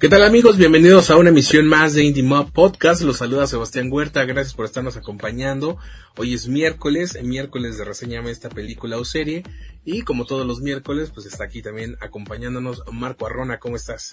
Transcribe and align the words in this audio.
¿Qué 0.00 0.08
tal 0.08 0.24
amigos? 0.24 0.56
Bienvenidos 0.56 1.10
a 1.10 1.18
una 1.18 1.28
emisión 1.28 1.66
más 1.66 1.92
de 1.92 2.02
Indie 2.02 2.22
Mob 2.22 2.50
Podcast. 2.52 3.02
Los 3.02 3.18
saluda 3.18 3.46
Sebastián 3.46 3.92
Huerta. 3.92 4.24
Gracias 4.24 4.54
por 4.54 4.64
estarnos 4.64 4.96
acompañando. 4.96 5.76
Hoy 6.16 6.32
es 6.32 6.48
miércoles, 6.48 7.22
miércoles 7.22 7.76
de 7.76 7.84
reseñame 7.84 8.30
esta 8.30 8.48
película 8.48 8.96
o 8.96 9.04
serie. 9.04 9.42
Y 9.84 10.00
como 10.00 10.24
todos 10.24 10.46
los 10.46 10.62
miércoles, 10.62 11.10
pues 11.12 11.26
está 11.26 11.44
aquí 11.44 11.60
también 11.60 11.98
acompañándonos 12.00 12.82
Marco 12.90 13.26
Arrona. 13.26 13.58
¿Cómo 13.58 13.76
estás? 13.76 14.12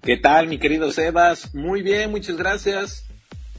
¿Qué 0.00 0.16
tal, 0.16 0.48
mi 0.48 0.58
querido 0.58 0.90
Sebas? 0.90 1.54
Muy 1.54 1.82
bien, 1.82 2.10
muchas 2.10 2.38
gracias. 2.38 3.04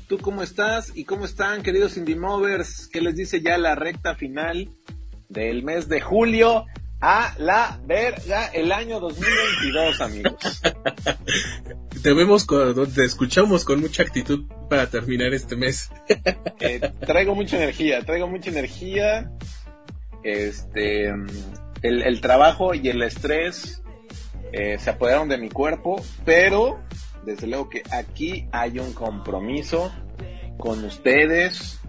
¿Tú 0.08 0.18
cómo 0.18 0.42
estás? 0.42 0.92
¿Y 0.96 1.04
cómo 1.04 1.26
están, 1.26 1.62
queridos 1.62 1.98
Indie 1.98 2.16
Movers? 2.16 2.90
¿Qué 2.92 3.00
les 3.00 3.16
dice 3.16 3.42
ya 3.42 3.60
la 3.60 3.76
recta 3.76 4.16
final 4.16 4.72
del 5.30 5.62
mes 5.62 5.88
de 5.88 6.02
julio? 6.02 6.66
A 7.00 7.34
la 7.38 7.80
verga 7.86 8.48
el 8.48 8.72
año 8.72 9.00
2022, 9.00 10.02
amigos. 10.02 10.62
te 12.04 12.14
vemos, 12.14 12.48
te 12.94 13.06
escuchamos 13.06 13.64
con 13.66 13.82
mucha 13.82 14.04
actitud 14.04 14.46
para 14.70 14.90
terminar 14.90 15.34
este 15.34 15.56
mes. 15.56 15.90
Eh, 16.60 16.80
traigo 17.06 17.36
mucha 17.36 17.58
energía, 17.58 18.04
traigo 18.04 18.28
mucha 18.28 18.50
energía. 18.50 19.32
Este, 20.24 21.10
el, 21.84 22.02
el 22.02 22.20
trabajo 22.20 22.74
y 22.74 22.90
el 22.90 23.04
estrés 23.04 23.84
eh, 24.52 24.78
se 24.80 24.90
apoderaron 24.90 25.30
de 25.30 25.38
mi 25.38 25.50
cuerpo, 25.50 26.04
pero 26.26 26.80
desde 27.26 27.46
luego 27.46 27.70
que 27.70 27.84
aquí 27.92 28.48
hay 28.52 28.80
un 28.80 28.94
compromiso 28.94 29.92
con 30.58 30.84
ustedes, 30.84 31.80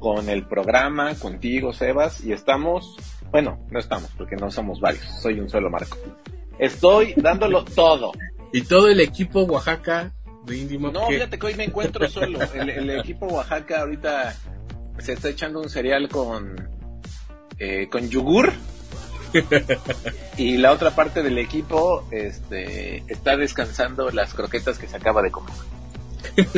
con 0.00 0.28
el 0.28 0.46
programa, 0.46 1.14
contigo, 1.14 1.72
Sebas, 1.72 2.22
y 2.22 2.32
estamos 2.32 2.96
bueno, 3.30 3.58
no 3.70 3.78
estamos, 3.78 4.10
porque 4.16 4.36
no 4.36 4.50
somos 4.50 4.80
varios, 4.80 5.04
soy 5.20 5.40
un 5.40 5.48
solo 5.48 5.70
Marco. 5.70 5.96
Estoy 6.58 7.14
dándolo 7.16 7.64
todo. 7.64 8.12
Y 8.52 8.62
todo 8.62 8.88
el 8.88 9.00
equipo 9.00 9.42
Oaxaca 9.42 10.12
de 10.44 10.58
Indimo. 10.58 10.90
No, 10.90 11.06
fíjate 11.06 11.38
que 11.38 11.46
hoy 11.46 11.54
me 11.54 11.64
encuentro 11.64 12.08
solo. 12.08 12.38
El, 12.54 12.90
equipo 12.90 13.26
Oaxaca 13.26 13.80
ahorita 13.80 14.34
se 14.98 15.12
está 15.12 15.28
echando 15.28 15.60
un 15.60 15.68
cereal 15.68 16.08
con, 16.08 16.68
eh, 17.58 17.88
con 17.90 18.08
yogur. 18.10 18.52
y 20.36 20.56
la 20.56 20.72
otra 20.72 20.90
parte 20.90 21.22
del 21.22 21.38
equipo 21.38 22.04
este, 22.10 23.04
está 23.06 23.36
descansando 23.36 24.10
las 24.10 24.34
croquetas 24.34 24.78
que 24.78 24.88
se 24.88 24.96
acaba 24.96 25.22
de 25.22 25.30
comer. 25.30 25.54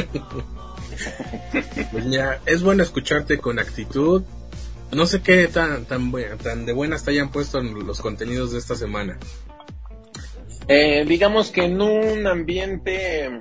Pues 1.90 2.04
es 2.46 2.62
bueno 2.62 2.82
escucharte 2.82 3.38
con 3.38 3.58
actitud, 3.58 4.22
no 4.92 5.06
sé 5.06 5.22
qué 5.22 5.48
tan, 5.48 5.84
tan, 5.86 6.12
tan 6.38 6.66
de 6.66 6.72
buenas 6.72 7.04
te 7.04 7.12
hayan 7.12 7.30
puesto 7.30 7.58
en 7.58 7.86
los 7.86 8.00
contenidos 8.00 8.52
de 8.52 8.58
esta 8.58 8.74
semana. 8.74 9.18
Eh, 10.68 11.04
digamos 11.06 11.50
que 11.50 11.64
en 11.64 11.80
un 11.80 12.26
ambiente 12.26 13.40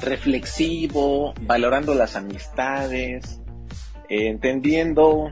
reflexivo, 0.00 1.34
valorando 1.40 1.94
las 1.94 2.16
amistades, 2.16 3.40
eh, 4.08 4.28
entendiendo, 4.28 5.30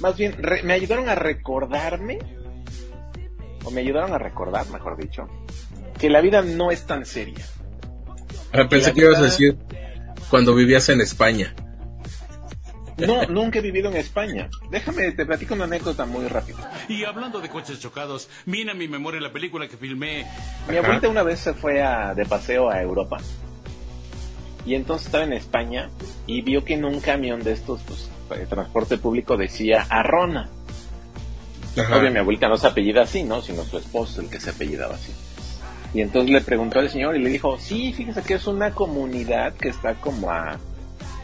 más 0.00 0.16
bien, 0.16 0.36
me 0.64 0.74
ayudaron 0.74 1.08
a 1.08 1.14
recordarme, 1.14 2.18
o 3.64 3.70
me 3.70 3.80
ayudaron 3.80 4.12
a 4.12 4.18
recordar, 4.18 4.68
mejor 4.70 4.96
dicho, 4.96 5.28
que 5.98 6.10
la 6.10 6.20
vida 6.20 6.42
no 6.42 6.70
es 6.70 6.86
tan 6.86 7.06
seria. 7.06 7.44
Ah, 8.52 8.68
pensé 8.68 8.92
que 8.92 9.02
ibas 9.02 9.18
a 9.18 9.22
decir 9.22 9.56
cuando 10.30 10.54
vivías 10.54 10.88
en 10.88 11.00
España. 11.00 11.54
No, 12.98 13.24
nunca 13.26 13.60
he 13.60 13.62
vivido 13.62 13.90
en 13.90 13.96
España. 13.96 14.48
Déjame, 14.70 15.12
te 15.12 15.24
platico 15.24 15.54
una 15.54 15.64
anécdota 15.64 16.04
muy 16.04 16.26
rápida. 16.26 16.70
Y 16.88 17.04
hablando 17.04 17.40
de 17.40 17.48
coches 17.48 17.78
chocados, 17.78 18.28
viene 18.44 18.72
a 18.72 18.74
mi 18.74 18.88
memoria 18.88 19.20
la 19.20 19.32
película 19.32 19.68
que 19.68 19.76
filmé. 19.76 20.26
Mi 20.68 20.76
abuelita 20.76 21.08
una 21.08 21.22
vez 21.22 21.38
se 21.40 21.54
fue 21.54 21.82
a, 21.82 22.14
de 22.14 22.26
paseo 22.26 22.70
a 22.70 22.80
Europa. 22.82 23.18
Y 24.66 24.74
entonces 24.74 25.06
estaba 25.06 25.24
en 25.24 25.32
España 25.32 25.90
y 26.26 26.42
vio 26.42 26.64
que 26.64 26.74
en 26.74 26.84
un 26.84 27.00
camión 27.00 27.42
de 27.42 27.52
estos, 27.52 27.80
pues, 27.82 28.10
de 28.30 28.46
transporte 28.46 28.98
público 28.98 29.36
decía 29.36 29.86
Arrona. 29.88 30.48
Obvio, 31.76 32.10
mi 32.10 32.18
abuelita 32.18 32.48
no 32.48 32.56
se 32.56 32.66
apellida 32.66 33.02
así, 33.02 33.22
¿no? 33.22 33.40
Sino 33.40 33.62
su 33.64 33.78
esposo 33.78 34.20
el 34.20 34.28
que 34.28 34.40
se 34.40 34.50
apellidaba 34.50 34.96
así. 34.96 35.12
Y 35.94 36.00
entonces 36.00 36.30
le 36.30 36.40
preguntó 36.40 36.80
al 36.80 36.90
señor 36.90 37.16
y 37.16 37.22
le 37.22 37.30
dijo, 37.30 37.56
sí, 37.58 37.92
fíjese 37.92 38.22
que 38.22 38.34
es 38.34 38.46
una 38.46 38.72
comunidad 38.72 39.54
que 39.54 39.68
está 39.68 39.94
como 39.94 40.30
a 40.30 40.58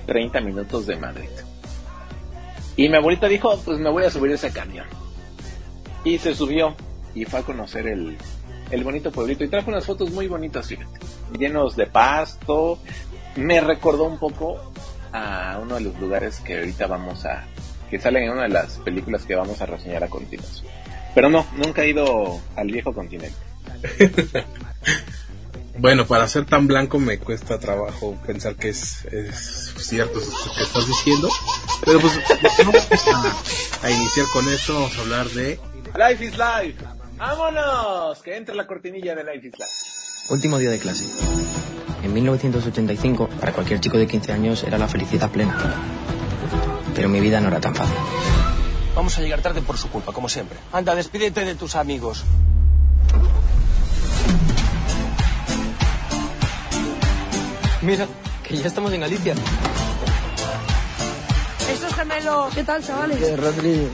30 0.06 0.40
minutos 0.40 0.86
de 0.86 0.96
Madrid. 0.96 1.28
Y 2.76 2.88
mi 2.88 2.96
abuelita 2.96 3.28
dijo, 3.28 3.56
pues 3.64 3.78
me 3.78 3.90
voy 3.90 4.04
a 4.04 4.10
subir 4.10 4.32
ese 4.32 4.50
camión. 4.50 4.86
Y 6.04 6.18
se 6.18 6.34
subió 6.34 6.74
y 7.14 7.24
fue 7.24 7.40
a 7.40 7.42
conocer 7.42 7.86
el, 7.86 8.16
el 8.70 8.84
bonito 8.84 9.12
pueblito 9.12 9.44
y 9.44 9.48
trajo 9.48 9.70
unas 9.70 9.86
fotos 9.86 10.10
muy 10.10 10.26
bonitas, 10.26 10.66
fíjate, 10.66 10.98
llenos 11.38 11.76
de 11.76 11.86
pasto. 11.86 12.78
Me 13.36 13.60
recordó 13.60 14.04
un 14.04 14.18
poco 14.18 14.60
a 15.12 15.58
uno 15.62 15.76
de 15.76 15.82
los 15.82 15.98
lugares 16.00 16.40
que 16.40 16.58
ahorita 16.58 16.86
vamos 16.86 17.24
a, 17.24 17.44
que 17.90 18.00
salen 18.00 18.24
en 18.24 18.30
una 18.30 18.42
de 18.42 18.48
las 18.48 18.78
películas 18.78 19.24
que 19.24 19.34
vamos 19.34 19.60
a 19.60 19.66
reseñar 19.66 20.04
a 20.04 20.08
continuación. 20.08 20.66
Pero 21.14 21.30
no, 21.30 21.46
nunca 21.56 21.82
he 21.84 21.90
ido 21.90 22.40
al 22.56 22.66
viejo 22.66 22.92
continente. 22.92 23.36
Bueno, 25.76 26.06
para 26.06 26.28
ser 26.28 26.46
tan 26.46 26.66
blanco 26.68 26.98
me 27.00 27.18
cuesta 27.18 27.58
trabajo 27.58 28.16
pensar 28.24 28.54
que 28.54 28.68
es, 28.68 29.04
es 29.06 29.74
cierto 29.78 30.20
lo 30.20 30.54
que 30.54 30.62
estás 30.62 30.86
diciendo. 30.86 31.28
Pero 31.84 32.00
pues 32.00 32.20
vamos 32.58 32.88
a, 33.82 33.90
iniciar 33.90 34.26
con 34.32 34.48
esto, 34.48 34.74
vamos 34.74 34.96
a 34.96 35.00
hablar 35.00 35.28
de... 35.30 35.58
Life 35.96 36.24
is 36.24 36.32
Life. 36.32 36.84
¡Vámonos! 37.16 38.22
Que 38.22 38.36
entre 38.36 38.54
la 38.54 38.66
cortinilla 38.66 39.14
de 39.14 39.24
Life 39.24 39.48
is 39.48 39.52
Life. 39.54 40.30
Último 40.30 40.58
día 40.58 40.70
de 40.70 40.78
clase. 40.78 41.04
En 42.02 42.12
1985, 42.12 43.28
para 43.40 43.52
cualquier 43.52 43.80
chico 43.80 43.98
de 43.98 44.06
15 44.06 44.32
años 44.32 44.62
era 44.62 44.78
la 44.78 44.88
felicidad 44.88 45.30
plena. 45.30 45.58
Pero 46.94 47.08
mi 47.08 47.20
vida 47.20 47.40
no 47.40 47.48
era 47.48 47.60
tan 47.60 47.74
fácil. 47.74 47.96
Vamos 48.94 49.18
a 49.18 49.22
llegar 49.22 49.42
tarde 49.42 49.60
por 49.60 49.76
su 49.76 49.90
culpa, 49.90 50.12
como 50.12 50.28
siempre. 50.28 50.56
Anda, 50.72 50.94
despídete 50.94 51.44
de 51.44 51.56
tus 51.56 51.74
amigos. 51.74 52.24
Mira, 57.84 58.06
que 58.42 58.56
ya 58.56 58.68
estamos 58.68 58.90
en 58.94 59.02
Galicia. 59.02 59.34
Estos 61.70 61.94
gemelos. 61.94 62.54
¿Qué 62.54 62.64
tal, 62.64 62.82
chavales? 62.82 63.18
¿Qué, 63.18 63.36
Rodrigo? 63.36 63.88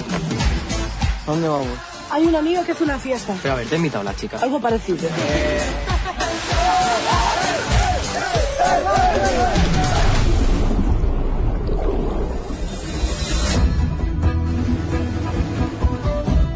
¿A 1.26 1.30
dónde 1.30 1.48
vamos? 1.48 1.68
Hay 2.12 2.24
un 2.24 2.36
amigo 2.36 2.64
que 2.64 2.70
hace 2.70 2.84
una 2.84 3.00
fiesta. 3.00 3.34
Pero 3.42 3.54
a 3.54 3.56
ver, 3.56 3.66
te 3.66 3.74
he 3.74 3.78
invitado 3.78 4.04
la 4.04 4.14
chica. 4.14 4.38
Algo 4.38 4.60
parecido. 4.60 5.08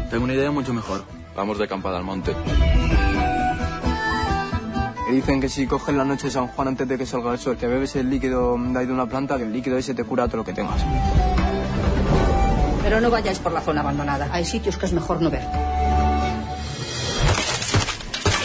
Tengo 0.09 0.23
una 0.23 0.33
idea 0.33 0.51
mucho 0.51 0.73
mejor. 0.73 1.03
Vamos 1.35 1.57
de 1.57 1.65
acampada 1.65 1.97
al 1.97 2.05
monte. 2.05 2.33
Y 5.07 5.11
dicen 5.11 5.39
que 5.39 5.49
si 5.49 5.67
coges 5.67 5.93
la 5.95 6.03
noche 6.03 6.27
de 6.27 6.31
San 6.31 6.47
Juan 6.47 6.69
antes 6.69 6.87
de 6.87 6.97
que 6.97 7.05
salga 7.05 7.31
el 7.31 7.37
sol, 7.37 7.57
que 7.57 7.67
bebes 7.67 7.95
el 7.95 8.09
líquido 8.09 8.57
de 8.57 8.79
ahí 8.79 8.87
de 8.87 8.93
una 8.93 9.05
planta, 9.05 9.37
que 9.37 9.43
el 9.43 9.53
líquido 9.53 9.77
ese 9.77 9.93
te 9.93 10.03
cura 10.03 10.25
todo 10.27 10.37
lo 10.37 10.43
que 10.43 10.53
tengas. 10.53 10.81
Pero 12.81 12.99
no 13.01 13.11
vayáis 13.11 13.39
por 13.39 13.51
la 13.51 13.61
zona 13.61 13.81
abandonada. 13.81 14.29
Hay 14.31 14.45
sitios 14.45 14.77
que 14.77 14.87
es 14.87 14.93
mejor 14.93 15.21
no 15.21 15.29
ver. 15.29 15.43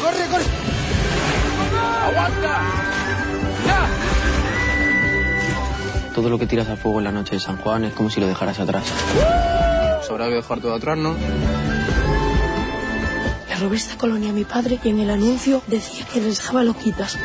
¡Corre, 0.01 0.27
corre! 0.31 0.45
¡Aguanta! 2.07 2.61
¡Ya! 3.67 3.89
Todo 6.15 6.29
lo 6.29 6.39
que 6.39 6.47
tiras 6.47 6.69
al 6.69 6.77
fuego 6.77 6.99
en 6.99 7.05
la 7.05 7.13
noche 7.13 7.37
de 7.37 7.41
San 7.41 7.56
Juan 7.56 7.85
es 7.85 7.95
como 7.95 8.11
si 8.11 8.21
lo 8.21 8.27
dejaras 8.27 8.59
atrás. 8.61 8.85
Sobra 10.06 10.27
que 10.29 10.35
dejar 10.35 10.61
todo 10.61 10.75
atrás, 10.75 10.99
¿no? 10.99 11.15
Robé 13.61 13.77
esta 13.77 13.97
colonia 13.99 14.31
a 14.31 14.33
mi 14.33 14.45
padre 14.45 14.81
y 14.83 14.89
en 14.89 15.01
el 15.01 15.11
anuncio 15.11 15.62
decía 15.67 16.07
que 16.07 16.21
les 16.21 16.39
dejaba 16.39 16.65
loquitas. 16.65 17.19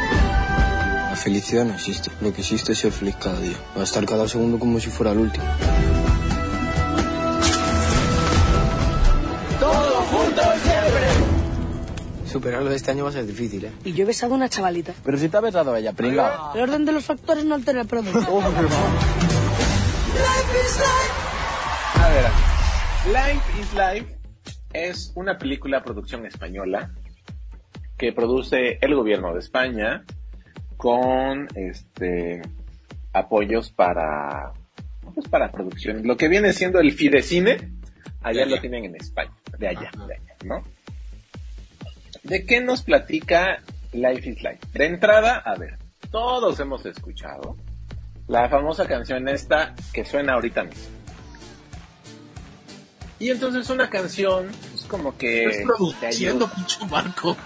La 1.09 1.15
felicidad 1.15 1.63
no 1.63 1.73
existe. 1.73 2.11
Lo 2.19 2.33
que 2.33 2.41
existe 2.41 2.73
es 2.73 2.79
ser 2.79 2.91
feliz 2.91 3.15
cada 3.15 3.39
día. 3.39 3.55
Va 3.75 3.81
a 3.81 3.85
estar 3.85 4.05
cada 4.05 4.27
segundo 4.27 4.59
como 4.59 4.79
si 4.81 4.89
fuera 4.89 5.13
el 5.13 5.19
último. 5.19 5.45
¡Todo 9.59 10.01
juntos 10.01 10.45
siempre! 10.61 11.03
Superarlo 12.29 12.69
de 12.69 12.75
este 12.75 12.91
año 12.91 13.05
va 13.05 13.11
a 13.11 13.13
ser 13.13 13.25
difícil, 13.25 13.63
¿eh? 13.63 13.71
Y 13.85 13.93
yo 13.93 14.03
he 14.03 14.05
besado 14.05 14.33
a 14.33 14.35
una 14.35 14.49
chavalita. 14.49 14.93
Pero 15.05 15.17
si 15.17 15.29
te 15.29 15.37
ha 15.37 15.39
besado 15.39 15.73
ella, 15.73 15.93
pringao. 15.93 16.53
El 16.53 16.61
orden 16.63 16.83
de 16.83 16.91
los 16.91 17.05
factores 17.05 17.45
no 17.45 17.55
altera 17.55 17.81
el 17.81 17.87
producto. 17.87 18.19
A 21.95 22.09
ver, 22.09 22.25
Life 23.07 23.61
is 23.61 23.73
Life 23.73 24.24
es 24.75 25.13
una 25.15 25.37
película 25.37 25.83
producción 25.83 26.25
española 26.25 26.91
que 27.97 28.11
produce 28.11 28.77
el 28.81 28.93
gobierno 28.93 29.33
de 29.33 29.39
España 29.39 30.03
con 30.75 31.47
este 31.55 32.41
apoyos 33.13 33.71
para 33.71 34.51
pues 35.13 35.29
para 35.29 35.51
producción. 35.51 36.05
Lo 36.05 36.17
que 36.17 36.27
viene 36.27 36.51
siendo 36.51 36.79
el 36.79 36.91
Fidecine, 36.91 37.71
allá 38.21 38.45
lo 38.45 38.59
tienen 38.59 38.85
en 38.85 38.95
España, 38.97 39.31
de 39.57 39.67
allá, 39.69 39.91
de 40.07 40.15
allá, 40.15 40.35
¿no? 40.43 40.63
¿De 42.23 42.45
qué 42.45 42.59
nos 42.59 42.81
platica 42.81 43.61
Life 43.93 44.29
is 44.29 44.43
Life? 44.43 44.59
De 44.73 44.87
entrada, 44.87 45.37
a 45.37 45.55
ver, 45.55 45.77
todos 46.11 46.59
hemos 46.59 46.85
escuchado 46.85 47.55
la 48.27 48.49
famosa 48.49 48.87
canción 48.87 49.29
esta 49.29 49.73
que 49.93 50.03
suena 50.03 50.33
ahorita 50.33 50.63
mismo. 50.63 50.94
Y 53.19 53.29
entonces 53.29 53.69
una 53.69 53.89
canción 53.89 54.49
es 54.73 54.83
como 54.83 55.17
que... 55.17 55.63
Produciendo, 55.65 56.49
pinche 56.49 56.85
Marco. 56.87 57.35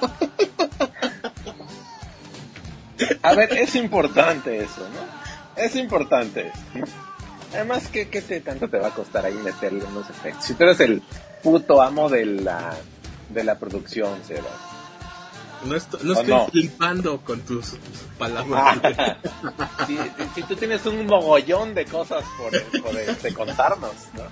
A 3.21 3.33
ver, 3.33 3.53
es 3.53 3.75
importante 3.75 4.57
eso, 4.59 4.81
¿no? 4.89 5.61
Es 5.63 5.75
importante. 5.75 6.51
Además, 7.53 7.87
¿qué, 7.91 8.09
qué 8.09 8.21
te, 8.21 8.41
tanto 8.41 8.67
te 8.69 8.77
va 8.77 8.87
a 8.89 8.91
costar 8.93 9.25
ahí 9.25 9.33
meterle 9.35 9.83
unos 9.85 10.09
efectos? 10.09 10.45
Si 10.45 10.53
tú 10.53 10.63
eres 10.63 10.79
el 10.81 11.01
puto 11.43 11.81
amo 11.81 12.09
de 12.09 12.25
la, 12.25 12.75
de 13.29 13.43
la 13.43 13.57
producción, 13.57 14.19
Sebas. 14.25 14.45
No, 15.65 15.75
estoy, 15.75 15.99
no 16.03 16.13
¿O 16.13 16.21
estoy 16.21 16.29
no? 16.35 16.47
flipando 16.47 17.21
con 17.21 17.41
tus 17.41 17.75
palabras. 18.17 18.77
si, 19.87 19.97
si- 19.97 20.03
si 20.35 20.43
tú 20.43 20.55
tienes 20.55 20.85
un 20.85 21.05
mogollón 21.05 21.73
de 21.73 21.85
cosas 21.85 22.23
por, 22.37 22.81
por 22.81 22.95
este, 22.97 23.33
contarnos, 23.33 23.91
¿no? 24.13 24.23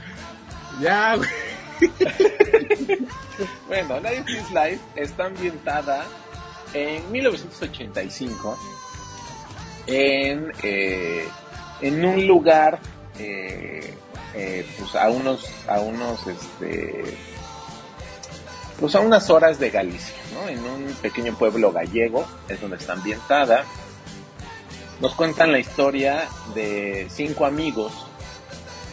Ya, 0.79 1.15
güey. 1.15 1.29
Bueno, 3.68 4.00
Life 4.00 4.31
is 4.31 4.50
Life 4.51 4.79
está 4.95 5.25
ambientada 5.25 6.06
en 6.74 7.12
1985 7.12 8.57
en, 9.85 10.51
eh, 10.63 11.27
en 11.81 12.06
un 12.06 12.25
lugar 12.25 12.79
eh, 13.19 13.94
eh, 14.33 14.68
pues 14.79 14.95
a 14.95 15.09
unos 15.09 15.50
a 15.68 15.79
unos 15.79 16.25
este 16.27 17.18
pues 18.79 18.95
a 18.95 19.00
unas 19.00 19.29
horas 19.29 19.59
de 19.59 19.69
Galicia, 19.71 20.15
¿no? 20.33 20.47
En 20.50 20.59
un 20.59 20.94
pequeño 21.01 21.35
pueblo 21.35 21.71
gallego 21.71 22.25
es 22.47 22.62
donde 22.62 22.77
está 22.77 22.94
ambientada. 22.94 23.65
Nos 25.00 25.15
cuentan 25.15 25.51
la 25.51 25.59
historia 25.59 26.27
de 26.53 27.07
cinco 27.09 27.45
amigos 27.45 28.06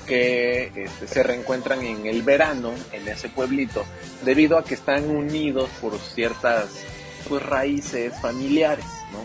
que 0.07 0.73
este, 0.75 1.07
se 1.07 1.23
reencuentran 1.23 1.83
en 1.83 2.07
el 2.07 2.23
verano 2.23 2.73
en 2.93 3.09
ese 3.09 3.29
pueblito 3.29 3.85
debido 4.25 4.59
a 4.59 4.65
que 4.65 4.75
están 4.75 5.09
unidos 5.11 5.71
por 5.81 5.99
ciertas 5.99 6.71
pues, 7.29 7.43
raíces 7.43 8.15
familiares, 8.21 8.87
¿no? 9.13 9.25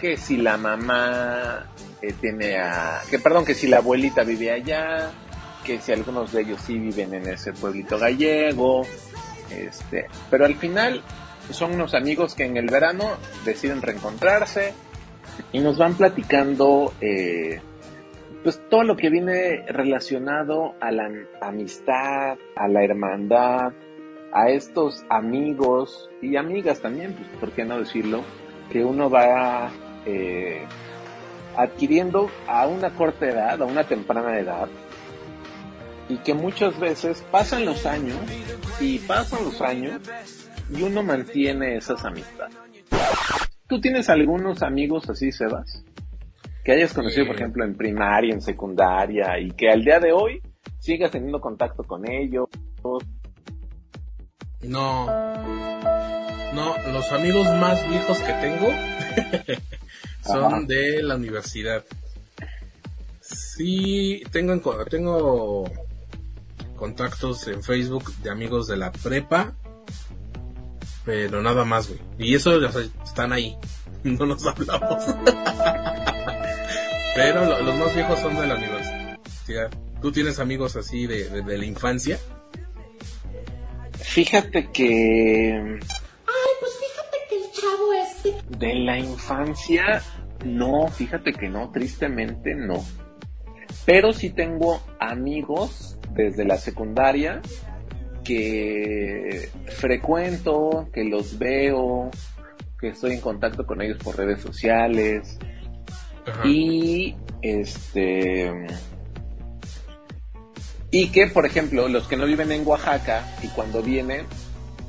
Que 0.00 0.16
si 0.16 0.36
la 0.36 0.56
mamá 0.56 1.66
eh, 2.02 2.14
tiene 2.20 2.58
a... 2.58 3.02
que 3.10 3.18
perdón, 3.18 3.44
que 3.44 3.54
si 3.54 3.66
la 3.66 3.78
abuelita 3.78 4.22
vive 4.24 4.50
allá, 4.50 5.10
que 5.64 5.80
si 5.80 5.92
algunos 5.92 6.32
de 6.32 6.42
ellos 6.42 6.60
sí 6.66 6.78
viven 6.78 7.14
en 7.14 7.28
ese 7.28 7.52
pueblito 7.52 7.98
gallego, 7.98 8.86
este, 9.50 10.06
pero 10.30 10.46
al 10.46 10.56
final 10.56 11.02
son 11.50 11.74
unos 11.74 11.94
amigos 11.94 12.34
que 12.34 12.44
en 12.44 12.56
el 12.56 12.66
verano 12.66 13.16
deciden 13.44 13.82
reencontrarse 13.82 14.72
y 15.52 15.58
nos 15.58 15.78
van 15.78 15.94
platicando 15.94 16.92
eh, 17.00 17.60
pues 18.42 18.60
todo 18.70 18.84
lo 18.84 18.96
que 18.96 19.10
viene 19.10 19.64
relacionado 19.68 20.74
a 20.80 20.90
la 20.90 21.10
amistad, 21.40 22.38
a 22.56 22.68
la 22.68 22.82
hermandad, 22.82 23.72
a 24.32 24.48
estos 24.48 25.04
amigos 25.10 26.08
y 26.22 26.36
amigas 26.36 26.80
también, 26.80 27.14
pues 27.14 27.28
por 27.38 27.52
qué 27.52 27.64
no 27.64 27.78
decirlo, 27.78 28.22
que 28.70 28.84
uno 28.84 29.10
va 29.10 29.70
eh, 30.06 30.64
adquiriendo 31.56 32.30
a 32.46 32.66
una 32.66 32.90
corta 32.90 33.26
edad, 33.26 33.60
a 33.60 33.64
una 33.64 33.84
temprana 33.84 34.38
edad, 34.38 34.68
y 36.08 36.16
que 36.18 36.34
muchas 36.34 36.78
veces 36.80 37.24
pasan 37.30 37.64
los 37.64 37.86
años 37.86 38.18
y 38.80 38.98
pasan 39.00 39.44
los 39.44 39.60
años 39.60 40.00
y 40.72 40.82
uno 40.82 41.02
mantiene 41.02 41.76
esas 41.76 42.04
amistades. 42.04 42.56
¿Tú 43.68 43.80
tienes 43.80 44.08
algunos 44.08 44.62
amigos 44.62 45.08
así, 45.08 45.30
Sebas? 45.30 45.84
Que 46.64 46.72
hayas 46.72 46.92
conocido, 46.92 47.26
por 47.26 47.36
ejemplo, 47.36 47.64
en 47.64 47.74
primaria, 47.74 48.34
en 48.34 48.42
secundaria 48.42 49.38
y 49.38 49.50
que 49.52 49.70
al 49.70 49.82
día 49.82 49.98
de 49.98 50.12
hoy 50.12 50.42
sigas 50.78 51.10
teniendo 51.10 51.40
contacto 51.40 51.84
con 51.84 52.08
ellos. 52.10 52.48
No. 54.62 55.06
No, 56.52 56.74
los 56.92 57.12
amigos 57.12 57.46
más 57.60 57.88
viejos 57.88 58.18
que 58.18 58.32
tengo 58.34 58.68
son 60.24 60.44
Ajá. 60.44 60.60
de 60.66 61.02
la 61.02 61.16
universidad. 61.16 61.84
Sí, 63.20 64.22
tengo, 64.32 64.60
tengo 64.86 65.70
contactos 66.76 67.46
en 67.46 67.62
Facebook 67.62 68.12
de 68.22 68.30
amigos 68.30 68.66
de 68.66 68.76
la 68.76 68.90
prepa, 68.90 69.54
pero 71.04 71.40
nada 71.40 71.64
más, 71.64 71.88
güey. 71.88 72.00
Y 72.18 72.34
eso, 72.34 72.56
o 72.56 72.72
sea, 72.72 72.82
están 73.04 73.32
ahí. 73.32 73.56
No 74.02 74.24
nos 74.24 74.46
hablamos. 74.46 75.04
pero 77.14 77.44
lo- 77.44 77.60
los 77.62 77.74
más 77.76 77.94
viejos 77.94 78.18
son 78.20 78.36
de 78.36 78.46
la 78.46 78.54
universidad. 78.56 79.70
¿Tú 80.00 80.12
tienes 80.12 80.38
amigos 80.38 80.76
así 80.76 81.06
de, 81.06 81.28
de- 81.28 81.42
de 81.42 81.58
la 81.58 81.64
infancia? 81.64 82.18
Fíjate 83.98 84.70
que 84.72 85.52
Ay, 85.54 86.50
pues 86.60 86.72
fíjate 86.80 87.18
que 87.28 87.36
el 87.36 87.52
chavo 87.52 87.92
este. 87.92 88.58
de 88.58 88.74
la 88.76 88.98
infancia, 88.98 90.02
no, 90.44 90.88
fíjate 90.88 91.32
que 91.32 91.48
no, 91.48 91.70
tristemente 91.70 92.54
no. 92.54 92.84
Pero 93.84 94.12
sí 94.12 94.30
tengo 94.30 94.82
amigos 94.98 95.96
desde 96.14 96.44
la 96.44 96.56
secundaria 96.58 97.40
que 98.24 99.50
frecuento, 99.66 100.88
que 100.92 101.04
los 101.04 101.38
veo, 101.38 102.10
que 102.78 102.88
estoy 102.88 103.12
en 103.14 103.20
contacto 103.20 103.66
con 103.66 103.80
ellos 103.82 103.98
por 103.98 104.16
redes 104.16 104.40
sociales. 104.40 105.38
Y 106.44 107.14
este. 107.42 108.66
Y 110.90 111.08
que, 111.08 111.28
por 111.28 111.46
ejemplo, 111.46 111.88
los 111.88 112.08
que 112.08 112.16
no 112.16 112.26
viven 112.26 112.50
en 112.50 112.66
Oaxaca 112.66 113.24
y 113.42 113.48
cuando 113.48 113.82
vienen, 113.82 114.26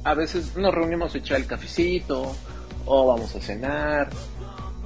a 0.03 0.13
veces 0.15 0.55
nos 0.57 0.73
reunimos 0.73 1.13
a 1.13 1.19
echar 1.19 1.37
el 1.37 1.45
cafecito, 1.45 2.35
o 2.85 3.07
vamos 3.07 3.35
a 3.35 3.41
cenar, 3.41 4.09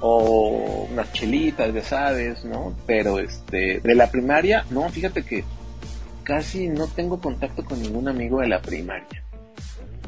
o 0.00 0.86
unas 0.90 1.12
chelitas, 1.12 1.72
ya 1.72 1.82
sabes, 1.82 2.44
¿no? 2.44 2.76
Pero 2.86 3.18
este, 3.18 3.80
de 3.80 3.94
la 3.94 4.10
primaria, 4.10 4.66
no, 4.70 4.88
fíjate 4.90 5.24
que 5.24 5.44
casi 6.22 6.68
no 6.68 6.86
tengo 6.88 7.20
contacto 7.20 7.64
con 7.64 7.80
ningún 7.80 8.08
amigo 8.08 8.40
de 8.40 8.48
la 8.48 8.60
primaria. 8.60 9.22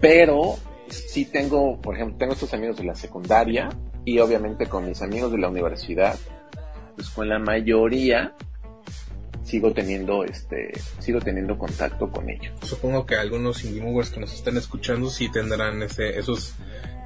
Pero 0.01 0.57
sí 0.89 1.25
tengo, 1.25 1.81
por 1.81 1.95
ejemplo, 1.95 2.17
tengo 2.19 2.33
estos 2.35 2.53
amigos 2.53 2.77
de 2.77 2.85
la 2.85 2.95
secundaria 2.95 3.69
y 4.05 4.19
obviamente 4.19 4.67
con 4.67 4.87
mis 4.87 5.01
amigos 5.03 5.33
de 5.33 5.39
la 5.39 5.49
universidad, 5.49 6.17
pues 6.99 7.11
con 7.11 7.29
la 7.29 7.39
mayoría 7.39 8.35
sigo 9.45 9.73
teniendo 9.73 10.25
este 10.25 10.73
sigo 10.99 11.21
teniendo 11.21 11.57
contacto 11.57 12.11
con 12.11 12.29
ellos. 12.29 12.53
Supongo 12.63 13.07
que 13.07 13.15
algunos 13.15 13.65
indie 13.65 13.81
que 14.13 14.21
nos 14.21 14.35
están 14.35 14.57
escuchando 14.57 15.09
sí 15.09 15.31
tendrán 15.31 15.81
ese, 15.81 16.19
esos 16.19 16.55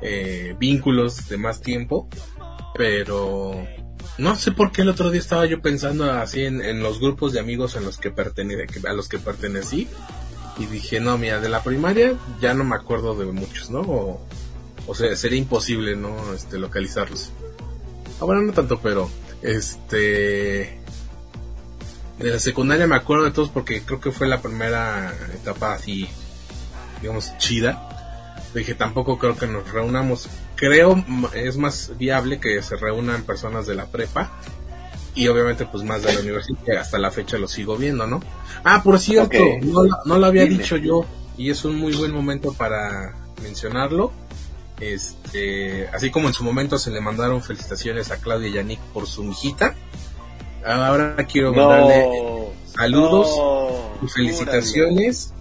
eh, 0.00 0.56
vínculos 0.58 1.28
de 1.28 1.36
más 1.36 1.60
tiempo, 1.60 2.08
pero 2.74 3.62
no 4.16 4.34
sé 4.34 4.52
por 4.52 4.72
qué 4.72 4.80
el 4.80 4.88
otro 4.88 5.10
día 5.10 5.20
estaba 5.20 5.44
yo 5.44 5.60
pensando 5.60 6.10
así 6.10 6.44
en, 6.44 6.62
en 6.62 6.82
los 6.82 6.98
grupos 6.98 7.34
de 7.34 7.40
amigos 7.40 7.76
en 7.76 7.84
los 7.84 7.98
que 7.98 8.10
pertene, 8.10 8.56
a 8.88 8.92
los 8.94 9.10
que 9.10 9.18
pertenecí 9.18 9.88
y 10.58 10.64
dije 10.64 11.00
no 11.00 11.18
mira 11.18 11.38
de 11.38 11.50
la 11.50 11.62
primaria 11.62 12.16
ya 12.40 12.54
no 12.54 12.64
me 12.64 12.76
acuerdo 12.76 13.14
de 13.14 13.26
muchos, 13.26 13.70
¿no? 13.70 13.80
O, 13.80 14.26
o 14.86 14.94
sea 14.94 15.14
sería 15.16 15.38
imposible 15.38 15.96
no 15.96 16.32
este 16.32 16.58
localizarlos. 16.58 17.30
Ah, 18.22 18.24
bueno 18.24 18.40
no 18.40 18.54
tanto 18.54 18.80
pero 18.80 19.10
este 19.42 20.78
de 22.18 22.30
la 22.30 22.38
secundaria 22.38 22.86
me 22.86 22.94
acuerdo 22.96 23.24
de 23.24 23.30
todos 23.32 23.48
porque 23.48 23.82
creo 23.82 24.00
que 24.00 24.12
fue 24.12 24.28
la 24.28 24.40
primera 24.40 25.12
etapa 25.34 25.74
así, 25.74 26.08
digamos, 27.00 27.36
chida. 27.38 27.88
Dije, 28.54 28.74
tampoco 28.74 29.18
creo 29.18 29.36
que 29.36 29.46
nos 29.46 29.70
reunamos. 29.72 30.28
Creo 30.56 31.02
es 31.34 31.56
más 31.56 31.92
viable 31.98 32.38
que 32.38 32.62
se 32.62 32.76
reúnan 32.76 33.22
personas 33.24 33.66
de 33.66 33.74
la 33.74 33.86
prepa 33.86 34.30
y 35.14 35.26
obviamente 35.28 35.66
pues 35.66 35.82
más 35.84 36.02
de 36.02 36.12
la 36.14 36.20
universidad, 36.20 36.58
que 36.64 36.76
hasta 36.76 36.98
la 36.98 37.10
fecha 37.10 37.38
lo 37.38 37.48
sigo 37.48 37.76
viendo, 37.76 38.06
¿no? 38.06 38.20
Ah, 38.62 38.82
por 38.84 38.98
cierto, 39.00 39.38
no, 39.62 39.82
lo- 39.84 39.96
no 40.04 40.18
lo 40.18 40.26
había 40.26 40.44
Dime. 40.44 40.58
dicho 40.58 40.76
yo 40.76 41.04
y 41.36 41.50
es 41.50 41.64
un 41.64 41.76
muy 41.76 41.94
buen 41.96 42.12
momento 42.12 42.52
para 42.52 43.16
mencionarlo. 43.42 44.12
Este, 44.82 45.86
así 45.94 46.10
como 46.10 46.26
en 46.26 46.34
su 46.34 46.42
momento 46.42 46.76
se 46.76 46.90
le 46.90 47.00
mandaron 47.00 47.40
felicitaciones 47.40 48.10
a 48.10 48.16
Claudia 48.16 48.50
Yannick 48.50 48.80
por 48.92 49.06
su 49.06 49.22
hijita, 49.30 49.76
ahora 50.66 51.14
quiero 51.30 51.54
mandarle. 51.54 52.50
Saludos 52.66 53.28
No, 53.36 53.92
y 54.02 54.08
felicitaciones 54.08 55.32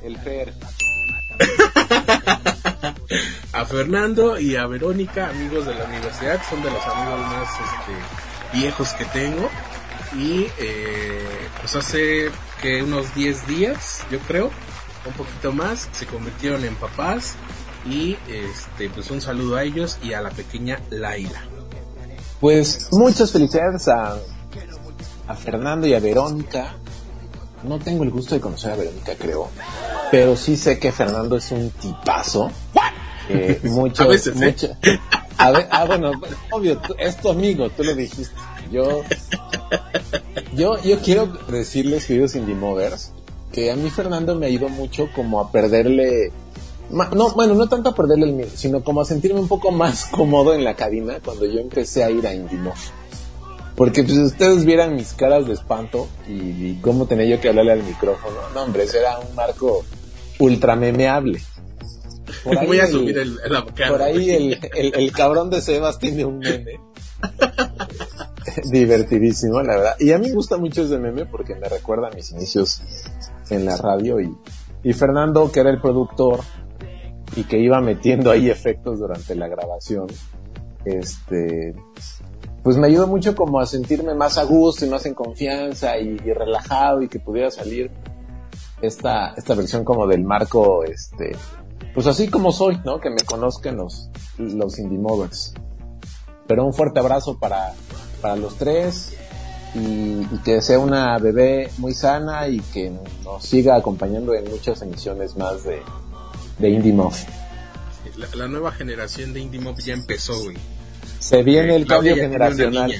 El 0.00 0.16
Fer. 0.18 0.54
a 3.52 3.64
Fernando 3.64 4.38
y 4.38 4.54
a 4.54 4.66
Verónica, 4.68 5.28
amigos 5.30 5.66
de 5.66 5.74
la 5.74 5.86
universidad, 5.86 6.40
son 6.48 6.62
de 6.62 6.70
los 6.70 6.86
amigos 6.86 7.18
más 7.18 7.48
este, 7.48 8.56
viejos 8.56 8.92
que 8.92 9.06
tengo. 9.06 9.50
Y 10.16 10.46
eh, 10.58 11.48
pues 11.60 11.74
hace 11.74 12.30
que 12.62 12.84
unos 12.84 13.12
10 13.16 13.48
días, 13.48 14.06
yo 14.08 14.20
creo, 14.20 14.52
un 15.04 15.12
poquito 15.14 15.50
más, 15.52 15.88
se 15.90 16.06
convirtieron 16.06 16.64
en 16.64 16.76
papás. 16.76 17.34
Y 17.88 18.16
este, 18.28 18.88
pues 18.90 19.10
un 19.10 19.20
saludo 19.20 19.56
a 19.56 19.62
ellos 19.64 19.98
y 20.02 20.12
a 20.14 20.20
la 20.22 20.30
pequeña 20.30 20.80
Laila. 20.90 21.42
Pues 22.40 22.88
muchas 22.92 23.30
felicidades 23.32 23.88
a, 23.88 24.16
a 25.28 25.34
Fernando 25.34 25.86
y 25.86 25.94
a 25.94 26.00
Verónica. 26.00 26.74
No 27.62 27.78
tengo 27.78 28.04
el 28.04 28.10
gusto 28.10 28.34
de 28.34 28.40
conocer 28.40 28.72
a 28.72 28.76
Verónica, 28.76 29.14
creo. 29.18 29.48
Pero 30.10 30.36
sí 30.36 30.56
sé 30.56 30.78
que 30.78 30.92
Fernando 30.92 31.36
es 31.36 31.50
un 31.50 31.70
tipazo. 31.70 32.50
Eh, 33.28 33.60
mucho, 33.64 34.02
A 34.04 34.06
veces, 34.08 34.34
¿eh? 34.40 34.44
mucho- 34.46 34.76
a 35.36 35.50
ver, 35.50 35.66
ah, 35.70 35.84
bueno, 35.86 36.12
obvio, 36.52 36.78
tú- 36.78 36.94
es 36.98 37.16
tu 37.16 37.30
amigo, 37.30 37.68
tú 37.70 37.82
lo 37.84 37.94
dijiste. 37.94 38.34
Yo, 38.70 39.02
yo, 40.54 40.80
yo 40.82 40.98
quiero 41.00 41.26
decirles, 41.48 42.06
queridos 42.06 42.34
Indie 42.34 42.54
Movers, 42.54 43.12
que 43.52 43.70
a 43.70 43.76
mí 43.76 43.90
Fernando 43.90 44.34
me 44.36 44.46
ayudó 44.46 44.68
mucho 44.68 45.08
como 45.14 45.40
a 45.40 45.50
perderle, 45.50 46.32
no, 46.90 47.30
bueno, 47.34 47.54
no 47.54 47.68
tanto 47.68 47.90
a 47.90 47.94
perderle 47.94 48.26
el 48.26 48.32
miedo, 48.34 48.50
sino 48.54 48.82
como 48.84 49.00
a 49.00 49.04
sentirme 49.04 49.40
un 49.40 49.48
poco 49.48 49.70
más 49.70 50.04
cómodo 50.10 50.54
en 50.54 50.64
la 50.64 50.74
cabina 50.74 51.18
cuando 51.24 51.46
yo 51.46 51.60
empecé 51.60 52.04
a 52.04 52.10
ir 52.10 52.26
a 52.26 52.34
Indie 52.34 52.58
Move. 52.58 52.74
Porque 53.76 54.04
pues 54.04 54.16
ustedes 54.18 54.64
vieran 54.64 54.94
mis 54.94 55.14
caras 55.14 55.46
de 55.48 55.54
espanto 55.54 56.06
y, 56.28 56.32
y 56.32 56.78
cómo 56.80 57.06
tenía 57.06 57.26
yo 57.26 57.40
que 57.40 57.48
hablarle 57.48 57.72
al 57.72 57.82
micrófono. 57.82 58.36
No, 58.54 58.62
hombre, 58.62 58.84
ese 58.84 59.00
era 59.00 59.18
un 59.18 59.34
marco 59.34 59.84
ultra 60.38 60.76
memeable. 60.76 61.40
Por 62.44 62.56
ahí 62.56 62.66
Voy 62.68 62.78
a 62.78 62.84
el- 62.84 62.92
subir 62.92 63.18
el, 63.18 63.38
cara, 63.74 63.90
por 63.90 64.02
ahí 64.02 64.30
el, 64.30 64.60
el, 64.76 64.94
el 64.94 65.12
cabrón 65.12 65.50
de 65.50 65.60
Sebas 65.60 65.98
tiene 65.98 66.24
un 66.24 66.38
meme. 66.38 66.78
Divertidísimo, 68.70 69.60
la 69.62 69.76
verdad. 69.76 69.96
Y 69.98 70.12
a 70.12 70.18
mí 70.18 70.28
me 70.28 70.34
gusta 70.34 70.56
mucho 70.56 70.82
ese 70.84 70.98
meme 70.98 71.26
porque 71.26 71.54
me 71.56 71.68
recuerda 71.68 72.08
a 72.08 72.10
mis 72.10 72.30
inicios 72.30 72.80
en 73.50 73.64
la 73.64 73.76
radio 73.76 74.20
y, 74.20 74.32
y 74.84 74.92
Fernando, 74.92 75.50
que 75.50 75.60
era 75.60 75.70
el 75.70 75.80
productor 75.80 76.40
y 77.36 77.44
que 77.44 77.58
iba 77.58 77.80
metiendo 77.80 78.30
ahí 78.30 78.50
efectos 78.50 78.98
durante 78.98 79.34
la 79.34 79.48
grabación, 79.48 80.06
este, 80.84 81.74
pues 82.62 82.76
me 82.76 82.86
ayudó 82.86 83.06
mucho 83.06 83.34
como 83.34 83.60
a 83.60 83.66
sentirme 83.66 84.14
más 84.14 84.38
a 84.38 84.44
gusto 84.44 84.84
y 84.84 84.88
más 84.88 85.04
en 85.06 85.14
confianza 85.14 85.98
y, 85.98 86.16
y 86.24 86.32
relajado 86.32 87.02
y 87.02 87.08
que 87.08 87.20
pudiera 87.20 87.50
salir 87.50 87.90
esta, 88.80 89.34
esta 89.36 89.54
versión 89.54 89.84
como 89.84 90.06
del 90.06 90.24
marco, 90.24 90.84
este, 90.84 91.36
pues 91.92 92.06
así 92.06 92.28
como 92.28 92.52
soy, 92.52 92.80
¿no? 92.84 93.00
Que 93.00 93.10
me 93.10 93.20
conozcan 93.24 93.76
los, 93.76 94.10
los 94.38 94.78
Indie 94.78 94.98
Movers. 94.98 95.54
Pero 96.46 96.64
un 96.64 96.74
fuerte 96.74 97.00
abrazo 97.00 97.38
para, 97.38 97.72
para 98.20 98.36
los 98.36 98.56
tres 98.56 99.16
y, 99.74 100.26
y 100.30 100.40
que 100.44 100.60
sea 100.60 100.78
una 100.78 101.18
bebé 101.18 101.70
muy 101.78 101.94
sana 101.94 102.48
y 102.48 102.60
que 102.60 102.92
nos 103.24 103.44
siga 103.44 103.76
acompañando 103.76 104.34
en 104.34 104.50
muchas 104.50 104.82
emisiones 104.82 105.36
más 105.36 105.64
de, 105.64 105.82
de 106.58 106.70
Indie 106.70 106.92
Move. 106.92 107.16
La, 108.16 108.28
la 108.34 108.48
nueva 108.48 108.72
generación 108.72 109.32
de 109.32 109.40
Indie 109.40 109.60
Mob 109.60 109.78
ya 109.78 109.94
empezó, 109.94 110.40
güey. 110.42 110.56
Se 111.18 111.42
viene 111.42 111.74
el 111.76 111.86
Claudia 111.86 112.12
cambio 112.12 112.30
generacional. 112.30 112.94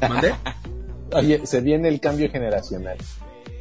¿Mande? 0.00 0.34
Oye, 1.12 1.46
se 1.46 1.60
viene 1.60 1.88
el 1.88 2.00
cambio 2.00 2.30
generacional. 2.30 2.98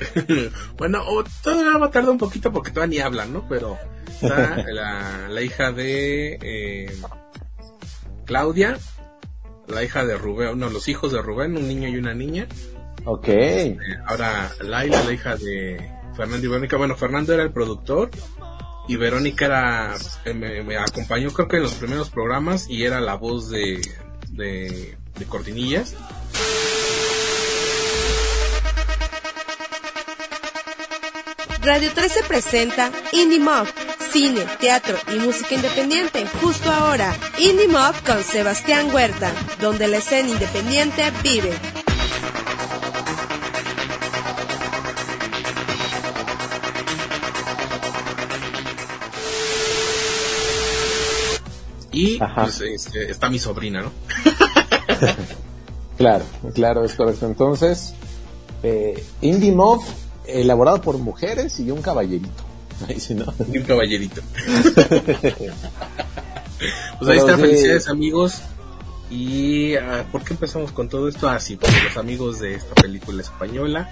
bueno, 0.77 1.01
o 1.07 1.23
todavía 1.41 1.77
va 1.77 1.87
a 1.87 1.91
tardar 1.91 2.11
un 2.11 2.17
poquito 2.17 2.51
porque 2.51 2.71
todavía 2.71 2.97
ni 2.97 3.03
hablan, 3.03 3.33
¿no? 3.33 3.47
Pero 3.47 3.77
está 4.09 4.63
la, 4.71 5.27
la 5.29 5.41
hija 5.41 5.71
de 5.71 6.37
eh, 6.41 6.97
Claudia, 8.25 8.77
la 9.67 9.83
hija 9.83 10.05
de 10.05 10.17
Rubén, 10.17 10.59
no, 10.59 10.69
los 10.69 10.87
hijos 10.87 11.11
de 11.11 11.21
Rubén, 11.21 11.57
un 11.57 11.67
niño 11.67 11.89
y 11.89 11.97
una 11.97 12.13
niña. 12.13 12.47
Ok. 13.05 13.27
Eh, 13.29 13.77
ahora 14.05 14.51
Laila, 14.61 15.03
la 15.03 15.13
hija 15.13 15.35
de 15.37 15.91
Fernando 16.15 16.45
y 16.45 16.49
Verónica. 16.49 16.77
Bueno, 16.77 16.95
Fernando 16.95 17.33
era 17.33 17.43
el 17.43 17.51
productor 17.51 18.11
y 18.87 18.95
Verónica 18.95 19.45
era, 19.45 19.95
eh, 20.25 20.33
me, 20.33 20.77
acompañó 20.77 21.31
creo 21.31 21.47
que 21.47 21.57
en 21.57 21.63
los 21.63 21.73
primeros 21.75 22.09
programas 22.09 22.69
y 22.69 22.83
era 22.83 23.01
la 23.01 23.15
voz 23.15 23.49
de, 23.49 23.81
de, 24.29 24.97
de 25.17 25.25
Cortinillas. 25.25 25.95
Radio 31.61 31.91
13 31.91 32.23
presenta 32.23 32.93
Indie 33.11 33.41
Mob, 33.41 33.67
cine, 34.11 34.45
teatro 34.57 34.97
y 35.13 35.19
música 35.19 35.55
independiente. 35.55 36.25
Justo 36.41 36.71
ahora, 36.71 37.13
Indie 37.37 37.67
Mob 37.67 37.93
con 38.05 38.23
Sebastián 38.23 38.89
Huerta, 38.93 39.33
donde 39.59 39.89
la 39.89 39.97
escena 39.97 40.29
independiente 40.29 41.03
vive. 41.23 41.51
Y 51.97 52.19
pues, 52.19 52.61
este, 52.61 53.09
está 53.11 53.29
mi 53.29 53.39
sobrina, 53.39 53.81
¿no? 53.81 53.91
Claro, 55.97 56.23
claro, 56.53 56.85
es 56.85 56.93
correcto. 56.93 57.25
Entonces, 57.25 57.95
eh, 58.61 59.03
Indie 59.21 59.51
Mob, 59.51 59.81
elaborado 60.27 60.79
por 60.79 60.99
mujeres 60.99 61.59
y 61.59 61.71
un 61.71 61.81
caballerito. 61.81 62.43
Ahí 62.87 62.99
sí, 62.99 63.15
¿no? 63.15 63.33
Y 63.51 63.57
un 63.57 63.65
caballerito. 63.65 64.21
Pues 66.99 67.11
ahí 67.11 67.19
Pero 67.19 67.27
está, 67.27 67.35
sí. 67.35 67.41
felicidades 67.41 67.87
amigos. 67.87 68.41
Y 69.11 69.75
ah, 69.75 70.05
¿por 70.11 70.23
qué 70.23 70.33
empezamos 70.33 70.71
con 70.71 70.89
todo 70.89 71.07
esto? 71.07 71.29
Así, 71.29 71.55
porque 71.55 71.75
los 71.83 71.97
amigos 71.97 72.39
de 72.39 72.55
esta 72.55 72.73
película 72.73 73.21
española. 73.21 73.91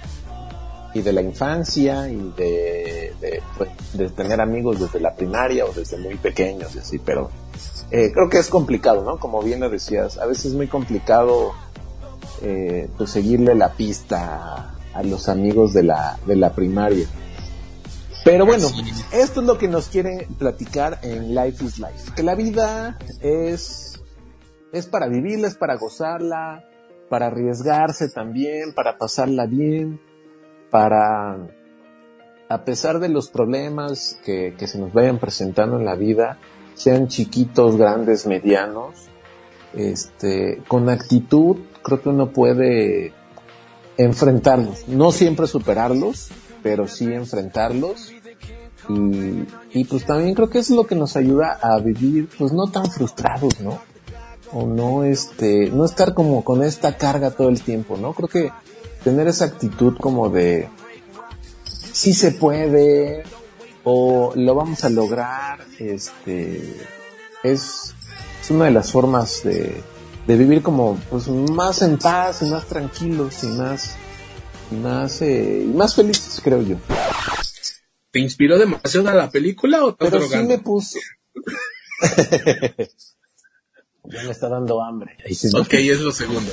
y 0.95 1.01
de 1.01 1.13
la 1.13 1.21
infancia 1.21 2.09
y 2.09 2.33
de, 2.35 3.13
de, 3.21 3.43
pues, 3.55 3.69
de 3.93 4.09
tener 4.09 4.41
amigos 4.41 4.79
desde 4.79 4.99
la 4.99 5.13
primaria 5.13 5.65
o 5.65 5.73
desde 5.73 5.97
muy 5.97 6.15
pequeños 6.15 6.73
y 6.73 6.79
así, 6.79 6.97
pero 6.97 7.29
eh, 7.91 8.11
creo 8.11 8.29
que 8.29 8.37
es 8.37 8.49
complicado, 8.49 9.03
¿no? 9.03 9.19
Como 9.19 9.41
bien 9.41 9.59
lo 9.59 9.69
decías, 9.69 10.17
a 10.17 10.25
veces 10.25 10.45
es 10.45 10.53
muy 10.53 10.67
complicado 10.67 11.53
eh, 12.41 12.89
pues 12.97 13.11
seguirle 13.11 13.55
la 13.55 13.73
pista 13.73 14.75
a, 14.93 15.03
los 15.03 15.29
amigos 15.29 15.73
de 15.73 15.83
la, 15.83 16.17
de 16.25 16.35
la 16.35 16.53
primaria. 16.53 17.07
Pero 18.23 18.45
bueno, 18.45 18.67
esto 19.11 19.41
es 19.41 19.45
lo 19.45 19.57
que 19.57 19.67
nos 19.67 19.87
quiere 19.87 20.27
platicar 20.39 20.99
en 21.03 21.35
Life 21.35 21.63
is 21.63 21.77
Life, 21.77 22.11
que 22.15 22.23
la 22.23 22.33
vida 22.33 22.97
es, 23.21 24.01
es 24.73 24.87
para 24.87 25.07
vivirla, 25.07 25.47
es 25.47 25.55
para 25.55 25.75
gozarla, 25.75 26.63
para 27.09 27.27
arriesgarse 27.27 28.09
también, 28.09 28.73
para 28.73 28.97
pasarla 28.97 29.45
bien, 29.45 30.01
para, 30.71 31.37
a 32.49 32.65
pesar 32.65 32.99
de 32.99 33.09
los 33.09 33.29
problemas 33.29 34.19
que, 34.25 34.55
que 34.57 34.65
se 34.65 34.79
nos 34.79 34.91
vayan 34.91 35.19
presentando 35.19 35.77
en 35.77 35.85
la 35.85 35.95
vida, 35.95 36.39
sean 36.75 37.07
chiquitos, 37.07 37.77
grandes, 37.77 38.27
medianos, 38.27 38.93
este, 39.73 40.61
con 40.67 40.89
actitud, 40.89 41.57
creo 41.83 42.01
que 42.01 42.09
uno 42.09 42.31
puede 42.31 43.13
enfrentarlos, 43.97 44.87
no 44.87 45.11
siempre 45.11 45.47
superarlos, 45.47 46.29
pero 46.61 46.87
sí 46.87 47.05
enfrentarlos. 47.05 48.11
Y, 48.87 49.45
y 49.73 49.85
pues 49.85 50.05
también 50.05 50.35
creo 50.35 50.49
que 50.49 50.59
es 50.59 50.69
lo 50.69 50.85
que 50.85 50.95
nos 50.95 51.15
ayuda 51.15 51.57
a 51.61 51.79
vivir, 51.79 52.29
pues 52.37 52.53
no 52.53 52.67
tan 52.67 52.91
frustrados, 52.91 53.59
¿no? 53.59 53.79
O 54.53 54.67
no, 54.67 55.03
este, 55.03 55.71
no 55.71 55.85
estar 55.85 56.13
como 56.13 56.43
con 56.43 56.63
esta 56.63 56.95
carga 56.95 57.31
todo 57.31 57.49
el 57.49 57.61
tiempo, 57.61 57.97
¿no? 57.97 58.13
Creo 58.13 58.29
que 58.29 58.51
tener 59.03 59.27
esa 59.27 59.45
actitud 59.45 59.97
como 59.99 60.29
de, 60.29 60.69
sí 61.93 62.13
se 62.13 62.31
puede, 62.31 63.23
o 63.85 64.33
lo 64.35 64.55
vamos 64.55 64.83
a 64.83 64.89
lograr, 64.89 65.63
este, 65.79 66.75
es, 67.43 67.93
es 68.41 68.49
una 68.49 68.65
de 68.65 68.71
las 68.71 68.91
formas 68.91 69.43
de, 69.43 69.81
de 70.27 70.35
vivir 70.35 70.61
como, 70.63 70.99
pues 71.09 71.27
más 71.27 71.81
en 71.83 71.97
paz 71.97 72.41
y 72.41 72.45
más 72.45 72.65
tranquilos 72.65 73.43
y 73.43 73.47
más, 73.47 73.95
y 74.71 74.75
más, 74.75 75.21
eh, 75.21 75.63
y 75.63 75.73
más 75.73 75.95
felices, 75.95 76.41
creo 76.43 76.61
yo. 76.63 76.77
¿Te 78.11 78.19
inspiró 78.19 78.57
demasiado 78.57 79.07
a 79.09 79.13
la 79.13 79.29
película 79.29 79.85
o 79.85 79.91
estás 79.91 80.09
Pero 80.09 80.27
sí 80.27 80.37
me 80.37 80.57
puso. 80.57 80.97
ya 84.05 84.23
me 84.23 84.31
está 84.31 84.49
dando 84.49 84.81
hambre. 84.81 85.15
Ok, 85.53 85.73
es 85.73 85.99
lo 85.99 86.11
segundo. 86.11 86.51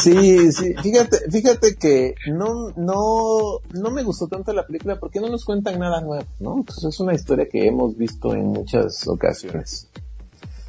Sí, 0.00 0.52
sí, 0.52 0.74
fíjate, 0.82 1.30
fíjate 1.30 1.76
que 1.76 2.14
no, 2.28 2.70
no, 2.76 3.58
no 3.72 3.90
me 3.90 4.02
gustó 4.02 4.26
tanto 4.26 4.52
la 4.52 4.66
película 4.66 4.98
porque 4.98 5.20
no 5.20 5.28
nos 5.28 5.44
cuentan 5.44 5.78
nada 5.78 6.00
nuevo, 6.00 6.24
¿no? 6.40 6.62
Pues 6.64 6.82
es 6.84 6.98
una 7.00 7.14
historia 7.14 7.48
que 7.48 7.66
hemos 7.66 7.96
visto 7.96 8.34
en 8.34 8.46
muchas 8.46 9.06
ocasiones. 9.06 9.88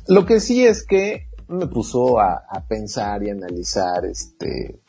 Lo 0.08 0.26
que 0.26 0.40
sí 0.40 0.66
es 0.66 0.86
que 0.86 1.28
me 1.48 1.68
puso 1.68 2.20
a, 2.20 2.44
a 2.50 2.62
pensar 2.68 3.24
y 3.24 3.30
analizar, 3.30 4.06
este, 4.06 4.80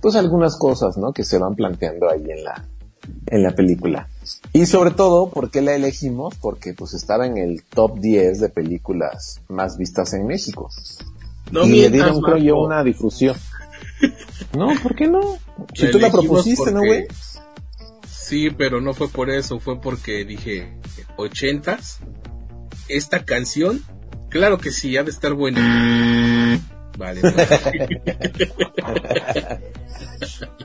pues 0.00 0.16
algunas 0.16 0.56
cosas, 0.56 0.96
¿no? 0.96 1.12
Que 1.12 1.24
se 1.24 1.38
van 1.38 1.54
planteando 1.54 2.10
ahí 2.10 2.30
en 2.30 2.44
la, 2.44 2.64
en 3.26 3.42
la 3.42 3.54
película. 3.54 4.08
Y 4.52 4.66
sobre 4.66 4.90
todo, 4.90 5.30
¿por 5.30 5.50
qué 5.50 5.62
la 5.62 5.74
elegimos? 5.74 6.34
Porque 6.34 6.74
pues 6.74 6.94
estaba 6.94 7.26
en 7.26 7.38
el 7.38 7.62
top 7.64 7.98
10 7.98 8.40
de 8.40 8.48
películas 8.48 9.40
más 9.48 9.78
vistas 9.78 10.12
en 10.14 10.26
México. 10.26 10.68
No 11.50 11.64
y 11.64 11.82
le 11.82 11.90
dieron, 11.90 12.20
creo 12.20 12.38
yo, 12.38 12.60
una 12.60 12.82
difusión. 12.82 13.36
No, 14.56 14.68
¿por 14.82 14.94
qué 14.94 15.08
no? 15.08 15.38
Si 15.74 15.90
tú 15.90 15.98
la 15.98 16.10
propusiste, 16.10 16.72
¿no, 16.72 16.80
güey? 16.80 17.06
Sí, 18.08 18.50
pero 18.50 18.80
no 18.80 18.94
fue 18.94 19.08
por 19.08 19.30
eso, 19.30 19.60
fue 19.60 19.80
porque 19.80 20.24
dije, 20.24 20.74
ochentas, 21.16 21.98
esta 22.88 23.24
canción, 23.24 23.82
claro 24.28 24.58
que 24.58 24.70
sí, 24.70 24.96
ha 24.96 25.02
de 25.02 25.10
estar 25.10 25.34
buena. 25.34 26.60
Vale, 26.98 27.20
pues. 27.20 27.34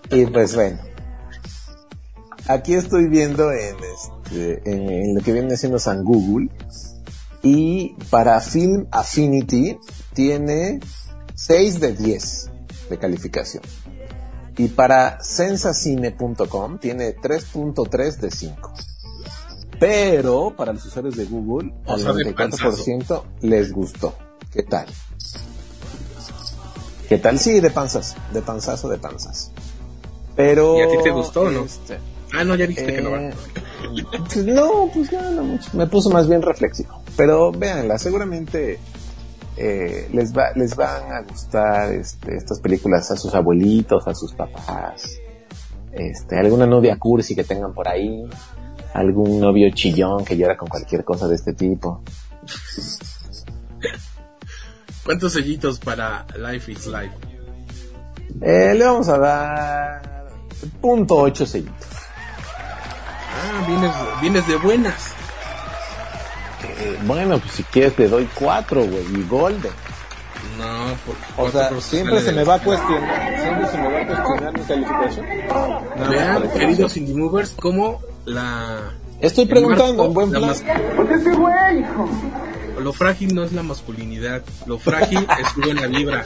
Y 0.10 0.26
pues 0.28 0.56
bueno. 0.56 0.80
Aquí 2.48 2.76
estoy 2.76 3.10
viendo 3.10 3.52
en, 3.52 3.76
este, 3.76 4.72
en, 4.72 4.90
en 4.90 5.16
lo 5.16 5.22
que 5.22 5.34
viene 5.34 5.58
siendo 5.58 5.80
San 5.80 6.04
Google. 6.04 6.50
Y 7.44 7.94
para 8.10 8.40
Film 8.40 8.88
Affinity 8.92 9.78
tiene 10.14 10.80
6 11.36 11.80
de 11.80 11.94
10 11.94 12.52
de 12.90 12.98
calificación. 12.98 13.64
Y 14.58 14.70
para 14.70 15.22
sensacine.com 15.24 16.80
tiene 16.80 17.16
3.3 17.16 18.18
de 18.18 18.32
5. 18.32 18.74
Pero 19.80 20.54
para 20.56 20.74
los 20.74 20.86
usuarios 20.86 21.16
de 21.16 21.26
Google, 21.26 21.74
al 21.86 22.00
sea, 22.00 22.14
de 22.14 22.36
94% 22.36 23.24
les 23.42 23.72
gustó. 23.72 24.16
¿Qué 24.52 24.64
tal? 24.64 24.88
¿Qué 27.08 27.20
tal? 27.20 27.38
Sí, 27.40 27.60
de 27.60 27.70
panzas, 27.70 28.16
de 28.34 28.42
panzazo, 28.42 28.90
de 28.90 28.98
panzas. 28.98 29.52
Pero... 30.36 30.78
¿Y 30.78 30.82
a 30.82 30.90
ti 30.90 30.96
te 31.04 31.12
gustó 31.12 31.42
o 31.42 31.52
no? 31.52 31.66
este, 31.66 32.00
Ah, 32.34 32.44
no, 32.44 32.56
ya 32.56 32.68
dijiste 32.68 32.94
que 32.96 33.02
no 33.02 33.12
va. 33.12 33.22
eh, 33.22 33.34
pues 34.20 34.46
no, 34.46 34.90
pues 34.94 35.12
no, 35.12 35.32
no 35.32 35.44
mucho. 35.44 35.70
Me 35.74 35.88
puso 35.88 36.10
más 36.10 36.28
bien 36.28 36.42
reflexivo. 36.42 37.02
Pero 37.16 37.52
véanla, 37.52 37.98
seguramente 37.98 38.80
eh, 39.58 40.08
les 40.14 40.34
va, 40.34 40.52
les 40.56 40.76
van 40.76 41.12
a 41.12 41.22
gustar 41.22 41.92
este, 41.94 42.36
estas 42.36 42.60
películas 42.60 43.10
a 43.12 43.18
sus 43.18 43.34
abuelitos, 43.34 44.08
a 44.08 44.14
sus 44.14 44.34
papás, 44.34 45.20
este, 45.92 46.38
alguna 46.38 46.68
novia 46.68 46.98
cursi 46.98 47.36
que 47.36 47.44
tengan 47.44 47.74
por 47.74 47.88
ahí, 47.88 48.24
algún 48.94 49.40
novio 49.40 49.70
chillón 49.72 50.24
que 50.24 50.38
llora 50.38 50.56
con 50.56 50.68
cualquier 50.68 51.04
cosa 51.04 51.28
de 51.28 51.36
este 51.36 51.54
tipo. 51.54 52.04
¿Cuántos 55.04 55.34
sellitos 55.34 55.80
para 55.80 56.26
Life 56.38 56.72
is 56.72 56.86
Life? 56.88 57.16
Eh, 58.42 58.76
le 58.76 58.86
vamos 58.86 59.10
a 59.10 59.18
dar 59.18 60.28
punto 60.82 61.16
ocho 61.16 61.46
sellitos. 61.46 61.88
Ah, 63.40 63.66
vienes, 63.68 63.92
vienes 64.22 64.48
de 64.48 64.58
buenas. 64.58 65.17
Eh, 66.64 66.98
bueno, 67.06 67.38
pues 67.40 67.52
si 67.54 67.64
quieres 67.64 67.98
le 68.00 68.08
doy 68.08 68.28
cuatro, 68.36 68.84
güey, 68.86 69.04
y 69.16 69.24
golden. 69.28 69.72
No, 70.58 70.96
porque 71.06 71.22
O 71.38 71.52
sea, 71.52 71.70
siempre 71.82 72.22
se 72.22 72.32
me 72.32 72.44
va 72.44 72.56
a 72.56 72.60
cuestionar, 72.60 73.40
siempre 73.42 73.68
se 73.70 73.78
me 73.78 73.92
va 73.94 74.00
a 74.02 74.08
cuestionar 74.08 74.54
mi 74.58 74.66
calificación. 74.66 75.26
Vean, 76.10 76.50
queridos 76.52 76.98
indie 76.98 77.16
movers, 77.16 77.52
cómo 77.52 78.02
la... 78.26 78.92
Estoy 79.22 79.44
el 79.44 79.50
preguntando 79.50 80.06
en 80.06 80.14
buen 80.14 80.32
la 80.34 80.40
plan. 80.40 80.50
mas- 80.50 80.64
Lo 82.80 82.94
frágil 82.94 83.34
no 83.36 83.44
es 83.44 83.54
la 83.54 83.64
masculinidad, 83.64 84.44
lo 84.68 84.78
frágil 84.80 85.28
es 85.42 85.48
su 85.54 85.62
buena 85.62 85.88
vibra. 85.88 86.24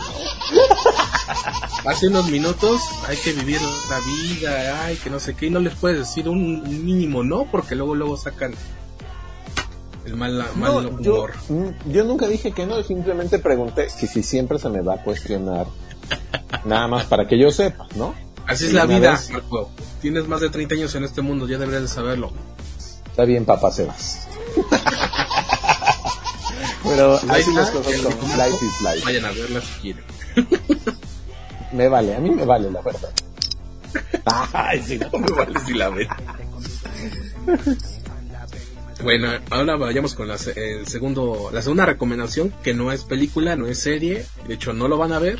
Hace 1.85 2.07
unos 2.07 2.27
minutos 2.29 2.81
hay 3.07 3.17
que 3.17 3.33
vivir 3.33 3.59
la 3.89 3.99
vida, 3.99 4.83
ay, 4.85 4.95
que 4.97 5.09
no 5.09 5.19
sé 5.19 5.33
qué, 5.33 5.47
y 5.47 5.49
no 5.49 5.59
les 5.59 5.73
puedes 5.75 5.99
decir 5.99 6.29
un 6.29 6.63
mínimo 6.85 7.23
no, 7.23 7.45
porque 7.51 7.75
luego 7.75 7.95
luego 7.95 8.17
sacan 8.17 8.53
el 10.05 10.15
mal, 10.15 10.33
mal 10.55 10.83
No, 10.83 10.99
yo, 11.01 11.13
humor. 11.15 11.33
yo 11.87 12.03
nunca 12.03 12.27
dije 12.27 12.51
que 12.51 12.65
no, 12.65 12.81
simplemente 12.83 13.39
pregunté 13.39 13.87
que 13.99 14.07
si 14.07 14.23
siempre 14.23 14.57
se 14.59 14.69
me 14.69 14.81
va 14.81 14.95
a 14.95 15.03
cuestionar. 15.03 15.67
Nada 16.65 16.87
más 16.87 17.05
para 17.05 17.27
que 17.27 17.37
yo 17.39 17.51
sepa, 17.51 17.87
¿no? 17.95 18.13
Así 18.47 18.65
es 18.65 18.73
la 18.73 18.85
vida, 18.85 19.11
vez- 19.11 19.29
Marco. 19.31 19.71
Tienes 20.01 20.27
más 20.27 20.41
de 20.41 20.49
30 20.49 20.75
años 20.75 20.93
en 20.95 21.03
este 21.03 21.21
mundo, 21.21 21.47
ya 21.47 21.57
deberías 21.57 21.83
de 21.83 21.87
saberlo. 21.87 22.31
Está 23.07 23.25
bien, 23.25 23.45
papá 23.45 23.71
Sebas. 23.71 24.27
Pero 26.83 27.19
Ahí 27.29 27.43
las 27.53 27.69
cosas 27.71 28.01
documento. 28.01 28.37
Life 28.45 28.65
is 28.65 28.81
Life. 28.81 29.05
Vayan 29.05 29.25
a 29.25 29.31
verla 29.31 29.61
si 29.61 29.79
quieren. 29.81 30.03
Me 31.71 31.87
vale, 31.87 32.15
a 32.15 32.19
mí 32.19 32.29
me 32.31 32.43
vale, 32.43 32.69
la 32.69 32.81
verdad. 32.81 33.09
Ay, 34.53 34.99
no. 34.99 35.09
No 35.19 35.19
me 35.25 35.31
vale 35.31 35.59
si 35.65 35.73
la 35.73 35.89
ven. 35.89 36.07
Bueno, 39.03 39.39
ahora 39.49 39.77
vayamos 39.77 40.13
con 40.13 40.27
la, 40.27 40.37
el 40.55 40.87
segundo, 40.87 41.49
la 41.51 41.61
segunda 41.61 41.85
recomendación, 41.85 42.53
que 42.63 42.73
no 42.73 42.91
es 42.91 43.03
película, 43.03 43.55
no 43.55 43.67
es 43.67 43.81
serie, 43.81 44.25
de 44.47 44.53
hecho 44.53 44.73
no 44.73 44.87
lo 44.87 44.97
van 44.97 45.11
a 45.11 45.19
ver, 45.19 45.39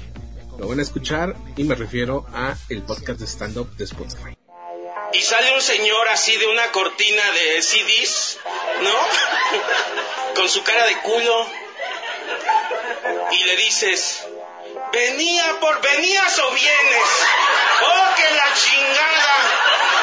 lo 0.58 0.67
van 0.67 0.80
a 0.80 0.82
escuchar 0.82 1.36
y 1.56 1.63
me 1.63 1.76
refiero 1.76 2.26
a 2.34 2.56
el 2.69 2.82
podcast 2.82 3.19
de 3.19 3.28
stand-up 3.28 3.76
de 3.78 3.84
Spotify. 3.84 4.36
Y 5.13 5.21
sale 5.21 5.54
un 5.54 5.62
señor 5.62 6.08
así 6.08 6.36
de 6.38 6.47
una 6.47 6.71
cortina 6.71 7.24
de 7.34 7.62
CDs, 7.62 8.39
¿no? 8.82 10.36
Con 10.36 10.50
su 10.50 10.63
cara 10.63 10.86
de 10.86 10.97
culo. 11.00 11.47
Y 13.32 13.43
le 13.43 13.56
dices, 13.58 14.26
venía 14.91 15.60
por, 15.60 15.82
venías 15.82 16.39
o 16.39 16.52
vienes. 16.52 17.10
Oh, 17.84 18.15
que 18.15 18.36
la 18.36 18.54
chingada. 18.56 20.00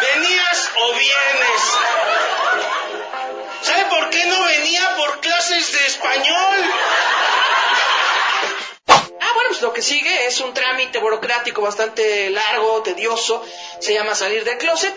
Venías 0.00 0.70
o 0.80 0.92
vienes. 0.94 1.62
¿Sabe 3.62 3.84
por 3.84 4.10
qué 4.10 4.26
no 4.26 4.44
venía 4.44 4.96
por 4.96 5.20
clases 5.20 5.72
de 5.72 5.86
español? 5.86 6.72
Ah, 8.88 9.30
bueno, 9.34 9.48
pues 9.50 9.62
lo 9.62 9.72
que 9.72 9.82
sigue 9.82 10.26
es 10.26 10.40
un 10.40 10.52
trámite 10.52 10.98
burocrático 10.98 11.62
bastante 11.62 12.30
largo, 12.30 12.82
tedioso. 12.82 13.44
Se 13.80 13.94
llama 13.94 14.14
salir 14.14 14.44
del 14.44 14.58
closet. 14.58 14.94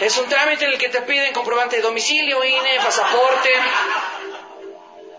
Es 0.00 0.16
un 0.16 0.28
trámite 0.28 0.64
en 0.64 0.72
el 0.72 0.78
que 0.78 0.88
te 0.88 1.02
piden 1.02 1.32
comprobante 1.32 1.76
de 1.76 1.82
domicilio, 1.82 2.42
INE, 2.44 2.80
pasaporte. 2.82 3.50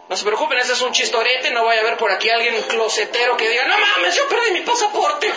No 0.07 0.15
se 0.15 0.23
preocupen, 0.23 0.57
ese 0.57 0.73
es 0.73 0.81
un 0.81 0.91
chistorete. 0.91 1.51
No 1.51 1.65
vaya 1.65 1.81
a 1.81 1.83
haber 1.83 1.97
por 1.97 2.11
aquí 2.11 2.29
alguien 2.29 2.59
closetero 2.63 3.37
que 3.37 3.47
diga, 3.47 3.65
no 3.65 3.77
mames, 3.77 4.15
yo 4.15 4.27
perdí 4.27 4.51
mi 4.51 4.61
pasaporte. 4.61 5.31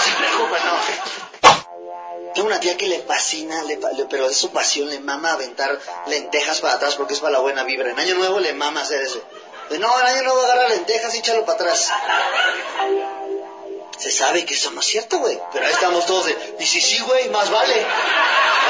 Se 0.00 0.12
preocupen, 0.16 0.62
no. 0.64 2.32
Tengo 2.34 2.46
una 2.48 2.60
tía 2.60 2.76
que 2.78 2.86
le 2.86 3.02
fascina, 3.02 3.62
le 3.64 3.76
le- 3.76 4.04
pero 4.06 4.26
es 4.28 4.36
su 4.36 4.50
pasión, 4.52 4.88
le 4.88 5.00
mama 5.00 5.32
aventar 5.32 5.78
lentejas 6.06 6.60
para 6.60 6.74
atrás 6.74 6.94
porque 6.96 7.12
es 7.14 7.20
para 7.20 7.32
la 7.34 7.38
buena 7.40 7.62
vibra. 7.64 7.90
En 7.90 7.98
Año 7.98 8.14
Nuevo 8.14 8.40
le 8.40 8.52
mama 8.54 8.80
hacer 8.80 9.02
eso. 9.02 9.22
De, 9.68 9.78
no, 9.78 10.00
en 10.00 10.06
Año 10.06 10.22
Nuevo 10.22 10.40
agarra 10.42 10.68
lentejas 10.68 11.14
y 11.14 11.18
échalo 11.18 11.44
para 11.44 11.56
atrás. 11.60 11.90
Se 13.98 14.10
sabe 14.10 14.44
que 14.44 14.54
eso 14.54 14.70
no 14.72 14.80
es 14.80 14.86
cierto, 14.86 15.18
güey. 15.18 15.38
Pero 15.52 15.66
ahí 15.66 15.72
estamos 15.72 16.06
todos 16.06 16.26
de, 16.26 16.56
y 16.58 16.66
si 16.66 16.80
sí, 16.80 17.00
güey, 17.02 17.28
más 17.28 17.50
vale. 17.50 17.86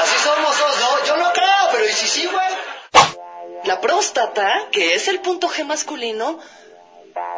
Así 0.03 0.15
somos 0.23 0.57
todos, 0.57 0.79
¿no? 0.79 1.05
Yo 1.05 1.15
no 1.17 1.31
creo, 1.33 1.69
pero 1.71 1.85
y 1.89 1.93
si 1.93 2.07
sí, 2.07 2.25
güey. 2.27 3.03
La 3.63 3.79
próstata, 3.79 4.67
que 4.71 4.93
es 4.95 5.07
el 5.07 5.21
punto 5.21 5.47
G 5.49 5.63
masculino, 5.63 6.37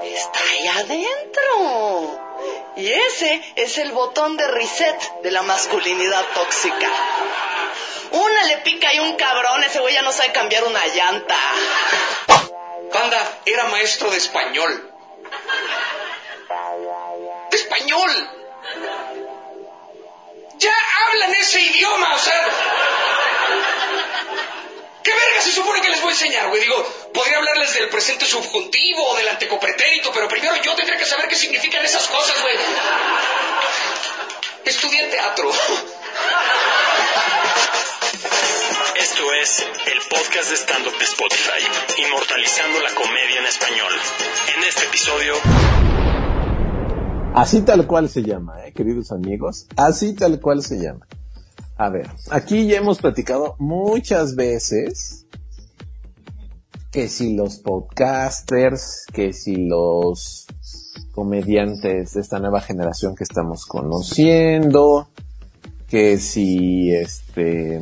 está 0.01 0.39
ahí 0.51 0.67
adentro. 0.67 2.19
Y 2.77 2.91
ese 2.91 3.53
es 3.55 3.77
el 3.77 3.91
botón 3.91 4.35
de 4.37 4.47
reset 4.47 5.21
de 5.21 5.31
la 5.31 5.41
masculinidad 5.43 6.25
tóxica. 6.33 6.89
Una 8.11 8.43
le 8.43 8.57
pica 8.57 8.93
y 8.93 8.99
un 8.99 9.15
cabrón, 9.15 9.63
ese 9.63 9.79
güey 9.79 9.93
ya 9.93 10.01
no 10.01 10.11
sabe 10.11 10.31
cambiar 10.31 10.63
una 10.65 10.85
llanta. 10.87 11.35
Panda 12.91 13.39
era 13.45 13.65
maestro 13.65 14.09
de 14.11 14.17
español. 14.17 14.91
¡De 17.49 17.57
español! 17.57 18.29
¡Ya 20.57 20.73
hablan 21.07 21.35
ese 21.35 21.59
idioma! 21.59 22.13
O 22.13 22.19
sea. 22.19 22.47
¿Qué 25.05 25.11
verga 25.11 25.39
se 25.39 25.51
supone 25.51 25.81
que 25.81 25.89
les 25.89 26.01
voy 26.01 26.09
a 26.09 26.13
enseñar, 26.13 26.49
güey? 26.49 26.59
Digo, 26.61 26.83
podría 27.13 27.37
hablarles 27.37 27.75
del 27.75 27.89
presente 27.89 28.25
subjuntivo 28.25 29.03
o 29.11 29.15
del 29.15 29.27
antecopretérito, 29.27 30.11
pero 30.11 30.27
primero 30.27 30.55
yo 30.63 30.73
tendría 30.73 30.97
que 30.97 31.05
saber 31.05 31.27
qué 31.27 31.35
significan 31.35 31.85
esas 31.85 32.07
cosas, 32.07 32.41
güey. 32.41 32.55
Estudié 34.65 35.03
teatro. 35.03 35.51
Esto 38.95 39.33
es 39.33 39.57
3, 39.57 39.67
el 39.93 39.99
podcast 40.09 40.49
de 40.49 40.55
stand-up 40.55 40.97
de 40.97 41.05
Spotify, 41.05 42.01
inmortalizando 42.03 42.79
la 42.79 42.95
comedia 42.95 43.41
en 43.41 43.45
español. 43.45 43.93
En 44.57 44.63
este 44.63 44.85
episodio... 44.85 45.35
Así 47.35 47.61
tal 47.61 47.85
cual 47.85 48.09
se 48.09 48.23
llama, 48.23 48.65
¿eh, 48.65 48.73
queridos 48.73 49.11
amigos. 49.11 49.67
Así 49.77 50.15
tal 50.15 50.39
cual 50.39 50.63
se 50.63 50.77
llama. 50.77 51.05
A 51.77 51.89
ver, 51.89 52.09
aquí 52.31 52.67
ya 52.67 52.77
hemos 52.77 52.99
platicado 52.99 53.55
muchas 53.59 54.35
veces 54.35 55.25
que 56.91 57.09
si 57.09 57.35
los 57.35 57.57
podcasters, 57.57 59.05
que 59.11 59.33
si 59.33 59.57
los 59.67 60.47
comediantes 61.11 62.13
de 62.13 62.21
esta 62.21 62.39
nueva 62.39 62.61
generación 62.61 63.15
que 63.15 63.25
estamos 63.25 63.65
conociendo, 63.65 65.09
que 65.87 66.17
si 66.17 66.93
este 66.93 67.81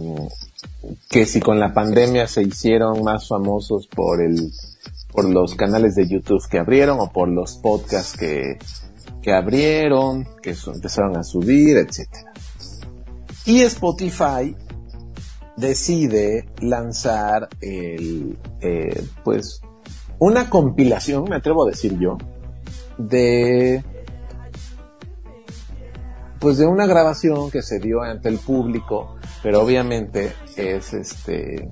que 1.09 1.25
si 1.25 1.39
con 1.39 1.59
la 1.59 1.73
pandemia 1.73 2.27
se 2.27 2.41
hicieron 2.41 3.03
más 3.03 3.27
famosos 3.27 3.87
por 3.87 4.21
el 4.21 4.51
por 5.11 5.29
los 5.29 5.53
canales 5.53 5.93
de 5.93 6.07
YouTube 6.07 6.41
que 6.49 6.57
abrieron 6.57 6.99
o 6.99 7.11
por 7.11 7.29
los 7.29 7.57
podcasts 7.57 8.17
que, 8.17 8.57
que 9.21 9.31
abrieron, 9.31 10.27
que 10.41 10.55
empezaron 10.65 11.15
a 11.17 11.23
subir, 11.23 11.77
etcétera. 11.77 12.33
Y 13.45 13.61
Spotify 13.61 14.55
decide 15.57 16.47
lanzar 16.61 17.49
el, 17.61 18.37
eh, 18.61 19.03
pues, 19.23 19.61
una 20.19 20.49
compilación, 20.49 21.25
me 21.29 21.35
atrevo 21.35 21.65
a 21.65 21.69
decir 21.69 21.97
yo, 21.99 22.17
de, 22.97 23.83
pues 26.39 26.57
de 26.57 26.65
una 26.65 26.85
grabación 26.85 27.51
que 27.51 27.61
se 27.61 27.79
dio 27.79 28.01
ante 28.01 28.29
el 28.29 28.37
público, 28.37 29.15
pero 29.41 29.61
obviamente 29.61 30.33
es 30.55 30.93
este, 30.93 31.69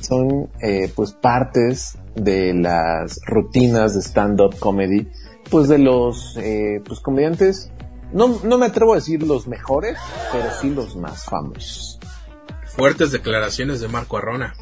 son 0.00 0.50
eh, 0.60 0.90
pues 0.94 1.12
partes 1.12 1.98
de 2.14 2.54
las 2.54 3.20
rutinas 3.26 3.94
de 3.94 4.00
stand-up 4.00 4.58
comedy, 4.58 5.08
pues 5.50 5.68
de 5.68 5.78
los 5.78 6.36
eh, 6.38 6.82
pues 6.86 7.00
comediantes, 7.00 7.70
no, 8.12 8.40
no 8.42 8.58
me 8.58 8.66
atrevo 8.66 8.92
a 8.92 8.96
decir 8.96 9.22
los 9.22 9.46
mejores, 9.46 9.98
pero 10.32 10.48
sí 10.60 10.70
los 10.70 10.96
más 10.96 11.24
famosos. 11.24 11.98
Fuertes 12.76 13.12
declaraciones 13.12 13.80
de 13.80 13.88
Marco 13.88 14.16
Arrona. 14.16 14.54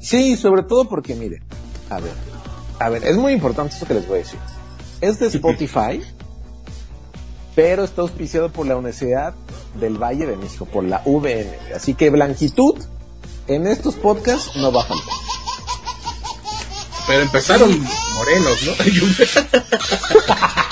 Sí, 0.00 0.36
sobre 0.36 0.62
todo 0.62 0.88
porque, 0.88 1.14
mire, 1.14 1.42
a 1.90 2.00
ver, 2.00 2.14
a 2.80 2.88
ver, 2.88 3.04
es 3.04 3.16
muy 3.16 3.32
importante 3.32 3.74
esto 3.74 3.86
que 3.86 3.94
les 3.94 4.06
voy 4.08 4.16
a 4.16 4.22
decir. 4.22 4.38
Es 5.00 5.18
de 5.18 5.26
Spotify, 5.36 6.02
pero 7.54 7.84
está 7.84 8.02
auspiciado 8.02 8.50
por 8.50 8.66
la 8.66 8.76
Universidad 8.76 9.34
del 9.78 10.02
Valle 10.02 10.26
de 10.26 10.36
México, 10.36 10.66
por 10.66 10.84
la 10.84 11.02
VN. 11.04 11.50
Así 11.74 11.94
que 11.94 12.10
blanquitud 12.10 12.82
en 13.46 13.66
estos 13.66 13.94
podcasts 13.94 14.56
no 14.56 14.72
va 14.72 14.82
a 14.82 14.86
faltar. 14.86 15.14
Pero 17.06 17.22
empezaron 17.22 17.70
morenos, 18.14 18.58
¿no? 18.64 18.72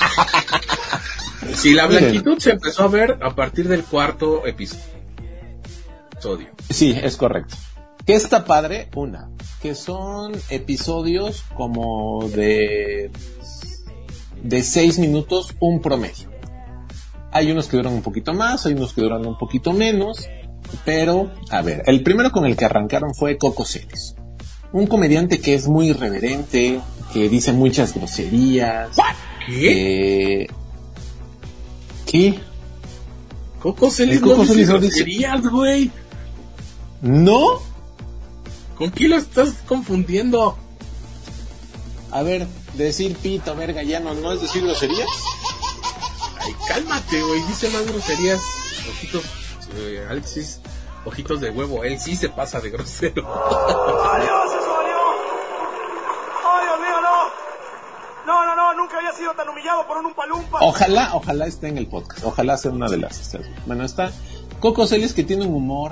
sí, 1.55 1.73
la 1.73 1.87
blanquitud 1.87 2.39
se 2.39 2.51
empezó 2.51 2.83
a 2.83 2.87
ver 2.87 3.17
a 3.21 3.35
partir 3.35 3.67
del 3.67 3.83
cuarto 3.83 4.45
episodio. 4.45 4.87
Sí, 6.69 6.97
es 7.01 7.17
correcto. 7.17 7.55
¿Qué 8.05 8.13
está 8.13 8.45
padre? 8.45 8.89
Una, 8.95 9.29
que 9.61 9.75
son 9.75 10.33
episodios 10.49 11.43
como 11.55 12.27
de 12.29 13.11
de 14.43 14.63
seis 14.63 14.97
minutos 14.97 15.55
un 15.59 15.81
promedio. 15.81 16.29
Hay 17.31 17.51
unos 17.51 17.67
que 17.67 17.77
duran 17.77 17.93
un 17.93 18.01
poquito 18.01 18.33
más, 18.33 18.65
hay 18.65 18.73
unos 18.73 18.93
que 18.93 19.01
duran 19.01 19.25
un 19.25 19.37
poquito 19.37 19.71
menos, 19.71 20.27
pero 20.83 21.31
a 21.49 21.61
ver, 21.61 21.83
el 21.85 22.03
primero 22.03 22.31
con 22.31 22.45
el 22.45 22.57
que 22.57 22.65
arrancaron 22.65 23.13
fue 23.13 23.37
Coco 23.37 23.65
Celis, 23.65 24.15
un 24.73 24.87
comediante 24.87 25.39
que 25.39 25.53
es 25.53 25.67
muy 25.67 25.89
irreverente, 25.89 26.81
que 27.13 27.29
dice 27.29 27.53
muchas 27.53 27.93
groserías. 27.93 28.97
¿Qué? 29.45 30.41
Eh, 30.43 30.47
¿Qué? 32.11 32.37
Coco 33.61 33.89
Celis 33.89 34.17
El 34.17 34.21
Coco 34.21 34.43
no 34.43 34.53
dice- 34.53 34.65
groserías, 34.65 35.41
güey. 35.47 35.89
¿No? 37.01 37.61
¿Con 38.77 38.89
quién 38.89 39.11
lo 39.11 39.15
estás 39.17 39.53
confundiendo? 39.65 40.57
A 42.11 42.21
ver, 42.23 42.47
decir 42.73 43.15
pito, 43.15 43.55
verga, 43.55 43.81
ya 43.83 44.01
no, 44.01 44.13
no 44.13 44.33
es 44.33 44.41
decir 44.41 44.61
groserías. 44.63 45.07
Ay, 46.41 46.53
cálmate, 46.67 47.21
güey. 47.21 47.41
Dice 47.43 47.69
más 47.69 47.85
groserías. 47.87 48.41
Ojitos, 48.89 49.23
eh, 49.77 50.05
Alexis, 50.09 50.59
ojitos 51.05 51.39
de 51.39 51.51
huevo. 51.51 51.85
Él 51.85 51.97
sí 51.97 52.17
se 52.17 52.27
pasa 52.27 52.59
de 52.59 52.71
grosero. 52.71 53.25
¡Adiós, 53.25 54.51
eso 54.59 54.73
valió! 54.73 54.97
¡Ay, 56.45 56.65
Dios 56.65 56.79
mío, 56.79 57.01
no! 57.01 57.31
No, 58.25 58.45
no, 58.45 58.55
no, 58.55 58.73
nunca 58.81 58.97
había 58.97 59.13
por 59.87 59.97
un 59.97 60.07
umpalumpa. 60.07 60.59
Ojalá, 60.61 61.15
ojalá 61.15 61.47
esté 61.47 61.67
en 61.67 61.77
el 61.77 61.87
podcast. 61.87 62.23
Ojalá 62.23 62.57
sea 62.57 62.71
una 62.71 62.87
de 62.89 62.97
las. 62.97 63.37
Bueno, 63.65 63.83
está 63.83 64.11
Coco 64.59 64.87
Celis 64.87 65.13
que 65.13 65.23
tiene 65.23 65.45
un 65.45 65.55
humor 65.55 65.91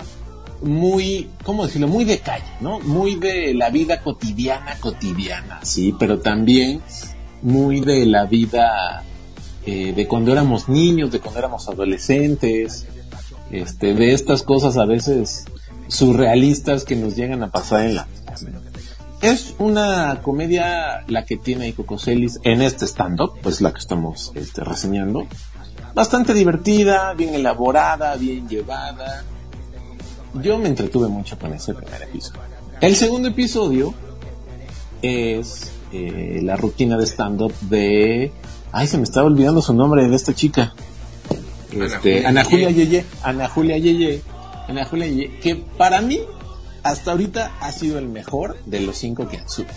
muy, 0.62 1.30
¿cómo 1.44 1.66
decirlo? 1.66 1.88
Muy 1.88 2.06
de 2.06 2.20
calle, 2.20 2.46
¿no? 2.62 2.80
Muy 2.80 3.16
de 3.16 3.54
la 3.54 3.70
vida 3.70 4.02
cotidiana, 4.02 4.78
cotidiana, 4.80 5.60
sí, 5.64 5.96
pero 5.98 6.20
también 6.20 6.82
muy 7.42 7.80
de 7.80 8.06
la 8.06 8.26
vida 8.26 9.04
eh, 9.66 9.94
de 9.94 10.08
cuando 10.08 10.32
éramos 10.32 10.70
niños, 10.70 11.12
de 11.12 11.20
cuando 11.20 11.40
éramos 11.40 11.68
adolescentes, 11.70 12.88
este, 13.52 13.94
de 13.94 14.14
estas 14.14 14.44
cosas 14.44 14.78
a 14.78 14.86
veces 14.86 15.46
surrealistas 15.88 16.84
que 16.84 16.96
nos 16.96 17.16
llegan 17.16 17.42
a 17.44 17.50
pasar 17.50 17.86
en 17.86 17.96
la 17.96 18.06
vida. 18.06 18.69
Es 19.22 19.56
una 19.60 20.22
comedia 20.22 21.04
la 21.08 21.26
que 21.26 21.36
tiene 21.36 21.74
Coco 21.74 22.00
Celis 22.00 22.40
en 22.44 22.62
este 22.62 22.86
stand-up, 22.86 23.34
pues 23.42 23.60
la 23.60 23.74
que 23.74 23.80
estamos 23.80 24.32
este, 24.36 24.64
reseñando. 24.64 25.28
Bastante 25.94 26.34
divertida, 26.34 27.14
bien 27.14 27.36
elaborada, 27.36 28.16
bien 28.16 28.48
llevada. 28.48 29.24
Yo 30.36 30.58
me 30.58 30.70
entretuve 30.70 31.10
mucho 31.10 31.38
con 31.38 31.54
ese 31.54 31.74
primer 31.74 32.02
episodio. 32.04 32.42
El 32.80 32.96
segundo 32.96 33.28
episodio 33.28 33.94
es 35.02 35.72
eh, 35.92 36.40
la 36.42 36.56
rutina 36.56 36.98
de 36.98 37.06
stand-up 37.06 37.54
de... 37.62 38.32
Ay, 38.72 38.88
se 38.88 38.98
me 38.98 39.04
estaba 39.04 39.28
olvidando 39.28 39.62
su 39.62 39.74
nombre 39.74 40.08
de 40.08 40.16
esta 40.16 40.34
chica. 40.34 40.74
Este, 41.72 42.26
Ana 42.26 42.46
Julia 42.46 42.70
Yeye. 42.70 43.06
Ana 43.24 43.50
Julia 43.50 43.78
Yeye. 43.78 44.22
Ana 44.68 44.86
Julia 44.86 45.08
Yeye. 45.08 45.40
Que 45.40 45.56
para 45.56 46.02
mí, 46.02 46.20
hasta 46.84 47.12
ahorita, 47.12 47.52
ha 47.60 47.72
sido 47.72 48.00
el 48.00 48.08
mejor 48.08 48.58
de 48.66 48.82
los 48.82 48.98
cinco 48.98 49.28
que 49.28 49.38
han 49.38 49.50
subido. 49.50 49.74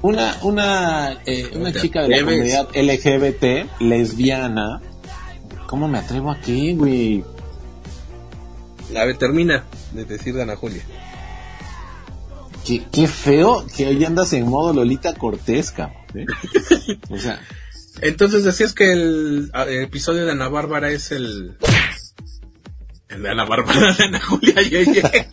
Una, 0.00 0.36
una, 0.42 1.18
eh, 1.26 1.50
una 1.54 1.72
chica 1.72 2.02
de 2.02 2.08
la 2.08 2.24
comunidad 2.24 2.68
LGBT, 2.74 3.80
lesbiana. 3.80 4.80
¿Cómo 5.66 5.88
me 5.88 5.98
atrevo 5.98 6.30
a 6.30 6.40
qué, 6.40 6.74
güey? 6.74 7.24
A 8.96 9.04
ver, 9.04 9.18
termina 9.18 9.64
de 9.92 10.04
decir 10.04 10.34
de 10.34 10.42
Ana 10.42 10.56
Julia. 10.56 10.82
Qué, 12.64 12.84
qué 12.92 13.08
feo 13.08 13.66
que 13.76 13.88
hoy 13.88 14.04
andas 14.04 14.32
en 14.34 14.46
modo 14.48 14.72
Lolita 14.72 15.14
Cortés, 15.14 15.72
cabrón. 15.72 15.98
¿eh? 16.14 16.26
O 17.10 17.18
sea, 17.18 17.40
Entonces 18.00 18.44
decías 18.44 18.72
que 18.74 18.92
el, 18.92 19.50
el 19.54 19.82
episodio 19.82 20.24
de 20.26 20.32
Ana 20.32 20.48
Bárbara 20.48 20.90
es 20.90 21.10
el... 21.10 21.56
El 23.08 23.22
de 23.22 23.30
Ana 23.30 23.44
Bárbara, 23.44 23.94
de 23.94 24.04
Ana 24.04 24.20
Julia 24.20 24.62
Yeye. 24.62 25.02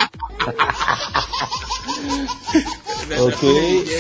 Ok, 3.20 3.44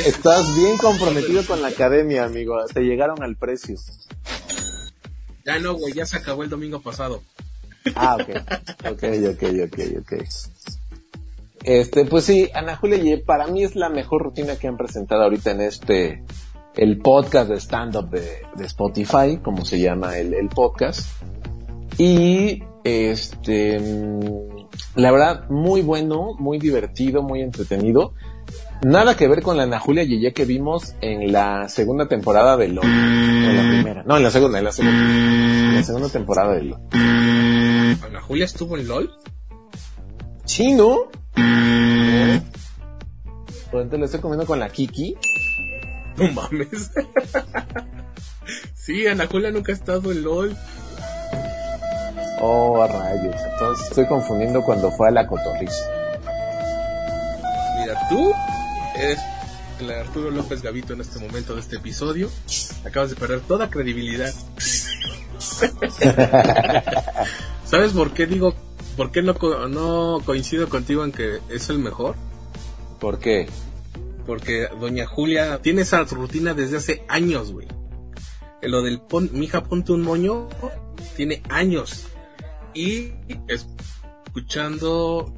estás 0.05 0.55
bien 0.55 0.77
comprometido 0.77 1.45
con 1.45 1.61
la 1.61 1.67
academia, 1.67 2.25
amigo. 2.25 2.57
Te 2.73 2.81
llegaron 2.81 3.21
al 3.21 3.35
precio. 3.35 3.75
Ya 5.45 5.59
no, 5.59 5.75
güey, 5.75 5.93
ya 5.93 6.05
se 6.05 6.17
acabó 6.17 6.43
el 6.43 6.49
domingo 6.49 6.81
pasado. 6.81 7.21
Ah, 7.95 8.15
ok. 8.15 8.29
Ok, 8.91 9.03
ok, 9.29 9.43
ok, 9.65 9.79
ok. 9.99 10.13
Este, 11.63 12.05
pues 12.05 12.25
sí, 12.25 12.49
Ana 12.53 12.75
Julia 12.77 12.97
Yeye 12.97 13.17
para 13.19 13.47
mí 13.47 13.63
es 13.63 13.75
la 13.75 13.89
mejor 13.89 14.23
rutina 14.23 14.55
que 14.55 14.67
han 14.67 14.77
presentado 14.77 15.23
ahorita 15.23 15.51
en 15.51 15.61
este, 15.61 16.23
el 16.75 16.97
podcast 16.97 17.49
de 17.49 17.59
stand-up 17.59 18.09
de, 18.09 18.41
de 18.55 18.65
Spotify, 18.65 19.37
como 19.41 19.65
se 19.65 19.79
llama 19.79 20.17
el, 20.17 20.33
el 20.33 20.49
podcast. 20.49 21.07
Y, 21.97 22.63
este, 22.85 23.79
la 24.95 25.11
verdad, 25.11 25.49
muy 25.49 25.81
bueno, 25.81 26.35
muy 26.37 26.59
divertido, 26.59 27.23
muy 27.23 27.41
entretenido. 27.41 28.13
Nada 28.83 29.17
que 29.17 29.27
ver 29.27 29.41
con 29.41 29.57
la 29.57 29.63
Ana 29.63 29.79
Julia 29.79 30.03
Yeye 30.03 30.33
que 30.33 30.45
vimos 30.45 30.93
en 31.01 31.31
la 31.31 31.67
segunda 31.67 32.07
temporada 32.07 32.55
de 32.57 32.67
LOL. 32.67 32.85
En 32.85 33.57
la 33.57 33.63
primera. 33.63 34.03
No, 34.03 34.17
en 34.17 34.23
la 34.23 34.29
segunda, 34.29 34.59
en 34.59 34.65
la 34.65 34.71
segunda. 34.71 34.99
En 34.99 35.75
la 35.75 35.83
segunda 35.83 36.09
temporada 36.09 36.53
de 36.53 36.61
LOL. 36.61 36.79
¿Ana 36.91 38.21
Julia 38.21 38.45
estuvo 38.45 38.77
en 38.77 38.87
LOL? 38.87 39.11
Sí, 40.45 40.73
¿no? 40.73 41.09
Por 43.71 43.81
entonces 43.81 43.99
lo 43.99 44.05
estoy 44.05 44.19
comiendo 44.19 44.45
con 44.45 44.59
la 44.59 44.69
Kiki. 44.69 45.15
No 46.17 46.31
mames. 46.33 46.91
sí, 48.75 49.07
Ana 49.07 49.25
Julia 49.25 49.49
nunca 49.49 49.71
ha 49.71 49.75
estado 49.75 50.11
en 50.11 50.21
LOL. 50.21 50.55
Oh, 52.41 52.81
a 52.81 52.87
rayos. 52.87 53.35
Entonces 53.53 53.87
estoy 53.87 54.07
confundiendo 54.07 54.61
cuando 54.63 54.91
fue 54.91 55.07
a 55.07 55.11
la 55.11 55.27
cotorriza. 55.27 55.85
Mira, 57.79 58.07
tú 58.09 58.33
eres 58.95 59.19
el 59.79 59.91
Arturo 59.91 60.31
López 60.31 60.61
Gavito 60.61 60.93
en 60.93 61.01
este 61.01 61.19
momento 61.19 61.55
de 61.55 61.61
este 61.61 61.77
episodio. 61.77 62.29
Acabas 62.85 63.09
de 63.09 63.15
perder 63.15 63.41
toda 63.41 63.69
credibilidad. 63.69 64.33
¿Sabes 67.65 67.93
por 67.93 68.11
qué 68.13 68.25
digo, 68.25 68.53
por 68.95 69.11
qué 69.11 69.21
no, 69.21 69.33
no 69.67 70.19
coincido 70.25 70.69
contigo 70.69 71.03
en 71.03 71.11
que 71.11 71.39
es 71.49 71.69
el 71.69 71.79
mejor? 71.79 72.15
¿Por 72.99 73.19
qué? 73.19 73.47
Porque 74.25 74.67
Doña 74.79 75.05
Julia 75.05 75.59
tiene 75.61 75.81
esa 75.83 76.03
rutina 76.03 76.53
desde 76.53 76.77
hace 76.77 77.05
años, 77.07 77.51
güey. 77.51 77.67
Lo 78.61 78.81
del 78.81 78.99
pon, 78.99 79.29
mija 79.33 79.63
ponte 79.63 79.91
un 79.91 80.01
moño 80.01 80.47
tiene 81.15 81.41
años. 81.49 82.07
Y 82.75 83.13
escuchando, 84.27 85.33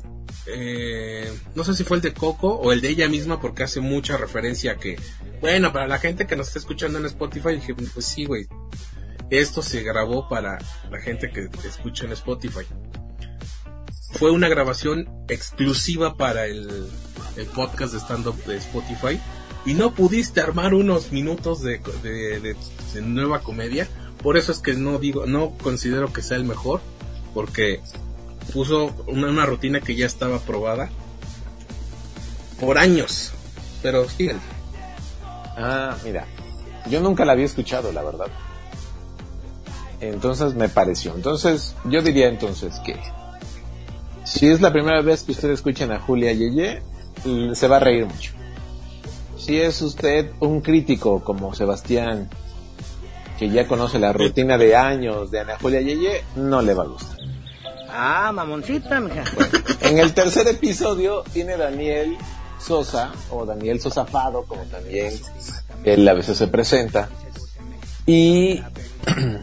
eh, 0.47 1.31
no 1.55 1.63
sé 1.63 1.75
si 1.75 1.83
fue 1.83 1.97
el 1.97 2.01
de 2.03 2.13
Coco 2.13 2.55
o 2.55 2.71
el 2.73 2.81
de 2.81 2.89
ella 2.89 3.07
misma 3.07 3.39
porque 3.39 3.63
hace 3.63 3.79
mucha 3.79 4.17
referencia 4.17 4.73
a 4.73 4.77
que, 4.77 4.99
bueno, 5.39 5.71
para 5.71 5.87
la 5.87 5.99
gente 5.99 6.25
que 6.27 6.35
nos 6.35 6.47
está 6.47 6.59
escuchando 6.59 6.97
en 6.99 7.05
Spotify, 7.05 7.49
dije, 7.55 7.73
pues 7.75 8.05
sí, 8.05 8.25
güey. 8.25 8.47
Esto 9.29 9.61
se 9.61 9.83
grabó 9.83 10.27
para 10.29 10.57
la 10.89 10.99
gente 10.99 11.29
que 11.29 11.49
escucha 11.67 12.05
en 12.05 12.13
Spotify. 12.13 12.65
Fue 14.13 14.31
una 14.31 14.47
grabación 14.47 15.07
exclusiva 15.27 16.15
para 16.15 16.45
el, 16.47 16.87
podcast 17.53 17.93
de 17.93 17.99
stand-up 17.99 18.41
de 18.45 18.55
Spotify. 18.57 19.19
Y 19.65 19.73
no 19.73 19.93
pudiste 19.93 20.39
armar 20.39 20.73
unos 20.73 21.11
minutos 21.11 21.61
de, 21.61 21.79
de, 22.01 22.39
de- 22.39 22.55
de 22.93 23.01
nueva 23.01 23.41
comedia. 23.41 23.87
Por 24.23 24.37
eso 24.37 24.53
es 24.53 24.59
que 24.59 24.73
no 24.73 24.97
digo, 24.97 25.25
no 25.25 25.51
considero 25.61 26.13
que 26.13 26.21
sea 26.21 26.37
el 26.37 26.45
mejor. 26.45 26.79
Porque 27.37 27.81
puso 28.51 28.95
una, 29.05 29.45
rutina 29.45 29.79
que 29.79 29.95
ya 29.95 30.07
estaba 30.07 30.39
probada 30.39 30.89
por 32.59 32.79
años. 32.79 33.31
Pero 33.83 34.09
sí, 34.09 34.31
Ah, 35.55 35.95
mira. 36.03 36.25
Yo 36.89 36.99
nunca 36.99 37.25
la 37.25 37.33
había 37.33 37.45
escuchado, 37.45 37.91
la 37.91 38.01
verdad. 38.01 38.25
Entonces 40.01 40.55
me 40.55 40.67
pareció. 40.67 41.13
Entonces, 41.13 41.75
yo 41.85 42.01
diría 42.01 42.27
entonces 42.27 42.79
que 42.83 42.99
si 44.23 44.47
es 44.47 44.59
la 44.59 44.73
primera 44.73 45.03
vez 45.03 45.21
que 45.21 45.33
ustedes 45.33 45.59
escuchan 45.59 45.91
a 45.91 45.99
Julia 45.99 46.33
Yeye, 46.33 46.81
se 47.53 47.67
va 47.67 47.77
a 47.77 47.81
reír 47.81 48.07
mucho. 48.07 48.31
Si 49.37 49.61
es 49.61 49.79
usted 49.83 50.31
un 50.39 50.61
crítico 50.61 51.23
como 51.23 51.53
Sebastián, 51.53 52.31
que 53.37 53.49
ya 53.49 53.67
conoce 53.67 53.99
la 53.99 54.13
rutina 54.13 54.57
de 54.57 54.75
años 54.75 55.29
de 55.31 55.41
Ana 55.41 55.57
Julia 55.61 55.81
Yeye, 55.81 56.23
no 56.35 56.61
le 56.61 56.73
va 56.73 56.83
a 56.83 56.87
gustar. 56.87 57.17
Ah, 57.89 58.31
mamoncita, 58.33 58.99
mija. 58.99 59.23
En 59.81 59.99
el 59.99 60.13
tercer 60.13 60.47
episodio 60.47 61.23
tiene 61.33 61.57
Daniel 61.57 62.17
Sosa, 62.59 63.11
o 63.29 63.45
Daniel 63.45 63.79
Sosafado, 63.79 64.43
como 64.43 64.63
también 64.63 65.13
él 65.83 66.07
a 66.07 66.13
veces 66.13 66.37
se 66.37 66.47
presenta. 66.47 67.09
Y 68.05 68.61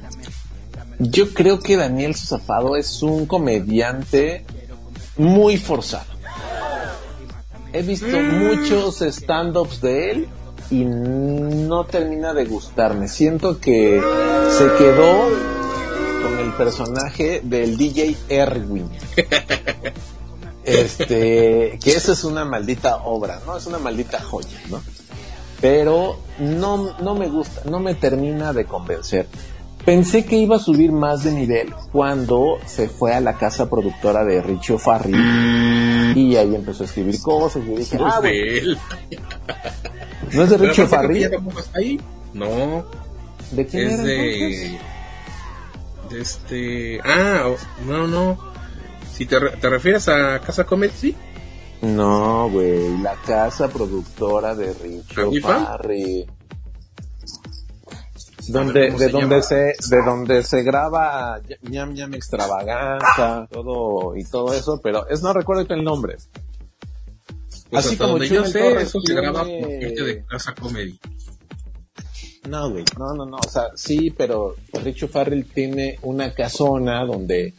yo 0.98 1.32
creo 1.32 1.60
que 1.60 1.76
Daniel 1.76 2.14
Sosafado 2.14 2.76
es 2.76 3.02
un 3.02 3.26
comediante 3.26 4.44
muy 5.16 5.56
forzado. 5.56 6.12
He 7.72 7.82
visto 7.82 8.20
muchos 8.20 9.02
stand-ups 9.02 9.80
de 9.80 10.10
él 10.10 10.28
y 10.70 10.84
no 10.84 11.84
termina 11.84 12.34
de 12.34 12.44
gustarme. 12.44 13.08
Siento 13.08 13.58
que 13.58 14.00
se 14.50 14.64
quedó 14.78 15.28
con 16.22 16.38
el 16.38 16.52
personaje 16.54 17.40
del 17.42 17.76
DJ 17.76 18.16
Erwin. 18.28 18.88
Este, 20.66 21.78
que 21.84 21.90
esa 21.90 22.12
es 22.12 22.24
una 22.24 22.46
maldita 22.46 22.96
obra, 23.04 23.38
¿no? 23.44 23.54
Es 23.54 23.66
una 23.66 23.78
maldita 23.78 24.18
joya, 24.22 24.58
¿no? 24.70 24.80
Pero 25.60 26.20
no, 26.38 26.96
no 27.02 27.14
me 27.14 27.28
gusta, 27.28 27.68
no 27.68 27.80
me 27.80 27.94
termina 27.94 28.54
de 28.54 28.64
convencer. 28.64 29.26
Pensé 29.84 30.24
que 30.24 30.36
iba 30.36 30.56
a 30.56 30.58
subir 30.58 30.90
más 30.90 31.22
de 31.22 31.32
nivel 31.32 31.74
cuando 31.92 32.56
se 32.64 32.88
fue 32.88 33.12
a 33.12 33.20
la 33.20 33.36
casa 33.36 33.68
productora 33.68 34.24
de 34.24 34.40
Richo 34.40 34.78
Farri 34.78 35.12
y 36.14 36.36
ahí 36.36 36.54
empezó 36.54 36.82
a 36.82 36.86
escribir 36.86 37.20
cosas 37.20 37.62
y 37.64 37.70
yo 37.70 37.76
dije, 37.78 37.96
no 37.98 38.06
ah, 38.06 38.08
es 38.16 38.20
bueno, 38.20 38.34
de 38.36 38.58
él. 38.58 38.78
¿no 40.32 40.42
es 40.42 40.50
de 40.50 40.56
Richo 40.58 40.86
Farri? 40.86 41.24
ahí. 41.74 42.00
No. 42.32 42.84
¿De 43.52 43.66
quién 43.66 43.88
es 43.88 43.94
era 44.00 44.02
de, 44.04 44.78
de 46.10 46.20
este. 46.20 47.00
Ah, 47.04 47.48
no, 47.86 48.06
no. 48.06 48.38
Si 49.12 49.26
te, 49.26 49.38
re- 49.38 49.56
te 49.56 49.68
refieres 49.68 50.08
a 50.08 50.40
Casa 50.40 50.64
Comedy, 50.64 50.92
sí. 50.96 51.16
No, 51.82 52.48
güey, 52.50 52.98
la 52.98 53.14
casa 53.26 53.68
productora 53.68 54.54
de 54.54 54.72
Richo. 54.74 55.30
Farri. 55.42 56.26
Donde, 58.48 58.72
ver, 58.80 58.88
¿cómo 58.92 58.98
de 58.98 59.06
se 59.06 59.12
donde 59.12 59.42
se, 59.42 59.54
de 59.96 60.02
donde 60.04 60.42
se 60.42 60.62
graba 60.62 61.40
ñam 61.62 61.94
ñam 61.94 62.14
extravaganza, 62.14 63.46
todo 63.50 64.16
y 64.16 64.24
todo 64.24 64.52
eso, 64.54 64.80
pero 64.82 65.08
es 65.08 65.22
no 65.22 65.32
recuerdo 65.32 65.66
el 65.74 65.84
nombre. 65.84 66.16
Pues 67.70 67.86
Así 67.86 67.96
como 67.96 68.18
yo 68.18 68.44
sé, 68.44 68.60
Torres 68.60 68.88
eso 68.88 69.00
se 69.00 69.06
tiene- 69.06 69.20
graba 69.22 69.40
por 69.40 69.48
gente 69.50 70.02
de 70.02 70.24
Casa 70.24 70.54
Comedy. 70.54 70.98
No, 72.48 72.70
güey, 72.70 72.84
no, 72.98 73.14
no, 73.14 73.24
no, 73.24 73.36
o 73.38 73.48
sea, 73.48 73.68
sí, 73.74 74.10
pero 74.10 74.54
Richo 74.74 75.08
Farrell 75.08 75.46
tiene 75.46 75.98
una 76.02 76.34
casona 76.34 77.04
donde 77.06 77.54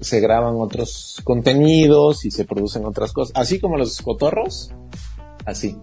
se 0.00 0.20
graban 0.20 0.54
otros 0.56 1.20
contenidos 1.24 2.24
y 2.24 2.30
se 2.30 2.44
producen 2.44 2.84
otras 2.84 3.12
cosas, 3.12 3.32
así 3.36 3.58
como 3.58 3.76
los 3.76 4.00
cotorros, 4.02 4.70
así. 5.44 5.76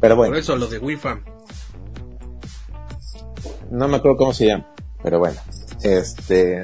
Pero 0.00 0.16
bueno. 0.16 0.32
Por 0.32 0.38
eso 0.40 0.56
lo 0.56 0.66
de 0.66 0.78
Wifam. 0.78 1.22
No 3.72 3.88
me 3.88 3.96
acuerdo 3.96 4.18
cómo 4.18 4.32
se 4.32 4.46
llama, 4.46 4.66
pero 5.02 5.18
bueno, 5.18 5.40
este 5.82 6.62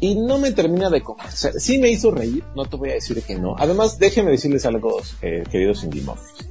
y 0.00 0.14
no 0.14 0.38
me 0.38 0.52
termina 0.52 0.90
de 0.90 1.02
convencer. 1.02 1.54
Sí 1.58 1.78
me 1.78 1.88
hizo 1.88 2.10
reír, 2.10 2.44
no 2.54 2.66
te 2.66 2.76
voy 2.76 2.90
a 2.90 2.94
decir 2.94 3.22
que 3.22 3.36
no. 3.36 3.56
Además, 3.58 3.98
déjenme 3.98 4.30
decirles 4.30 4.66
algo, 4.66 5.00
eh, 5.22 5.42
queridos 5.50 5.84
indimóviles. 5.84 6.50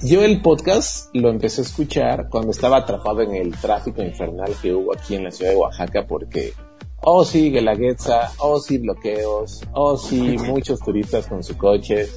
Yo 0.00 0.22
el 0.22 0.40
podcast 0.40 1.14
lo 1.14 1.28
empecé 1.28 1.60
a 1.60 1.64
escuchar 1.64 2.28
cuando 2.30 2.52
estaba 2.52 2.78
atrapado 2.78 3.20
en 3.20 3.34
el 3.34 3.50
tráfico 3.56 4.02
infernal 4.02 4.54
que 4.62 4.72
hubo 4.72 4.94
aquí 4.94 5.16
en 5.16 5.24
la 5.24 5.30
ciudad 5.30 5.50
de 5.50 5.56
Oaxaca 5.56 6.06
porque 6.06 6.54
oh 7.02 7.24
sí, 7.24 7.50
Guelaguetza, 7.50 8.32
oh 8.38 8.60
sí, 8.60 8.78
bloqueos, 8.78 9.62
oh 9.72 9.96
sí, 9.96 10.36
muchos 10.38 10.80
turistas 10.80 11.26
con 11.26 11.42
su 11.42 11.56
coche. 11.58 12.08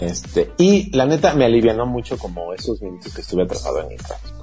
Este, 0.00 0.52
y 0.58 0.96
la 0.96 1.06
neta 1.06 1.34
me 1.34 1.44
alivianó 1.44 1.84
mucho 1.84 2.16
como 2.18 2.54
esos 2.54 2.80
minutos 2.80 3.12
que 3.12 3.20
estuve 3.20 3.42
atrapado 3.42 3.80
en 3.82 3.92
el 3.92 3.98
tráfico. 3.98 4.37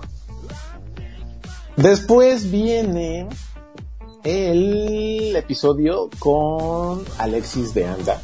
Después 1.77 2.51
viene 2.51 3.27
el 4.23 5.35
episodio 5.35 6.09
con 6.19 7.03
Alexis 7.17 7.73
de 7.73 7.85
Anda 7.85 8.21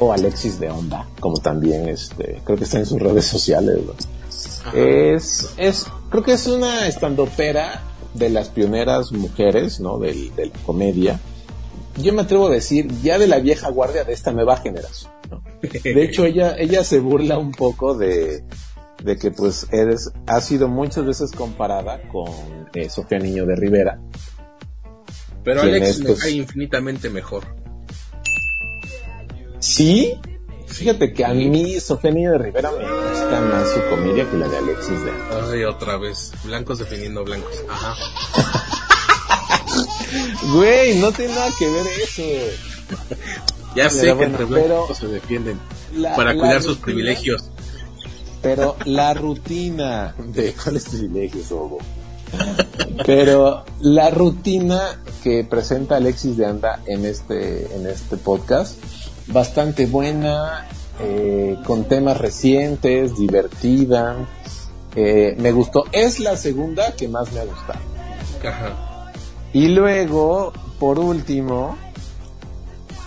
o 0.00 0.12
Alexis 0.12 0.58
de 0.58 0.68
Onda, 0.68 1.08
como 1.20 1.38
también 1.38 1.88
este, 1.88 2.40
creo 2.44 2.58
que 2.58 2.64
está 2.64 2.78
en 2.78 2.86
sus 2.86 3.00
redes 3.00 3.26
sociales. 3.26 3.78
¿no? 3.84 4.72
Es, 4.72 5.50
es, 5.56 5.86
creo 6.10 6.22
que 6.22 6.32
es 6.32 6.46
una 6.46 6.86
estandopera 6.88 7.82
de 8.14 8.28
las 8.28 8.48
pioneras 8.48 9.12
mujeres, 9.12 9.80
¿no? 9.80 9.98
Del, 9.98 10.34
de 10.34 10.46
la 10.46 10.58
comedia. 10.66 11.20
Yo 11.96 12.12
me 12.12 12.22
atrevo 12.22 12.48
a 12.48 12.50
decir 12.50 12.88
ya 13.02 13.18
de 13.18 13.26
la 13.26 13.38
vieja 13.38 13.70
guardia 13.70 14.04
de 14.04 14.12
esta 14.12 14.32
nueva 14.32 14.56
generación. 14.56 15.12
¿no? 15.30 15.42
De 15.62 16.02
hecho, 16.02 16.24
ella, 16.24 16.56
ella 16.58 16.84
se 16.84 17.00
burla 17.00 17.38
un 17.38 17.52
poco 17.52 17.94
de, 17.94 18.44
de 19.02 19.16
que 19.16 19.30
pues 19.30 19.66
eres, 19.72 20.10
ha 20.26 20.40
sido 20.40 20.68
muchas 20.68 21.04
veces 21.06 21.30
comparada 21.32 22.02
con 22.08 22.28
eh, 22.74 22.88
Sofía 22.90 23.18
Niño 23.18 23.46
de 23.46 23.56
Rivera. 23.56 24.00
Pero 25.44 25.62
¿Quién 25.62 25.74
Alex 25.76 25.88
es, 25.90 25.98
me 26.00 26.06
pues? 26.06 26.20
cae 26.20 26.30
infinitamente 26.32 27.08
mejor. 27.10 27.44
Sí, 29.60 30.14
fíjate 30.66 31.12
que 31.12 31.24
a 31.24 31.32
mí 31.34 31.78
Sofía 31.80 32.10
Niño 32.10 32.32
de 32.32 32.38
Rivera 32.38 32.70
me 32.72 32.84
gusta 32.84 33.40
más 33.40 33.68
su 33.70 33.80
comedia 33.90 34.28
que 34.30 34.36
la 34.36 34.48
de 34.48 34.56
Alexis 34.58 35.04
de. 35.04 35.12
Ay, 35.52 35.64
otra 35.64 35.96
vez. 35.96 36.32
Blancos 36.44 36.78
definiendo 36.78 37.24
blancos. 37.24 37.62
Ajá. 37.68 37.94
Güey, 40.54 40.98
no 40.98 41.12
tiene 41.12 41.34
nada 41.34 41.50
que 41.58 41.68
ver 41.68 41.86
eso. 42.02 42.22
Ya 43.76 43.90
sé 43.90 44.06
que 44.06 44.12
bueno, 44.14 44.38
entre 44.38 44.44
blancos 44.46 44.96
se 44.96 45.06
defienden 45.06 45.60
la- 45.94 46.16
para 46.16 46.32
la 46.32 46.40
cuidar 46.40 46.62
sus 46.62 46.78
privilegios. 46.78 47.50
Pero 48.42 48.76
la 48.84 49.14
rutina 49.14 50.14
de 50.26 50.54
cuáles 50.54 50.88
privilegios, 50.88 51.50
Hugo? 51.50 51.78
Pero 53.06 53.64
la 53.80 54.10
rutina 54.10 55.00
que 55.22 55.44
presenta 55.44 55.96
Alexis 55.96 56.36
de 56.36 56.46
Anda 56.46 56.80
en 56.86 57.06
este, 57.06 57.74
en 57.74 57.86
este 57.86 58.16
podcast, 58.16 58.76
bastante 59.28 59.86
buena, 59.86 60.66
eh, 61.00 61.56
con 61.64 61.84
temas 61.84 62.18
recientes, 62.18 63.16
divertida. 63.16 64.16
eh, 64.94 65.36
me 65.38 65.52
gustó. 65.52 65.84
Es 65.92 66.18
la 66.20 66.36
segunda 66.36 66.94
que 66.96 67.08
más 67.08 67.32
me 67.32 67.40
ha 67.40 67.44
gustado. 67.44 67.80
Ajá. 68.46 69.12
Y 69.52 69.68
luego, 69.68 70.52
por 70.78 70.98
último, 70.98 71.76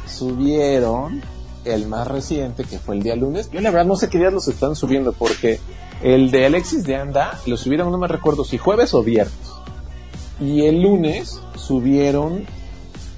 subieron 0.07 1.21
el 1.65 1.87
más 1.87 2.07
reciente, 2.07 2.63
que 2.63 2.79
fue 2.79 2.95
el 2.95 3.03
día 3.03 3.15
lunes. 3.15 3.49
Yo 3.51 3.61
la 3.61 3.71
verdad 3.71 3.85
no 3.85 3.95
sé 3.95 4.09
qué 4.09 4.17
días 4.17 4.33
los 4.33 4.47
están 4.47 4.75
subiendo, 4.75 5.13
porque 5.13 5.59
el 6.03 6.31
de 6.31 6.47
Alexis 6.47 6.83
de 6.83 6.95
Anda 6.95 7.39
lo 7.45 7.57
subieron, 7.57 7.91
no 7.91 7.97
me 7.97 8.07
recuerdo 8.07 8.43
si 8.43 8.57
jueves 8.57 8.93
o 8.93 9.03
viernes. 9.03 9.35
Y 10.39 10.65
el 10.65 10.81
lunes 10.81 11.39
subieron 11.55 12.45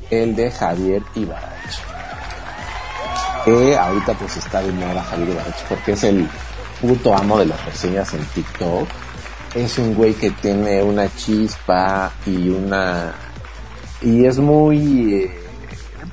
el 0.09 0.35
de 0.35 0.51
Javier 0.51 1.01
Ibarach. 1.15 1.53
Que 3.45 3.75
ahorita 3.77 4.13
pues 4.13 4.37
está 4.37 4.61
de 4.61 4.71
moda 4.71 5.01
Javier 5.03 5.29
Ibarach 5.29 5.63
porque 5.69 5.93
es 5.93 6.03
el 6.03 6.27
puto 6.81 7.15
amo 7.15 7.39
de 7.39 7.45
las 7.45 7.65
reseñas 7.65 8.13
en 8.13 8.25
TikTok. 8.25 8.87
Es 9.55 9.77
un 9.77 9.93
güey 9.95 10.13
que 10.13 10.31
tiene 10.31 10.83
una 10.83 11.13
chispa 11.15 12.11
y 12.25 12.49
una... 12.49 13.13
Y 14.01 14.25
es 14.25 14.39
muy... 14.39 15.13
Eh, 15.13 15.31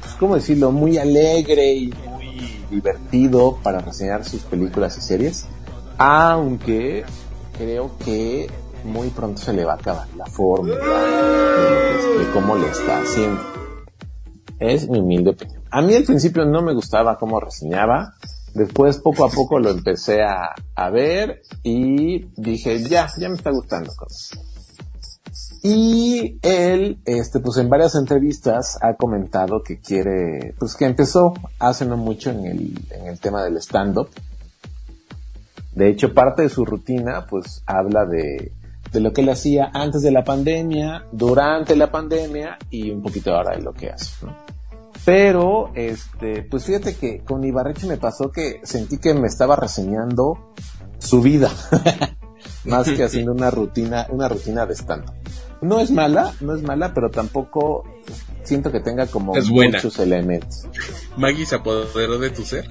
pues, 0.00 0.14
¿cómo 0.14 0.36
decirlo? 0.36 0.70
Muy 0.70 0.98
alegre 0.98 1.72
y 1.72 1.90
divertido 2.70 3.58
para 3.62 3.80
reseñar 3.80 4.24
sus 4.24 4.42
películas 4.42 4.96
y 4.96 5.00
series. 5.00 5.46
Aunque 5.98 7.04
creo 7.58 7.96
que 8.04 8.50
muy 8.84 9.08
pronto 9.10 9.40
se 9.40 9.52
le 9.52 9.64
va 9.64 9.72
a 9.72 9.76
acabar 9.76 10.08
la 10.16 10.26
fórmula 10.26 10.76
de, 10.76 12.30
cómo 12.32 12.56
le 12.56 12.68
está 12.68 13.00
haciendo. 13.00 13.40
Es 14.58 14.88
mi 14.88 15.00
humilde 15.00 15.30
opinión. 15.30 15.62
A 15.70 15.82
mí 15.82 15.94
al 15.94 16.04
principio 16.04 16.44
no 16.44 16.62
me 16.62 16.74
gustaba 16.74 17.18
cómo 17.18 17.40
reseñaba. 17.40 18.14
Después 18.54 18.98
poco 18.98 19.24
a 19.24 19.30
poco 19.30 19.58
lo 19.58 19.70
empecé 19.70 20.22
a, 20.22 20.54
a 20.74 20.90
ver 20.90 21.42
y 21.62 22.26
dije, 22.36 22.82
ya, 22.82 23.08
ya 23.18 23.28
me 23.28 23.36
está 23.36 23.50
gustando. 23.50 23.92
Y 25.62 26.38
él, 26.42 27.00
este, 27.04 27.40
pues 27.40 27.58
en 27.58 27.68
varias 27.68 27.94
entrevistas 27.94 28.78
ha 28.80 28.94
comentado 28.94 29.62
que 29.62 29.78
quiere, 29.78 30.54
pues 30.58 30.74
que 30.74 30.86
empezó 30.86 31.34
hace 31.58 31.84
no 31.84 31.98
mucho 31.98 32.30
en 32.30 32.46
el, 32.46 32.78
en 32.90 33.06
el 33.08 33.20
tema 33.20 33.44
del 33.44 33.58
stand-up. 33.58 34.08
De 35.74 35.88
hecho, 35.88 36.14
parte 36.14 36.42
de 36.42 36.48
su 36.48 36.64
rutina, 36.64 37.26
pues 37.28 37.62
habla 37.66 38.06
de, 38.06 38.52
de 38.90 39.00
lo 39.00 39.12
que 39.12 39.20
él 39.20 39.28
hacía 39.28 39.70
antes 39.74 40.02
de 40.02 40.10
la 40.10 40.24
pandemia, 40.24 41.04
durante 41.12 41.76
la 41.76 41.90
pandemia 41.90 42.58
y 42.70 42.90
un 42.90 43.02
poquito 43.02 43.34
ahora 43.34 43.56
de 43.56 43.62
lo 43.62 43.74
que 43.74 43.90
hace. 43.90 44.26
Pero, 45.04 45.72
este, 45.74 46.42
pues 46.42 46.64
fíjate 46.64 46.94
que 46.94 47.20
con 47.20 47.44
Ibarreche 47.44 47.86
me 47.86 47.98
pasó 47.98 48.30
que 48.30 48.60
sentí 48.64 48.98
que 48.98 49.12
me 49.14 49.28
estaba 49.28 49.56
reseñando 49.56 50.52
su 50.98 51.20
vida, 51.20 51.50
más 52.64 52.88
que 52.90 53.04
haciendo 53.04 53.32
una 53.32 53.50
rutina, 53.50 54.06
una 54.10 54.28
rutina 54.28 54.66
de 54.66 54.74
stand 54.74 55.19
No 55.62 55.80
es 55.80 55.90
mala, 55.90 56.32
no 56.40 56.54
es 56.54 56.62
mala, 56.62 56.94
pero 56.94 57.10
tampoco 57.10 57.84
siento 58.44 58.72
que 58.72 58.80
tenga 58.80 59.06
como 59.06 59.36
Es 59.36 59.48
buena. 59.50 59.76
muchos 59.78 59.98
elementos. 59.98 60.66
Maggie 61.16 61.44
se 61.46 61.56
apoderó 61.56 62.18
de 62.18 62.30
tu 62.30 62.42
ser. 62.44 62.68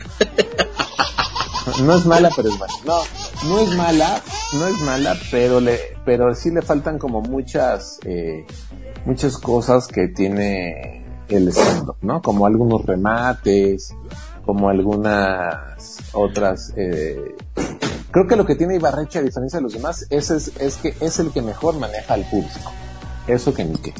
No 1.83 1.95
es 1.95 2.05
mala, 2.05 2.29
pero 2.35 2.49
es 2.49 2.57
buena. 2.57 2.73
No, 2.85 3.01
no 3.47 3.59
es 3.59 3.75
mala, 3.75 4.21
no 4.53 4.67
es 4.67 4.79
mala, 4.81 5.15
pero 5.29 5.59
le, 5.59 5.79
pero 6.03 6.33
sí 6.33 6.49
le 6.49 6.61
faltan 6.63 6.97
como 6.97 7.21
muchas, 7.21 7.99
eh, 8.05 8.45
muchas 9.05 9.37
cosas 9.37 9.87
que 9.87 10.07
tiene 10.07 11.05
el 11.27 11.49
stand 11.49 11.91
¿no? 12.01 12.21
Como 12.23 12.47
algunos 12.47 12.83
remates, 12.85 13.93
como 14.45 14.69
algunas 14.69 15.99
otras, 16.13 16.73
eh, 16.75 17.35
creo 18.11 18.27
que 18.27 18.35
lo 18.35 18.45
que 18.45 18.55
tiene 18.55 18.75
Ibarreche 18.75 19.19
a 19.19 19.21
diferencia 19.21 19.59
de 19.59 19.63
los 19.63 19.73
demás 19.73 20.05
es, 20.09 20.31
es, 20.31 20.51
es 20.59 20.77
que 20.77 20.95
es 20.99 21.19
el 21.19 21.31
que 21.31 21.41
mejor 21.41 21.77
maneja 21.77 22.13
al 22.13 22.29
público. 22.29 22.71
Eso 23.27 23.53
que 23.53 23.63
ni 23.63 23.77
qué. 23.77 23.93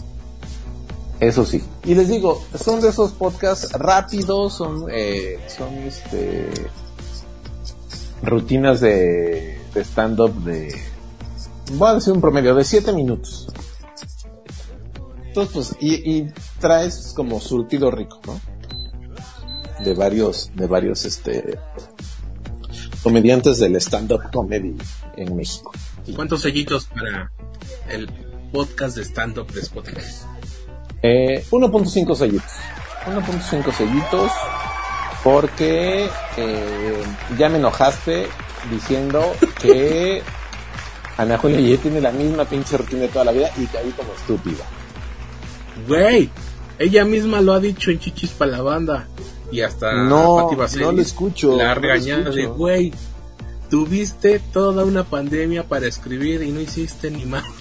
Eso 1.19 1.45
sí. 1.45 1.63
Y 1.83 1.95
les 1.95 2.07
digo, 2.07 2.41
son 2.55 2.81
de 2.81 2.89
esos 2.89 3.11
podcasts 3.11 3.73
rápidos, 3.73 4.53
son, 4.53 4.85
eh, 4.89 5.37
son 5.47 5.73
este, 5.79 6.49
rutinas 8.23 8.79
de, 8.79 9.59
stand-up 9.75 10.33
de, 10.43 10.73
voy 11.73 11.89
a 11.89 11.93
decir 11.95 12.13
un 12.13 12.21
promedio 12.21 12.55
de 12.55 12.63
7 12.63 12.93
minutos. 12.93 13.47
Entonces, 15.27 15.53
pues, 15.53 15.75
y, 15.79 15.93
y 16.11 16.33
traes 16.59 17.13
como 17.15 17.39
surtido 17.39 17.91
rico, 17.91 18.19
¿no? 18.25 18.39
De 19.83 19.93
varios, 19.93 20.51
de 20.55 20.67
varios, 20.67 21.05
este, 21.05 21.59
comediantes 23.03 23.59
del 23.59 23.75
stand-up 23.77 24.31
comedy 24.31 24.75
en 25.17 25.35
México. 25.35 25.71
¿Cuántos 26.15 26.41
sellitos 26.41 26.85
para 26.85 27.31
el 27.89 28.09
podcast 28.51 28.97
de 28.97 29.03
stand-up 29.03 29.51
de 29.51 29.62
Spotify? 29.62 30.01
Eh, 31.01 31.45
1.5 31.49 32.15
sellitos. 32.15 32.51
1.5 33.05 33.73
sellitos 33.73 34.31
porque 35.23 36.09
eh, 36.38 37.03
ya 37.38 37.49
me 37.49 37.57
enojaste 37.57 38.27
diciendo 38.71 39.33
que 39.62 40.21
Ana 41.17 41.38
Julia 41.38 41.59
Yeye 41.59 41.77
tiene 41.77 42.01
la 42.01 42.12
misma 42.12 42.45
pinche 42.45 42.77
rutina 42.77 43.01
de 43.01 43.07
toda 43.09 43.25
la 43.25 43.31
vida 43.31 43.51
y 43.57 43.65
caí 43.65 43.91
como 43.91 44.13
estúpida. 44.13 44.63
Güey, 45.88 46.29
ella 46.77 47.03
misma 47.03 47.41
lo 47.41 47.53
ha 47.53 47.59
dicho 47.59 47.91
en 47.91 47.99
Chichis 47.99 48.31
para 48.31 48.51
la 48.51 48.62
banda. 48.62 49.07
Y 49.51 49.62
hasta 49.62 49.93
No, 50.03 50.49
Pati 50.55 50.77
no 50.79 50.91
lo 50.91 51.01
escucho, 51.01 51.57
La 51.57 51.73
no 51.73 51.81
regañada 51.81 52.29
de, 52.29 52.45
güey, 52.45 52.93
tuviste 53.69 54.39
toda 54.39 54.83
una 54.83 55.03
pandemia 55.03 55.67
para 55.67 55.88
escribir 55.88 56.41
y 56.43 56.51
no 56.51 56.59
hiciste 56.59 57.09
ni 57.12 57.25
más. 57.25 57.43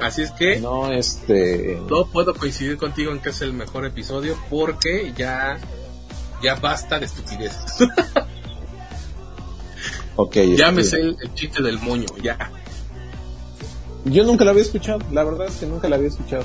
Así 0.00 0.22
es 0.22 0.32
que 0.32 0.60
No, 0.60 0.92
este. 0.92 1.80
no 1.88 2.06
puedo 2.06 2.34
coincidir 2.34 2.76
contigo 2.76 3.12
en 3.12 3.20
que 3.20 3.30
es 3.30 3.40
el 3.42 3.52
mejor 3.52 3.86
episodio 3.86 4.36
porque 4.50 5.12
ya 5.16 5.58
ya 6.42 6.56
basta 6.56 6.98
de 6.98 7.06
estupidez. 7.06 7.56
Ok. 10.16 10.36
ya 10.56 10.70
me 10.70 10.82
este, 10.82 10.96
sé 10.98 11.02
el, 11.02 11.16
el 11.20 11.34
chiste 11.34 11.60
del 11.60 11.80
moño, 11.80 12.06
ya. 12.22 12.52
Yo 14.04 14.22
nunca 14.24 14.44
la 14.44 14.52
había 14.52 14.62
escuchado. 14.62 15.00
La 15.10 15.24
verdad 15.24 15.48
es 15.48 15.56
que 15.56 15.66
nunca 15.66 15.88
la 15.88 15.96
había 15.96 16.06
escuchado. 16.06 16.44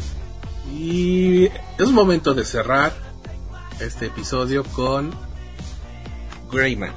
Y 0.71 1.45
es 1.45 1.91
momento 1.91 2.33
de 2.33 2.45
cerrar 2.45 2.93
este 3.79 4.07
episodio 4.07 4.63
con 4.63 5.11
Greyman. 6.51 6.93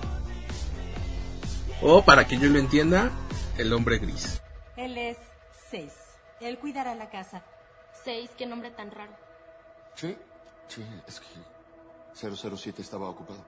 O 1.80 2.04
para 2.04 2.26
que 2.26 2.38
yo 2.38 2.48
lo 2.48 2.58
entienda, 2.58 3.11
el 3.58 3.72
hombre 3.72 3.98
gris. 3.98 4.40
Él 4.76 4.96
es 4.98 5.16
seis. 5.70 5.92
Él 6.40 6.58
cuidará 6.58 6.94
la 6.94 7.11
casa. 7.11 7.42
Seis, 8.04 8.30
qué 8.37 8.46
nombre 8.46 8.70
tan 8.70 8.90
raro. 8.90 9.12
Sí, 9.94 10.16
sí, 10.68 10.85
es 11.06 11.20
que 11.20 12.46
007 12.56 12.82
estaba 12.82 13.08
ocupado. 13.08 13.44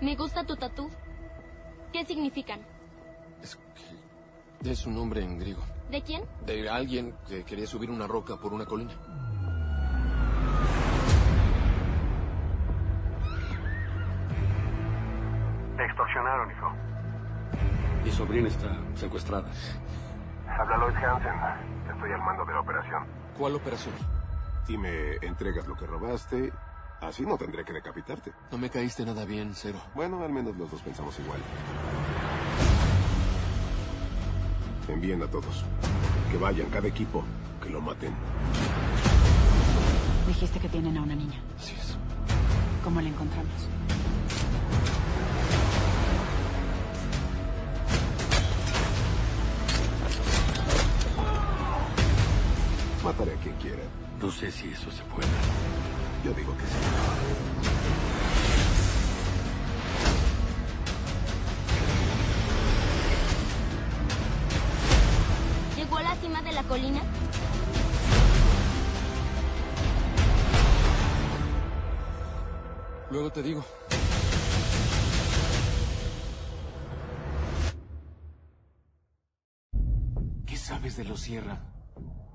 Me 0.00 0.16
gusta 0.16 0.44
tu 0.44 0.56
tatú. 0.56 0.90
¿Qué 1.92 2.04
significan? 2.04 2.60
Es 4.64 4.86
un 4.86 4.94
nombre 4.94 5.22
en 5.22 5.38
griego. 5.38 5.62
¿De 5.90 6.02
quién? 6.02 6.24
De 6.46 6.68
alguien 6.68 7.14
que 7.28 7.44
quería 7.44 7.66
subir 7.66 7.90
una 7.90 8.06
roca 8.06 8.36
por 8.36 8.52
una 8.52 8.64
colina. 8.64 8.92
Te 15.76 15.84
extorsionaron, 15.84 16.50
hijo. 16.50 16.72
Mi 18.04 18.10
sobrina 18.10 18.48
está 18.48 18.76
secuestrada. 18.94 19.48
Habla 20.48 20.76
Lloyd 20.78 20.96
Hansen. 20.96 21.34
Estoy 21.94 22.12
al 22.12 22.20
mando 22.20 22.44
de 22.44 22.52
la 22.52 22.60
operación. 22.60 23.04
¿Cuál 23.38 23.54
operación? 23.54 23.94
Si 24.66 24.76
me 24.76 25.16
entregas 25.22 25.66
lo 25.66 25.76
que 25.76 25.86
robaste, 25.86 26.52
así 27.00 27.24
no 27.24 27.36
tendré 27.36 27.64
que 27.64 27.72
decapitarte. 27.72 28.32
No 28.50 28.58
me 28.58 28.70
caíste 28.70 29.04
nada 29.04 29.24
bien, 29.24 29.52
Cero. 29.54 29.78
Bueno, 29.94 30.22
al 30.22 30.32
menos 30.32 30.56
los 30.56 30.70
dos 30.70 30.82
pensamos 30.82 31.18
igual. 31.18 31.40
Envíen 34.88 35.22
a 35.22 35.26
todos. 35.26 35.64
Que 36.30 36.36
vayan, 36.36 36.68
cada 36.70 36.88
equipo. 36.88 37.24
Que 37.62 37.70
lo 37.70 37.80
maten. 37.80 38.12
Dijiste 40.26 40.58
que 40.58 40.68
tienen 40.68 40.96
a 40.96 41.02
una 41.02 41.14
niña. 41.14 41.40
Así 41.58 41.74
es. 41.74 41.96
¿Cómo 42.82 43.00
la 43.00 43.08
encontramos? 43.08 43.52
Mataré 53.04 53.34
a 53.34 53.36
quien 53.36 53.54
quiera. 53.56 53.82
No 54.20 54.30
sé 54.30 54.50
si 54.50 54.68
eso 54.68 54.90
se 54.90 55.02
puede. 55.04 55.28
Yo 56.24 56.32
digo 56.34 56.56
que 56.56 56.64
sí. 56.64 57.81
La 66.62 66.68
colina? 66.68 67.02
Luego 73.10 73.30
te 73.30 73.42
digo. 73.42 73.64
¿Qué 80.46 80.56
sabes 80.56 80.96
de 80.96 81.04
los 81.04 81.20
Sierra? 81.20 81.60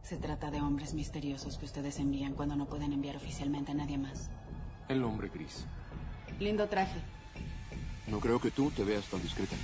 Se 0.04 0.18
trata 0.18 0.52
de 0.52 0.62
hombres 0.62 0.94
misteriosos 0.94 1.58
que 1.58 1.66
ustedes 1.66 2.00
envían 2.00 2.34
cuando 2.34 2.56
no 2.56 2.68
pueden 2.68 2.94
enviar 2.94 3.18
oficialmente 3.18 3.72
a 3.72 3.76
nadie 3.76 3.98
más. 3.98 4.30
El 4.88 5.04
hombre 5.04 5.30
gris. 5.30 5.66
Lindo 6.40 6.68
traje. 6.68 7.02
No 8.08 8.20
creo 8.20 8.40
que 8.40 8.52
tú 8.52 8.72
te 8.72 8.84
veas 8.84 9.06
tan 9.08 9.22
discreta. 9.22 9.56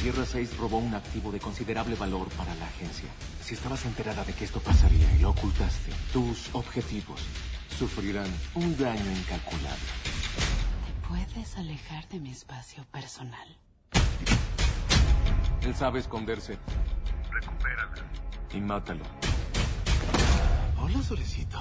Sierra 0.00 0.24
6 0.24 0.56
robó 0.56 0.78
un 0.78 0.94
activo 0.94 1.30
de 1.30 1.38
considerable 1.38 1.94
valor 1.94 2.26
para 2.30 2.54
la 2.54 2.64
agencia. 2.64 3.10
Si 3.42 3.52
estabas 3.52 3.84
enterada 3.84 4.24
de 4.24 4.32
que 4.32 4.46
esto 4.46 4.58
pasaría 4.58 5.14
y 5.14 5.18
lo 5.18 5.28
ocultaste, 5.28 5.92
tus 6.10 6.48
objetivos 6.54 7.20
sufrirán 7.78 8.26
un 8.54 8.74
daño 8.78 9.10
incalculable. 9.10 9.84
¿Te 10.86 11.06
puedes 11.06 11.54
alejar 11.58 12.08
de 12.08 12.18
mi 12.18 12.30
espacio 12.30 12.82
personal? 12.84 13.46
Él 15.60 15.74
sabe 15.74 16.00
esconderse. 16.00 16.58
Recupérala. 17.30 18.10
Y 18.54 18.60
mátalo. 18.62 19.04
Hola, 20.78 21.02
solecito. 21.02 21.58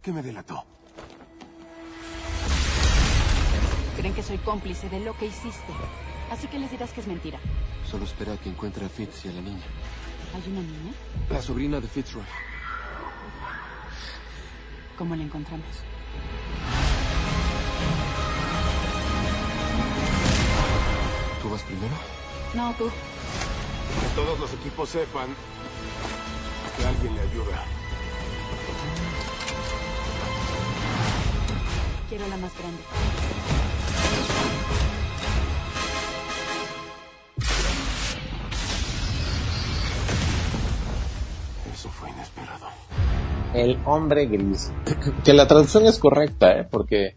¿Qué 0.00 0.12
me 0.12 0.22
delató? 0.22 0.79
Creen 4.00 4.14
que 4.14 4.22
soy 4.22 4.38
cómplice 4.38 4.88
de 4.88 4.98
lo 5.00 5.14
que 5.18 5.26
hiciste. 5.26 5.74
Así 6.30 6.46
que 6.46 6.58
les 6.58 6.70
dirás 6.70 6.90
que 6.90 7.02
es 7.02 7.06
mentira. 7.06 7.38
Solo 7.84 8.06
espera 8.06 8.34
que 8.38 8.48
encuentre 8.48 8.86
a 8.86 8.88
Fitz 8.88 9.26
y 9.26 9.28
a 9.28 9.32
la 9.32 9.42
niña. 9.42 9.66
¿Hay 10.34 10.50
una 10.50 10.62
niña? 10.62 10.94
La 11.28 11.42
sobrina 11.42 11.78
de 11.80 11.86
Fitzroy. 11.86 12.24
¿Cómo 14.96 15.14
la 15.14 15.22
encontramos? 15.22 15.66
¿Tú 21.42 21.50
vas 21.50 21.62
primero? 21.64 21.94
No, 22.54 22.72
tú. 22.78 22.88
Que 22.88 24.14
todos 24.14 24.40
los 24.40 24.54
equipos 24.54 24.88
sepan 24.88 25.28
que 26.78 26.86
alguien 26.86 27.16
le 27.16 27.20
ayuda. 27.20 27.64
Quiero 32.08 32.26
la 32.28 32.38
más 32.38 32.56
grande. 32.56 33.39
Eso 41.80 41.88
fue 41.88 42.10
inesperado. 42.10 42.66
El 43.54 43.78
hombre 43.86 44.26
gris. 44.26 44.70
que 45.24 45.32
la 45.32 45.48
traducción 45.48 45.86
es 45.86 45.98
correcta, 45.98 46.58
¿eh? 46.58 46.68
Porque 46.70 47.14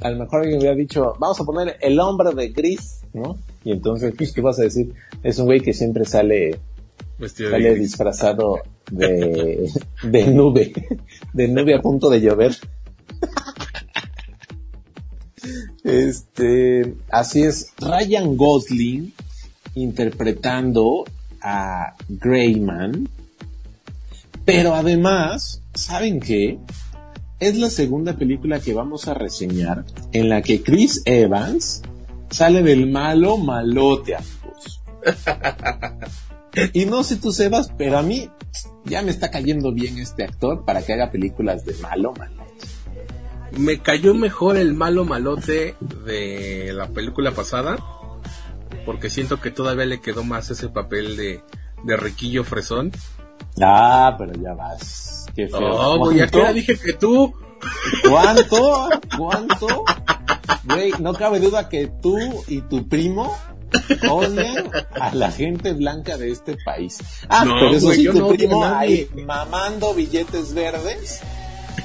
a 0.00 0.10
lo 0.10 0.18
mejor 0.18 0.40
alguien 0.40 0.58
hubiera 0.58 0.74
dicho, 0.74 1.14
vamos 1.20 1.40
a 1.40 1.44
poner 1.44 1.76
el 1.80 2.00
hombre 2.00 2.34
de 2.34 2.48
gris, 2.48 3.02
¿no? 3.12 3.38
Y 3.62 3.70
entonces, 3.70 4.14
pues, 4.18 4.32
¿qué 4.32 4.40
vas 4.40 4.58
a 4.58 4.62
decir? 4.62 4.92
Es 5.22 5.38
un 5.38 5.44
güey 5.46 5.60
que 5.60 5.74
siempre 5.74 6.04
sale, 6.04 6.58
Vestido 7.18 7.50
sale 7.50 7.76
disfrazado 7.76 8.62
de, 8.90 9.70
de 10.02 10.26
nube, 10.26 10.72
de 11.32 11.46
nube 11.46 11.76
a 11.76 11.80
punto 11.80 12.10
de 12.10 12.20
llover. 12.20 12.56
Este, 15.84 16.94
así 17.10 17.42
es, 17.42 17.72
Ryan 17.80 18.36
Gosling 18.36 19.12
interpretando 19.74 21.04
a 21.40 21.96
Greyman, 22.08 23.08
pero 24.44 24.74
además, 24.74 25.62
¿saben 25.74 26.20
qué? 26.20 26.58
Es 27.38 27.56
la 27.56 27.70
segunda 27.70 28.14
película 28.14 28.60
que 28.60 28.74
vamos 28.74 29.08
a 29.08 29.14
reseñar 29.14 29.84
en 30.12 30.28
la 30.28 30.42
que 30.42 30.62
Chris 30.62 31.02
Evans 31.04 31.82
sale 32.30 32.62
del 32.62 32.90
malo 32.90 33.36
malote, 33.36 34.16
amigos. 34.16 34.80
Y 36.74 36.84
no 36.84 37.02
sé 37.02 37.16
tú, 37.16 37.32
Sebas, 37.32 37.72
pero 37.78 37.98
a 37.98 38.02
mí 38.02 38.30
ya 38.84 39.00
me 39.00 39.10
está 39.10 39.30
cayendo 39.30 39.72
bien 39.72 39.98
este 39.98 40.24
actor 40.24 40.64
para 40.64 40.82
que 40.82 40.92
haga 40.92 41.10
películas 41.10 41.64
de 41.64 41.74
malo 41.76 42.12
malote. 42.12 42.42
Me 43.56 43.78
cayó 43.78 44.14
mejor 44.14 44.56
el 44.56 44.74
malo 44.74 45.04
malote 45.04 45.76
de 46.04 46.72
la 46.74 46.88
película 46.88 47.32
pasada. 47.32 47.78
Porque 48.84 49.10
siento 49.10 49.40
que 49.40 49.50
todavía 49.50 49.84
le 49.86 50.00
quedó 50.00 50.24
más 50.24 50.50
ese 50.50 50.68
papel 50.68 51.16
de, 51.16 51.42
de 51.84 51.96
riquillo 51.96 52.44
fresón. 52.44 52.92
Ah, 53.60 54.14
pero 54.18 54.32
ya 54.34 54.54
vas. 54.54 55.26
Qué 55.34 55.48
feo. 55.48 55.60
No, 55.60 55.98
güey, 55.98 56.18
ya 56.18 56.26
que 56.28 56.52
dije 56.52 56.78
que 56.78 56.92
tú. 56.94 57.34
¿Cuánto? 58.08 58.88
¿Cuánto? 59.16 59.84
Güey, 60.64 60.92
no 60.98 61.14
cabe 61.14 61.38
duda 61.40 61.68
que 61.68 61.86
tú 61.86 62.18
y 62.48 62.60
tu 62.62 62.88
primo 62.88 63.36
odian 64.08 64.70
a 65.00 65.14
la 65.14 65.30
gente 65.30 65.72
blanca 65.72 66.16
de 66.16 66.30
este 66.30 66.56
país. 66.64 66.98
Ah, 67.28 67.44
No, 67.44 67.54
pero 67.54 67.70
eso 67.76 67.86
güey, 67.86 67.98
sí, 67.98 68.04
tu 68.06 68.18
no 68.18 68.28
primo 68.28 68.64
ahí 68.64 69.08
mamando 69.26 69.94
billetes 69.94 70.54
verdes 70.54 71.20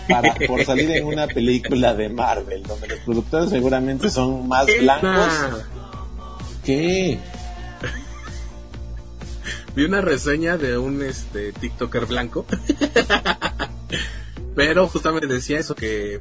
para, 0.10 0.34
por 0.48 0.64
salir 0.66 0.90
en 0.92 1.06
una 1.06 1.28
película 1.28 1.94
de 1.94 2.10
Marvel, 2.10 2.64
donde 2.64 2.88
los 2.88 3.00
productores 3.00 3.50
seguramente 3.50 4.10
son 4.10 4.48
más 4.48 4.66
blancos. 4.80 5.34
¿Qué? 6.64 7.20
Vi 9.78 9.86
una 9.86 10.02
reseña 10.02 10.58
de 10.58 10.76
un 10.76 11.04
este 11.04 11.52
TikToker 11.52 12.08
blanco. 12.08 12.48
Pero 14.56 14.88
justamente 14.88 15.28
decía 15.28 15.60
eso 15.60 15.76
que 15.76 16.20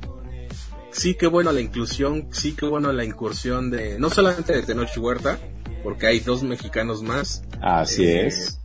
sí 0.91 1.15
que 1.15 1.27
bueno 1.27 1.51
la 1.53 1.63
inclusión, 1.63 2.29
sí 2.33 2.53
que 2.53 2.67
bueno 2.67 2.93
la 2.93 3.03
incursión 3.03 3.71
de 3.71 3.99
no 3.99 4.11
solamente 4.11 4.53
de 4.55 4.63
Tenoch 4.63 4.95
Huerta, 4.99 5.39
porque 5.83 6.07
hay 6.07 6.21
dos 6.21 6.43
mexicanos 6.43 7.03
más. 7.03 7.45
Así 7.63 8.05
Eh, 8.05 8.27
es. 8.27 8.61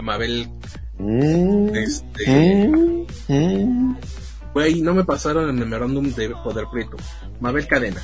Mabel 0.00 0.48
Mm, 0.98 1.74
este 1.74 2.68
mm, 2.68 3.06
mm. 3.28 3.96
güey, 4.54 4.80
no 4.80 4.94
me 4.94 5.04
pasaron 5.04 5.46
el 5.50 5.54
memorándum 5.54 6.10
de 6.14 6.30
Poder 6.30 6.64
Prieto. 6.72 6.96
Mabel 7.38 7.66
Cadena. 7.66 8.00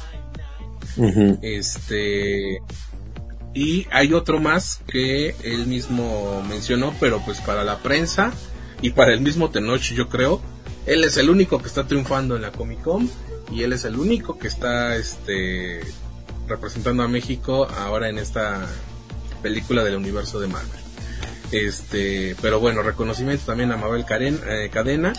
Este 1.40 2.60
y 3.58 3.88
hay 3.90 4.12
otro 4.12 4.38
más 4.38 4.82
que 4.86 5.34
él 5.42 5.66
mismo 5.66 6.44
mencionó, 6.48 6.94
pero 7.00 7.20
pues 7.24 7.40
para 7.40 7.64
la 7.64 7.78
prensa 7.78 8.32
y 8.82 8.90
para 8.90 9.12
el 9.12 9.20
mismo 9.20 9.50
Tenoch, 9.50 9.80
yo 9.80 10.08
creo, 10.08 10.40
él 10.86 11.02
es 11.02 11.16
el 11.16 11.28
único 11.28 11.58
que 11.60 11.66
está 11.66 11.84
triunfando 11.84 12.36
en 12.36 12.42
la 12.42 12.52
Comic 12.52 12.82
Con 12.82 13.10
y 13.50 13.64
él 13.64 13.72
es 13.72 13.84
el 13.84 13.96
único 13.98 14.38
que 14.38 14.46
está 14.46 14.94
este 14.94 15.80
representando 16.46 17.02
a 17.02 17.08
México 17.08 17.66
ahora 17.66 18.08
en 18.08 18.18
esta 18.18 18.64
película 19.42 19.82
del 19.82 19.96
universo 19.96 20.38
de 20.38 20.46
Marvel. 20.46 20.80
Este, 21.50 22.36
pero 22.40 22.60
bueno, 22.60 22.84
reconocimiento 22.84 23.44
también 23.44 23.72
a 23.72 23.76
Mabel 23.76 24.04
Karen, 24.04 24.38
eh, 24.46 24.70
Cadena 24.72 25.14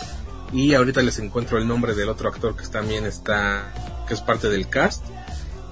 y 0.50 0.72
ahorita 0.72 1.02
les 1.02 1.18
encuentro 1.18 1.58
el 1.58 1.68
nombre 1.68 1.94
del 1.94 2.08
otro 2.08 2.30
actor 2.30 2.56
que 2.56 2.66
también 2.68 3.04
está 3.04 3.70
que 4.08 4.14
es 4.14 4.22
parte 4.22 4.48
del 4.48 4.66
cast. 4.70 5.04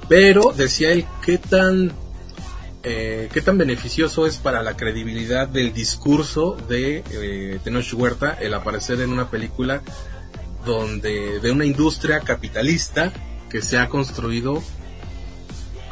Pero 0.07 0.53
decía 0.55 0.93
él 0.93 1.07
qué 1.25 1.39
tan 1.39 1.93
eh, 2.91 3.28
qué 3.30 3.43
tan 3.43 3.59
beneficioso 3.59 4.26
es 4.26 4.39
para 4.39 4.62
la 4.62 4.74
credibilidad 4.74 5.47
del 5.47 5.74
discurso 5.74 6.57
de 6.70 7.05
eh, 7.11 7.61
Tenoch 7.62 7.93
Huerta 7.93 8.39
el 8.41 8.55
aparecer 8.55 9.03
en 9.03 9.11
una 9.11 9.28
película 9.28 9.82
donde 10.64 11.39
de 11.39 11.53
una 11.53 11.66
industria 11.66 12.20
capitalista 12.20 13.12
que 13.51 13.61
se 13.61 13.78
ha 13.78 13.91
construido 13.91 14.62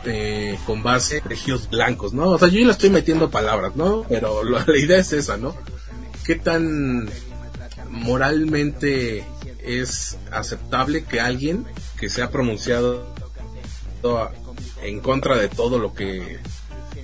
eh, 0.07 0.59
con 0.64 0.82
base 0.82 1.18
en 1.18 1.24
regios 1.24 1.68
blancos, 1.68 2.14
¿no? 2.14 2.30
O 2.30 2.38
sea, 2.38 2.49
yo 2.49 2.61
ya 2.61 2.66
le 2.66 2.72
estoy 2.72 2.88
metiendo 2.88 3.30
palabras, 3.30 3.76
¿no? 3.76 4.07
Pero 4.09 4.42
la 4.44 4.64
idea 4.74 4.97
es 4.97 5.12
esa, 5.12 5.36
¿no? 5.36 5.55
¿Qué 6.24 6.36
tan 6.36 7.11
moralmente 7.90 9.22
es 9.62 10.16
aceptable 10.32 11.05
que 11.05 11.20
alguien 11.20 11.66
que 12.01 12.09
se 12.09 12.22
ha 12.22 12.30
pronunciado 12.30 13.07
en 14.82 15.01
contra 15.01 15.36
de 15.36 15.49
todo 15.51 15.78
lo 15.78 15.92
que 15.92 16.38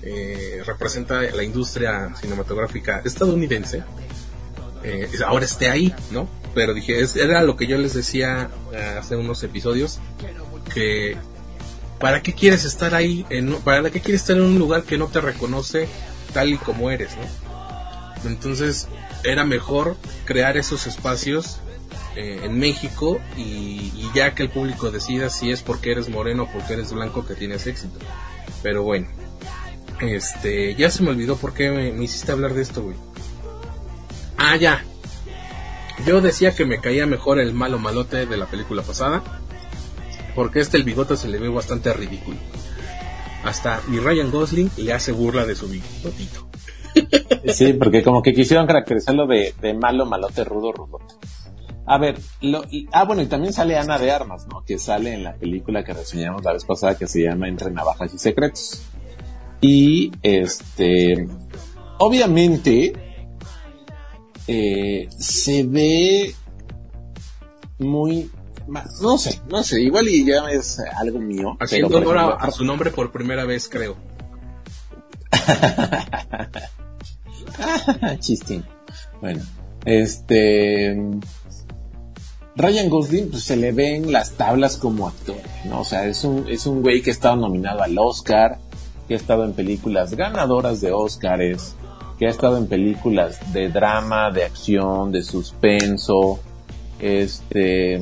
eh, 0.02 0.62
representa 0.66 1.20
la 1.20 1.42
industria 1.42 2.12
cinematográfica 2.20 3.00
estadounidense, 3.04 3.82
eh, 4.84 5.08
ahora 5.26 5.44
esté 5.44 5.68
ahí, 5.70 5.94
¿no? 6.10 6.28
Pero 6.54 6.74
dije, 6.74 7.00
es- 7.00 7.16
era 7.16 7.42
lo 7.42 7.56
que 7.56 7.66
yo 7.66 7.78
les 7.78 7.94
decía 7.94 8.50
eh, 8.72 8.96
hace 8.98 9.16
unos 9.16 9.42
episodios, 9.42 10.00
que 10.74 11.16
¿para 12.00 12.20
qué 12.22 12.32
quieres 12.34 12.64
estar 12.64 12.94
ahí? 12.94 13.24
En, 13.30 13.54
¿Para 13.56 13.90
qué 13.90 14.00
quieres 14.00 14.22
estar 14.22 14.36
en 14.36 14.42
un 14.42 14.58
lugar 14.58 14.82
que 14.82 14.98
no 14.98 15.06
te 15.06 15.20
reconoce 15.20 15.88
tal 16.32 16.48
y 16.50 16.56
como 16.56 16.90
eres, 16.90 17.10
¿no? 17.16 18.28
Entonces 18.28 18.88
era 19.24 19.44
mejor 19.44 19.96
crear 20.24 20.56
esos 20.56 20.86
espacios 20.86 21.58
eh, 22.16 22.40
en 22.44 22.58
México 22.58 23.20
y, 23.36 23.40
y 23.96 24.10
ya 24.14 24.34
que 24.34 24.42
el 24.42 24.50
público 24.50 24.90
decida 24.90 25.30
si 25.30 25.50
es 25.50 25.62
porque 25.62 25.92
eres 25.92 26.08
moreno 26.08 26.44
o 26.44 26.48
porque 26.52 26.74
eres 26.74 26.92
blanco 26.92 27.24
que 27.26 27.34
tienes 27.34 27.66
éxito. 27.66 27.98
Pero 28.62 28.82
bueno, 28.82 29.08
este, 30.02 30.74
ya 30.74 30.90
se 30.90 31.02
me 31.04 31.10
olvidó 31.10 31.36
por 31.36 31.54
qué 31.54 31.70
me, 31.70 32.02
hiciste 32.02 32.32
hablar 32.32 32.54
de 32.54 32.62
esto, 32.62 32.82
güey. 32.82 32.96
Ah, 34.36 34.56
ya. 34.56 34.84
Yo 36.04 36.20
decía 36.20 36.54
que 36.54 36.64
me 36.64 36.80
caía 36.80 37.06
mejor 37.06 37.38
el 37.38 37.52
malo 37.52 37.78
malote 37.78 38.26
de 38.26 38.36
la 38.36 38.46
película 38.46 38.82
pasada. 38.82 39.22
porque 40.34 40.60
este 40.60 40.76
el 40.76 40.84
bigote 40.84 41.16
se 41.16 41.28
le 41.28 41.38
ve 41.38 41.48
bastante 41.48 41.92
ridículo. 41.92 42.36
Hasta 43.44 43.80
mi 43.86 43.98
Ryan 43.98 44.30
Gosling 44.30 44.70
le 44.78 44.92
hace 44.92 45.12
burla 45.12 45.46
de 45.46 45.54
su 45.54 45.68
bigotito. 45.68 46.48
Sí, 47.54 47.72
porque 47.72 48.02
como 48.02 48.22
que 48.22 48.34
quisieron 48.34 48.66
caracterizarlo 48.66 49.26
de, 49.26 49.54
malo, 49.74 50.04
malote, 50.04 50.44
rudo, 50.44 50.72
rudote. 50.72 51.14
A 51.86 51.98
ver, 51.98 52.18
lo, 52.42 52.64
ah, 52.92 53.04
bueno, 53.04 53.22
y 53.22 53.26
también 53.26 53.52
sale 53.52 53.76
Ana 53.76 53.98
de 53.98 54.10
Armas, 54.10 54.46
¿no? 54.46 54.62
Que 54.64 54.78
sale 54.78 55.14
en 55.14 55.24
la 55.24 55.34
película 55.34 55.82
que 55.82 55.94
reseñamos 55.94 56.44
la 56.44 56.52
vez 56.52 56.64
pasada 56.64 56.96
que 56.96 57.08
se 57.08 57.22
llama 57.22 57.48
Entre 57.48 57.70
Navajas 57.70 58.14
y 58.14 58.18
Secretos. 58.18 58.82
Y, 59.62 60.12
este, 60.22 61.28
obviamente, 61.98 62.92
eh, 64.48 65.08
se 65.16 65.62
ve 65.62 66.34
muy, 67.78 68.28
no 69.00 69.18
sé, 69.18 69.40
no 69.48 69.62
sé, 69.62 69.80
igual 69.80 70.08
y 70.08 70.26
ya 70.26 70.50
es 70.50 70.80
algo 70.96 71.20
mío. 71.20 71.56
Haciendo 71.60 71.98
honor 71.98 72.18
a, 72.18 72.26
ejemplo, 72.26 72.48
a 72.48 72.50
su 72.50 72.64
nombre 72.64 72.90
por 72.90 73.12
primera 73.12 73.44
vez, 73.44 73.68
creo. 73.68 73.96
Chistín. 78.18 78.64
Bueno, 79.20 79.44
este. 79.84 80.96
Ryan 82.54 82.90
Gosling 82.90 83.30
pues, 83.30 83.44
se 83.44 83.56
le 83.56 83.72
ven 83.72 84.12
las 84.12 84.32
tablas 84.32 84.76
como 84.76 85.08
actor, 85.08 85.40
¿no? 85.64 85.80
O 85.80 85.84
sea, 85.84 86.06
es 86.06 86.22
un, 86.24 86.46
es 86.48 86.66
un 86.66 86.82
güey 86.82 87.00
que 87.00 87.10
ha 87.10 87.14
estado 87.14 87.36
nominado 87.36 87.82
al 87.82 87.96
Oscar, 87.96 88.58
que 89.12 89.16
ha 89.16 89.20
estado 89.20 89.44
en 89.44 89.52
películas 89.52 90.14
ganadoras 90.14 90.80
de 90.80 90.90
Oscars, 90.90 91.74
que 92.18 92.26
ha 92.26 92.30
estado 92.30 92.56
en 92.56 92.66
películas 92.66 93.52
de 93.52 93.68
drama, 93.68 94.30
de 94.30 94.42
acción, 94.42 95.12
de 95.12 95.22
suspenso, 95.22 96.40
este. 96.98 98.00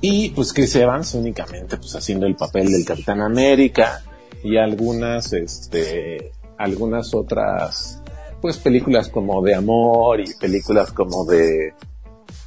Y 0.00 0.30
pues 0.30 0.52
Chris 0.52 0.74
Evans 0.74 1.14
únicamente 1.14 1.76
pues 1.76 1.94
haciendo 1.94 2.26
el 2.26 2.34
papel 2.34 2.68
del 2.72 2.84
Capitán 2.84 3.20
América 3.20 4.02
y 4.42 4.56
algunas, 4.56 5.32
este, 5.32 6.32
algunas 6.56 7.14
otras 7.14 8.02
pues 8.42 8.56
películas 8.58 9.08
como 9.10 9.40
de 9.40 9.54
amor 9.54 10.20
y 10.20 10.34
películas 10.34 10.90
como 10.90 11.24
de 11.26 11.74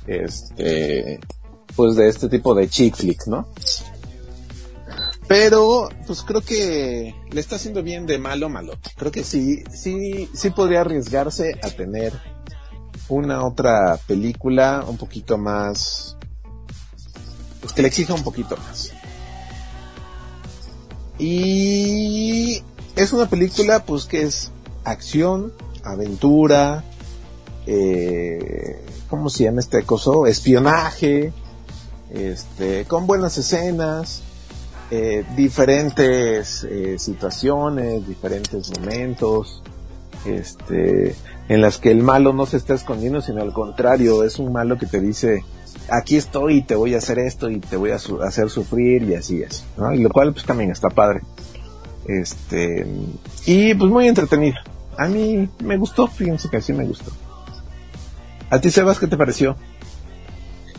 este 0.07 1.21
pues 1.73 1.95
de 1.95 2.09
este 2.09 2.27
tipo 2.27 2.53
de 2.53 2.67
chick 2.67 2.97
flick, 2.97 3.27
¿no? 3.27 3.47
Pero 5.31 5.87
pues 6.07 6.23
creo 6.23 6.41
que 6.41 7.15
le 7.29 7.39
está 7.39 7.55
haciendo 7.55 7.81
bien 7.81 8.05
de 8.05 8.19
malo 8.19 8.49
malote. 8.49 8.89
Creo 8.97 9.13
que 9.13 9.23
sí 9.23 9.63
sí 9.71 10.29
sí 10.33 10.49
podría 10.49 10.81
arriesgarse 10.81 11.57
a 11.63 11.69
tener 11.69 12.11
una 13.07 13.45
otra 13.45 13.97
película 14.07 14.83
un 14.85 14.97
poquito 14.97 15.37
más 15.37 16.17
pues 17.61 17.71
que 17.71 17.81
le 17.81 17.87
exija 17.87 18.13
un 18.13 18.23
poquito 18.23 18.57
más. 18.57 18.91
Y 21.17 22.61
es 22.97 23.13
una 23.13 23.29
película 23.29 23.85
pues 23.85 24.03
que 24.03 24.23
es 24.23 24.51
acción, 24.83 25.53
aventura, 25.85 26.83
eh, 27.67 28.83
¿cómo 29.09 29.29
se 29.29 29.45
llama 29.45 29.61
este 29.61 29.83
coso? 29.83 30.27
Espionaje, 30.27 31.31
este, 32.13 32.83
con 32.83 33.07
buenas 33.07 33.37
escenas, 33.37 34.23
eh, 34.91 35.23
diferentes 35.37 36.65
eh, 36.65 36.99
situaciones, 36.99 38.05
diferentes 38.05 38.77
momentos, 38.77 39.63
este, 40.25 41.15
en 41.47 41.61
las 41.61 41.77
que 41.77 41.91
el 41.91 42.03
malo 42.03 42.33
no 42.33 42.45
se 42.45 42.57
está 42.57 42.73
escondiendo, 42.73 43.21
sino 43.21 43.41
al 43.41 43.53
contrario, 43.53 44.25
es 44.25 44.37
un 44.37 44.51
malo 44.51 44.77
que 44.77 44.85
te 44.85 44.99
dice, 44.99 45.45
aquí 45.89 46.17
estoy 46.17 46.57
y 46.57 46.61
te 46.63 46.75
voy 46.75 46.93
a 46.93 46.97
hacer 46.97 47.19
esto 47.19 47.49
y 47.49 47.61
te 47.61 47.77
voy 47.77 47.91
a 47.91 47.95
hacer 47.95 48.49
sufrir 48.49 49.03
y 49.03 49.15
así 49.15 49.41
es, 49.41 49.63
¿no? 49.77 49.93
Y 49.93 49.99
lo 49.99 50.09
cual 50.09 50.33
pues 50.33 50.45
también 50.45 50.71
está 50.71 50.89
padre. 50.89 51.21
Este, 52.05 52.85
y 53.45 53.73
pues 53.73 53.89
muy 53.89 54.09
entretenido. 54.09 54.57
A 54.97 55.07
mí 55.07 55.47
me 55.63 55.77
gustó, 55.77 56.07
fíjense 56.07 56.49
que 56.49 56.61
sí 56.61 56.73
me 56.73 56.83
gustó. 56.83 57.11
¿A 58.49 58.59
ti, 58.59 58.69
Sebas, 58.69 58.99
qué 58.99 59.07
te 59.07 59.15
pareció? 59.15 59.55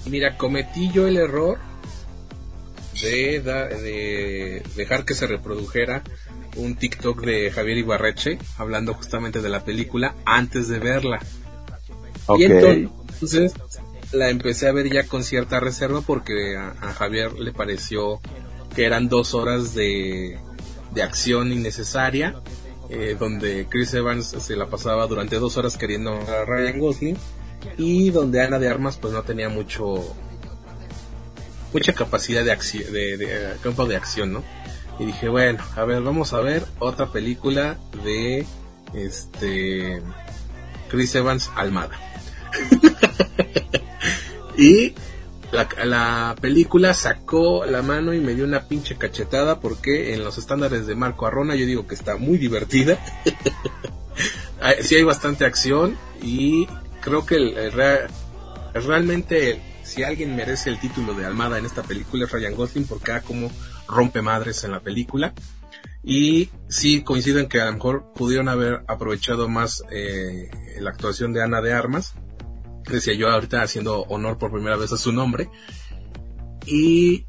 Mira, 0.04 0.36
cometí 0.36 0.90
yo 0.90 1.06
el 1.06 1.16
error 1.16 1.71
de, 3.02 3.40
da- 3.40 3.68
de 3.68 4.62
dejar 4.76 5.04
que 5.04 5.14
se 5.14 5.26
reprodujera 5.26 6.02
un 6.56 6.76
TikTok 6.76 7.22
de 7.24 7.50
Javier 7.50 7.78
Ibarreche 7.78 8.38
hablando 8.58 8.94
justamente 8.94 9.40
de 9.40 9.48
la 9.48 9.64
película 9.64 10.14
antes 10.24 10.68
de 10.68 10.78
verla. 10.78 11.20
Ok. 12.26 12.40
Y 12.40 12.44
entonces 12.44 13.52
la 14.12 14.28
empecé 14.30 14.68
a 14.68 14.72
ver 14.72 14.92
ya 14.92 15.04
con 15.06 15.24
cierta 15.24 15.60
reserva 15.60 16.02
porque 16.02 16.56
a, 16.56 16.74
a 16.80 16.92
Javier 16.92 17.32
le 17.38 17.52
pareció 17.52 18.20
que 18.76 18.84
eran 18.84 19.08
dos 19.08 19.34
horas 19.34 19.74
de, 19.74 20.38
de 20.94 21.02
acción 21.02 21.52
innecesaria, 21.52 22.34
eh, 22.90 23.16
donde 23.18 23.66
Chris 23.70 23.92
Evans 23.94 24.26
se 24.38 24.56
la 24.56 24.66
pasaba 24.66 25.06
durante 25.06 25.36
dos 25.36 25.56
horas 25.56 25.76
queriendo 25.78 26.12
a 26.12 26.44
Ryan 26.46 26.78
Gosling 26.78 27.16
y 27.78 28.10
donde 28.10 28.42
Ana 28.42 28.58
de 28.58 28.68
Armas 28.68 28.98
pues 28.98 29.12
no 29.14 29.22
tenía 29.22 29.48
mucho 29.48 30.14
mucha 31.72 31.92
capacidad 31.94 32.44
de 32.44 32.52
acción 32.52 32.92
de, 32.92 33.54
campo 33.62 33.86
de 33.86 33.96
acción 33.96 34.32
no 34.32 34.44
y 34.98 35.06
dije 35.06 35.28
bueno 35.28 35.62
a 35.76 35.84
ver 35.84 36.02
vamos 36.02 36.32
a 36.32 36.40
ver 36.40 36.64
otra 36.78 37.06
película 37.12 37.78
de 38.04 38.46
este 38.94 40.02
Chris 40.90 41.14
Evans 41.14 41.50
Almada. 41.56 41.98
Y 44.56 44.94
la, 45.50 45.68
la 45.84 46.36
película 46.40 46.94
sacó 46.94 47.64
la 47.66 47.82
mano 47.82 48.12
y 48.14 48.20
me 48.20 48.34
dio 48.34 48.44
una 48.44 48.68
pinche 48.68 48.96
cachetada 48.96 49.60
porque 49.60 50.14
en 50.14 50.24
los 50.24 50.38
estándares 50.38 50.86
de 50.86 50.94
Marco 50.94 51.26
Arrona 51.26 51.54
yo 51.54 51.66
digo 51.66 51.86
que 51.86 51.94
está 51.94 52.16
muy 52.16 52.38
divertida. 52.38 52.98
Hay- 54.60 54.76
sí 54.82 54.96
hay 54.96 55.02
bastante 55.04 55.44
acción 55.44 55.96
y 56.22 56.66
creo 57.00 57.24
que 57.26 57.36
el, 57.36 57.56
el 57.56 57.72
rea- 57.72 58.08
realmente 58.74 59.60
si 59.82 60.02
alguien 60.02 60.36
merece 60.36 60.70
el 60.70 60.78
título 60.78 61.14
de 61.14 61.26
Almada 61.26 61.58
en 61.58 61.66
esta 61.66 61.82
película 61.82 62.24
es 62.24 62.32
Ryan 62.32 62.54
Gosling 62.54 62.86
porque 62.86 63.12
da 63.12 63.20
como 63.20 63.50
rompe 63.88 64.22
madres 64.22 64.64
en 64.64 64.72
la 64.72 64.80
película. 64.80 65.34
Y 66.04 66.50
sí 66.68 67.02
coincido 67.02 67.38
en 67.38 67.48
que 67.48 67.60
a 67.60 67.66
lo 67.66 67.74
mejor 67.74 68.12
pudieron 68.14 68.48
haber 68.48 68.82
aprovechado 68.88 69.48
más 69.48 69.84
eh, 69.90 70.50
la 70.80 70.90
actuación 70.90 71.32
de 71.32 71.42
Ana 71.42 71.60
de 71.60 71.72
Armas. 71.72 72.14
Decía 72.90 73.14
yo 73.14 73.30
ahorita 73.30 73.62
haciendo 73.62 74.02
honor 74.02 74.38
por 74.38 74.50
primera 74.50 74.76
vez 74.76 74.92
a 74.92 74.96
su 74.96 75.12
nombre. 75.12 75.48
Y 76.66 77.26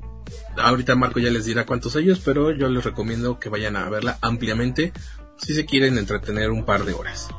ahorita 0.58 0.95
Marco 0.95 1.20
ya 1.20 1.30
les 1.30 1.45
dirá 1.45 1.66
cuántos 1.66 1.95
años 1.95 2.22
pero 2.24 2.51
yo 2.51 2.70
les 2.70 2.84
recomiendo 2.84 3.39
que 3.39 3.49
vayan 3.49 3.76
a 3.76 3.89
verla 3.89 4.18
ampliamente 4.22 4.93
si 5.38 5.54
se 5.54 5.66
quieren 5.66 5.97
entretener 5.97 6.51
un 6.51 6.66
par 6.66 6.86
de 6.86 6.93
horas. 6.93 7.30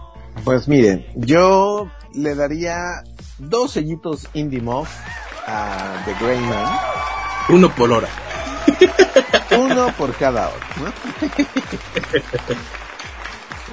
Pues 0.44 0.68
miren, 0.68 1.06
yo 1.14 1.90
le 2.12 2.34
daría 2.34 3.02
dos 3.38 3.72
sellitos 3.72 4.28
Indie 4.34 4.60
Muff 4.60 4.88
a 5.46 6.02
The 6.04 6.14
Grey 6.24 6.40
Man. 6.40 6.78
Uno 7.48 7.74
por 7.74 7.92
hora. 7.92 8.08
Uno 9.58 9.92
por 9.96 10.14
cada 10.14 10.48
hora, 10.48 10.66
¿no? 10.80 10.92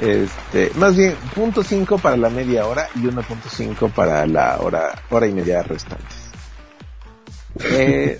Este, 0.01 0.72
más 0.76 0.95
bien, 0.95 1.16
punto 1.36 1.64
cinco 1.64 1.97
para 1.99 2.18
la 2.18 2.30
media 2.30 2.66
hora 2.66 2.88
y 2.95 2.99
1.5 2.99 3.91
para 3.91 4.26
la 4.26 4.59
hora, 4.59 4.99
hora 5.12 5.28
y 5.28 5.32
media 5.32 5.62
restantes. 5.62 6.18
Eh, 7.59 8.18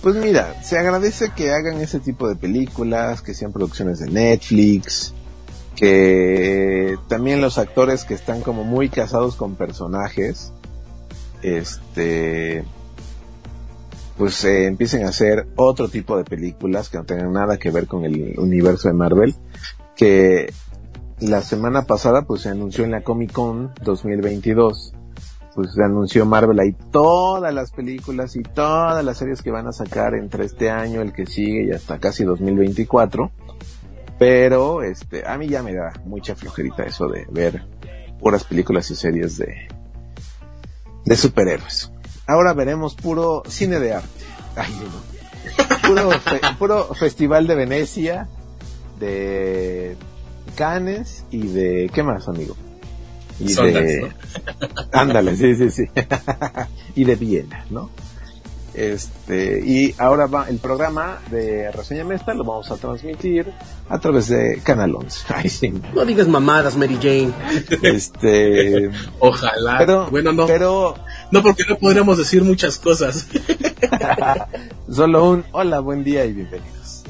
pues 0.00 0.16
mira, 0.16 0.62
se 0.62 0.78
agradece 0.78 1.30
que 1.36 1.50
hagan 1.50 1.80
ese 1.80 2.00
tipo 2.00 2.26
de 2.26 2.36
películas, 2.36 3.20
que 3.20 3.34
sean 3.34 3.52
producciones 3.52 3.98
de 3.98 4.10
Netflix, 4.10 5.12
que 5.76 6.96
también 7.08 7.40
los 7.40 7.58
actores 7.58 8.04
que 8.04 8.14
están 8.14 8.42
como 8.42 8.64
muy 8.64 8.88
casados 8.88 9.36
con 9.36 9.56
personajes, 9.56 10.52
este, 11.42 12.64
pues 14.16 14.44
eh, 14.44 14.66
empiecen 14.66 15.04
a 15.04 15.08
hacer 15.08 15.46
otro 15.56 15.88
tipo 15.88 16.16
de 16.16 16.24
películas 16.24 16.88
que 16.88 16.98
no 16.98 17.04
tengan 17.04 17.32
nada 17.32 17.58
que 17.58 17.70
ver 17.70 17.86
con 17.86 18.04
el 18.04 18.38
universo 18.38 18.88
de 18.88 18.94
Marvel, 18.94 19.34
que 19.96 20.52
la 21.20 21.40
semana 21.40 21.82
pasada 21.82 22.22
pues 22.22 22.42
se 22.42 22.48
anunció 22.48 22.84
en 22.84 22.90
la 22.90 23.02
Comic 23.02 23.32
Con 23.32 23.72
2022, 23.82 24.94
pues 25.54 25.72
se 25.72 25.82
anunció 25.82 26.26
Marvel 26.26 26.58
ahí 26.60 26.74
todas 26.90 27.52
las 27.54 27.70
películas 27.72 28.36
y 28.36 28.42
todas 28.42 29.04
las 29.04 29.18
series 29.18 29.42
que 29.42 29.50
van 29.50 29.66
a 29.66 29.72
sacar 29.72 30.14
entre 30.14 30.44
este 30.44 30.70
año, 30.70 31.00
el 31.00 31.12
que 31.12 31.26
sigue 31.26 31.64
y 31.64 31.70
hasta 31.70 31.98
casi 31.98 32.24
2024. 32.24 33.30
Pero 34.24 34.84
este, 34.84 35.26
a 35.26 35.36
mí 35.36 35.48
ya 35.48 35.64
me 35.64 35.74
da 35.74 35.92
mucha 36.04 36.36
flojerita 36.36 36.84
eso 36.84 37.08
de 37.08 37.26
ver 37.28 37.64
puras 38.20 38.44
películas 38.44 38.88
y 38.92 38.94
series 38.94 39.36
de, 39.36 39.66
de 41.04 41.16
superhéroes. 41.16 41.90
Ahora 42.28 42.52
veremos 42.52 42.94
puro 42.94 43.42
cine 43.48 43.80
de 43.80 43.94
arte. 43.94 44.24
Ay, 44.54 44.72
no. 44.80 45.88
Puro, 45.88 46.10
fe- 46.12 46.40
puro 46.56 46.94
festival 46.94 47.48
de 47.48 47.56
Venecia, 47.56 48.28
de 49.00 49.96
Cannes 50.54 51.24
y 51.32 51.48
de 51.48 51.90
¿qué 51.92 52.04
más, 52.04 52.28
amigo? 52.28 52.54
Y 53.40 53.52
de 53.72 54.12
ándale, 54.92 55.34
sí, 55.34 55.56
sí, 55.56 55.68
sí. 55.68 55.84
y 56.94 57.02
de 57.02 57.16
Viena, 57.16 57.64
¿no? 57.70 57.90
Este, 58.74 59.60
y 59.64 59.94
ahora 59.98 60.26
va 60.26 60.48
el 60.48 60.56
programa 60.58 61.18
de 61.30 61.70
Reseña 61.72 62.04
Mesta, 62.04 62.32
lo 62.32 62.42
vamos 62.44 62.70
a 62.70 62.76
transmitir 62.76 63.52
a 63.88 63.98
través 63.98 64.28
de 64.28 64.60
Canal 64.64 64.94
11. 64.94 65.26
Ay, 65.34 65.48
sí. 65.50 65.72
No 65.94 66.04
digas 66.04 66.26
mamadas, 66.28 66.76
Mary 66.76 66.96
Jane. 66.96 67.32
Este, 67.82 68.90
Ojalá. 69.18 69.76
Pero- 69.78 70.08
bueno, 70.10 70.32
no. 70.32 70.46
pero- 70.46 70.94
No, 71.30 71.42
porque 71.42 71.64
no 71.68 71.76
podríamos 71.76 72.16
decir 72.18 72.42
muchas 72.44 72.78
cosas. 72.78 73.26
solo 74.90 75.30
un 75.30 75.44
hola, 75.52 75.80
buen 75.80 76.04
día 76.04 76.24
y 76.24 76.32
bienvenidos. 76.32 77.02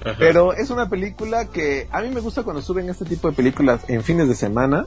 Ajá. 0.00 0.14
Pero 0.18 0.52
es 0.52 0.70
una 0.70 0.88
película 0.88 1.46
que 1.50 1.88
a 1.90 2.00
mí 2.00 2.08
me 2.10 2.20
gusta 2.20 2.42
cuando 2.42 2.62
suben 2.62 2.88
este 2.88 3.04
tipo 3.04 3.28
de 3.28 3.34
películas 3.36 3.80
en 3.88 4.02
fines 4.02 4.28
de 4.28 4.34
semana, 4.34 4.86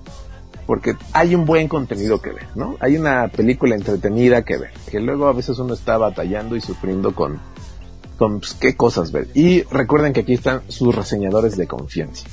porque 0.66 0.96
hay 1.14 1.36
un 1.36 1.46
buen 1.46 1.68
contenido 1.68 2.22
que 2.22 2.32
ver, 2.32 2.48
¿no? 2.56 2.78
Hay 2.80 2.98
una 2.98 3.28
película 3.28 3.76
entretenida 3.76 4.44
que 4.44 4.58
ver, 4.58 4.72
que 4.90 5.00
luego 5.00 5.28
a 5.28 5.34
veces 5.34 5.58
uno 5.60 5.74
está 5.74 5.98
batallando 5.98 6.56
y 6.56 6.62
sufriendo 6.62 7.14
con, 7.14 7.40
con 8.18 8.40
pues, 8.40 8.54
qué 8.54 8.76
cosas 8.76 9.12
ver. 9.12 9.28
Y 9.34 9.64
recuerden 9.64 10.14
que 10.14 10.22
aquí 10.22 10.34
están 10.34 10.62
sus 10.68 10.96
reseñadores 10.96 11.58
de 11.58 11.68
confianza, 11.68 12.26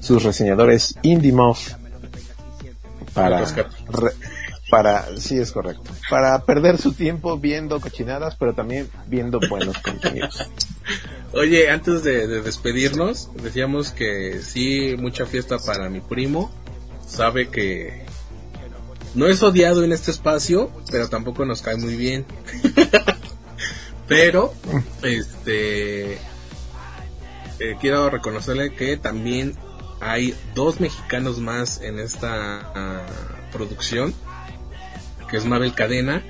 sus 0.00 0.22
reseñadores 0.22 0.94
Indie 1.02 1.32
Muff 1.32 1.72
para, 3.14 3.44
re- 3.44 4.12
para, 4.70 5.04
sí 5.16 5.38
es 5.38 5.52
correcto, 5.52 5.90
para 6.10 6.44
perder 6.44 6.78
su 6.78 6.92
tiempo 6.92 7.38
viendo 7.38 7.80
cochinadas, 7.80 8.36
pero 8.36 8.54
también 8.54 8.88
viendo 9.06 9.40
buenos 9.48 9.78
contenidos. 9.78 10.48
Oye, 11.32 11.70
antes 11.70 12.02
de, 12.02 12.26
de 12.26 12.40
despedirnos, 12.42 13.30
decíamos 13.42 13.90
que 13.90 14.40
sí, 14.42 14.96
mucha 14.98 15.26
fiesta 15.26 15.58
para 15.58 15.88
mi 15.90 16.00
primo. 16.00 16.50
Sabe 17.08 17.48
que 17.48 18.04
no 19.14 19.26
es 19.26 19.42
odiado 19.42 19.82
en 19.82 19.92
este 19.92 20.10
espacio, 20.10 20.70
pero 20.90 21.08
tampoco 21.08 21.44
nos 21.44 21.62
cae 21.62 21.76
muy 21.76 21.96
bien. 21.96 22.24
pero, 24.06 24.54
este, 25.02 26.14
eh, 26.14 27.76
quiero 27.80 28.10
reconocerle 28.10 28.74
que 28.74 28.96
también 28.96 29.54
hay 30.00 30.34
dos 30.54 30.80
mexicanos 30.80 31.38
más 31.38 31.80
en 31.80 31.98
esta 31.98 32.60
ah, 32.74 33.06
producción, 33.52 34.14
que 35.30 35.36
es 35.38 35.44
Mabel 35.44 35.74
Cadena, 35.74 36.22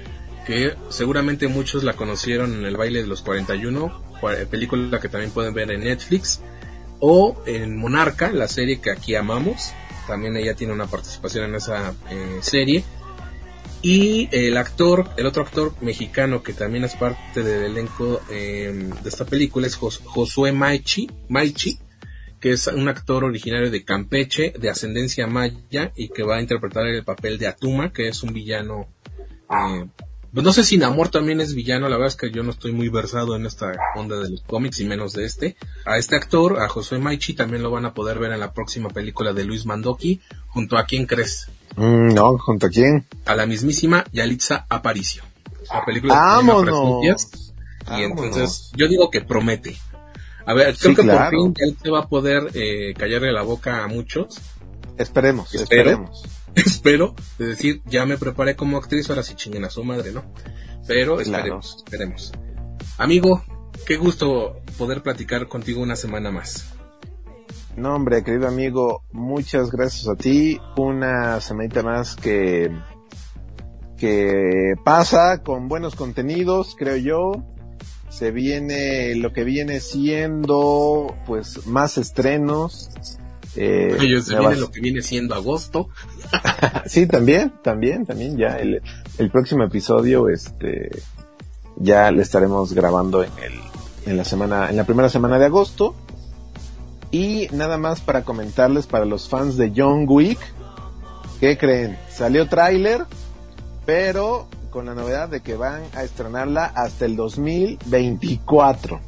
que 0.47 0.75
seguramente 0.89 1.49
muchos 1.49 1.85
la 1.85 1.93
conocieron 1.95 2.55
en 2.55 2.65
el 2.65 2.77
baile 2.77 3.03
de 3.03 3.07
los 3.09 3.21
41, 3.23 4.03
cua- 4.21 4.47
película 4.47 4.99
que 5.01 5.09
también 5.09 5.31
pueden 5.33 5.53
ver 5.55 5.71
en 5.71 5.81
Netflix, 5.81 6.41
o 7.01 7.41
en 7.47 7.77
Monarca, 7.77 8.33
la 8.33 8.49
serie 8.49 8.81
que 8.81 8.91
aquí 8.91 9.15
amamos, 9.15 9.73
también 10.09 10.37
ella 10.37 10.55
tiene 10.55 10.73
una 10.73 10.87
participación 10.87 11.45
en 11.45 11.55
esa 11.55 11.95
eh, 12.11 12.39
serie. 12.41 12.83
Y 13.81 14.29
el 14.33 14.57
actor, 14.57 15.09
el 15.17 15.27
otro 15.27 15.45
actor 15.45 15.73
mexicano 15.81 16.43
que 16.43 16.53
también 16.53 16.83
es 16.83 16.97
parte 16.97 17.45
del 17.45 17.63
elenco 17.63 18.21
eh, 18.29 18.91
de 19.03 19.09
esta 19.09 19.25
película 19.25 19.69
es 19.69 19.77
Jos- 19.77 20.03
Josué 20.05 20.51
Maichi, 20.51 21.09
Maichi, 21.29 21.79
que 22.41 22.51
es 22.53 22.67
un 22.67 22.89
actor 22.89 23.23
originario 23.23 23.71
de 23.71 23.85
Campeche, 23.85 24.53
de 24.59 24.69
ascendencia 24.69 25.29
maya, 25.29 25.93
y 25.95 26.09
que 26.09 26.25
va 26.25 26.37
a 26.37 26.41
interpretar 26.41 26.89
el 26.89 27.05
papel 27.05 27.39
de 27.39 27.47
Atuma, 27.47 27.93
que 27.93 28.09
es 28.09 28.25
un 28.25 28.33
villano 28.33 28.89
eh, 29.49 29.87
pues 30.39 30.45
no 30.45 30.53
sé 30.53 30.63
si 30.63 30.79
Namor 30.79 31.09
también 31.09 31.41
es 31.41 31.53
villano, 31.55 31.89
la 31.89 31.97
verdad 31.97 32.09
es 32.09 32.17
que 32.17 32.31
yo 32.31 32.45
no 32.45 32.51
estoy 32.53 32.71
muy 32.73 32.89
versado 32.89 33.35
en 33.35 33.45
esta 33.45 33.73
onda 33.97 34.17
de 34.21 34.31
los 34.31 34.43
cómics 34.43 34.79
y 34.79 34.85
menos 34.85 35.13
de 35.13 35.25
este. 35.25 35.57
A 35.85 35.99
este 35.99 36.15
actor, 36.15 36.61
a 36.61 36.69
Josué 36.69 36.99
Maichi, 37.01 37.35
también 37.35 37.63
lo 37.63 37.73
van 37.73 37.87
a 37.87 37.93
poder 37.93 38.21
ver 38.21 38.31
en 38.31 38.39
la 38.39 38.53
próxima 38.53 38.89
película 38.91 39.33
de 39.33 39.43
Luis 39.45 39.67
Mandoki, 39.67 40.21
junto 40.47 40.79
a 40.79 40.85
quién 40.85 41.07
crees, 41.07 41.49
Mm, 41.77 42.15
no, 42.15 42.39
¿junto 42.39 42.67
a 42.67 42.69
quién? 42.71 43.07
a 43.27 43.35
la 43.35 43.47
mismísima 43.47 44.05
Yalitza 44.13 44.65
Aparicio. 44.69 45.23
La 45.73 45.85
película 45.85 46.15
se 46.15 46.21
llama 46.21 46.37
¡Vámonos! 46.37 47.01
Presencias, 47.03 47.53
y 47.87 47.91
Vámonos. 47.91 48.25
entonces 48.25 48.71
yo 48.77 48.87
digo 48.89 49.11
que 49.11 49.21
promete. 49.23 49.77
A 50.47 50.55
ver, 50.55 50.75
Sí, 50.77 50.83
creo 50.83 50.95
que 50.97 51.03
claro. 51.03 51.31
por 51.37 51.47
fin 51.47 51.55
Yalitza 51.59 51.91
va 51.91 51.99
a 52.01 52.09
poder 52.09 52.51
eh, 52.55 52.95
callarle 52.97 53.33
la 53.33 53.43
boca 53.43 53.83
a 53.85 53.89
muchos. 53.89 54.41
Esperemos, 54.97 55.53
Espero. 55.55 55.91
esperemos. 55.91 56.23
espero, 56.67 57.15
de 57.39 57.47
decir, 57.47 57.83
ya 57.87 58.07
me 58.07 58.17
preparé 58.19 58.57
como 58.57 58.77
actriz, 58.79 59.09
ahora 59.11 59.23
sí 59.23 59.35
chinguen 59.35 59.65
a 59.65 59.71
su 59.71 59.85
madre, 59.85 60.13
¿no? 60.13 60.25
Pero 60.87 61.17
Claro. 61.17 61.21
esperemos, 61.61 61.77
esperemos. 61.77 62.33
Amigo, 62.97 63.43
qué 63.87 63.97
gusto 63.97 64.61
poder 64.77 65.03
platicar 65.03 65.49
contigo 65.49 65.83
una 65.83 65.97
semana 65.97 66.31
más. 66.31 66.73
No, 67.77 67.95
hombre, 67.95 68.25
querido 68.25 68.49
amigo, 68.49 69.05
muchas 69.13 69.71
gracias 69.71 70.09
a 70.09 70.17
ti. 70.17 70.59
Una 70.77 71.41
semanita 71.41 71.83
más 71.85 72.17
que, 72.17 72.71
que 73.97 74.75
pasa 74.85 75.43
con 75.45 75.69
buenos 75.69 75.95
contenidos, 75.95 76.75
creo 76.77 76.97
yo. 76.97 77.45
Se 78.09 78.33
viene 78.33 79.15
lo 79.15 79.33
que 79.33 79.45
viene 79.45 79.79
siendo, 79.81 81.15
pues, 81.27 81.67
más 81.67 81.99
estrenos. 81.99 82.91
Eh, 83.57 83.97
Oye, 83.99 84.23
se 84.23 84.39
viene 84.39 84.57
lo 84.57 84.71
que 84.71 84.81
viene 84.81 85.03
siendo 85.03 85.35
agosto. 85.35 85.89
Sí, 86.87 87.07
también, 87.07 87.53
también, 87.63 88.07
también 88.07 88.39
ya 88.39 88.57
el, 88.59 88.81
el 89.19 89.31
próximo 89.31 89.63
episodio, 89.65 90.29
este, 90.31 90.91
ya 91.77 92.11
le 92.11 92.23
estaremos 92.23 92.73
grabando 92.73 93.23
en 93.23 93.31
el, 93.43 93.53
en 94.07 94.17
la 94.17 94.25
semana, 94.25 94.71
en 94.71 94.77
la 94.77 94.85
primera 94.85 95.11
semana 95.11 95.39
de 95.39 95.47
agosto. 95.47 95.95
Y 97.11 97.49
nada 97.53 97.77
más 97.79 98.01
para 98.01 98.25
comentarles 98.25 98.87
para 98.87 99.05
los 99.05 99.29
fans 99.29 99.57
de 99.57 99.73
John 99.75 100.05
Wick, 100.09 100.39
¿qué 101.41 101.59
creen? 101.59 101.99
Salió 102.11 102.49
tráiler, 102.49 103.05
pero 103.87 104.49
con 104.71 104.87
la 104.87 104.95
novedad 104.95 105.29
de 105.29 105.41
que 105.41 105.57
van 105.57 105.83
a 105.95 106.03
estrenarla 106.03 106.67
hasta 106.67 107.05
el 107.07 107.17
2024. 107.17 109.01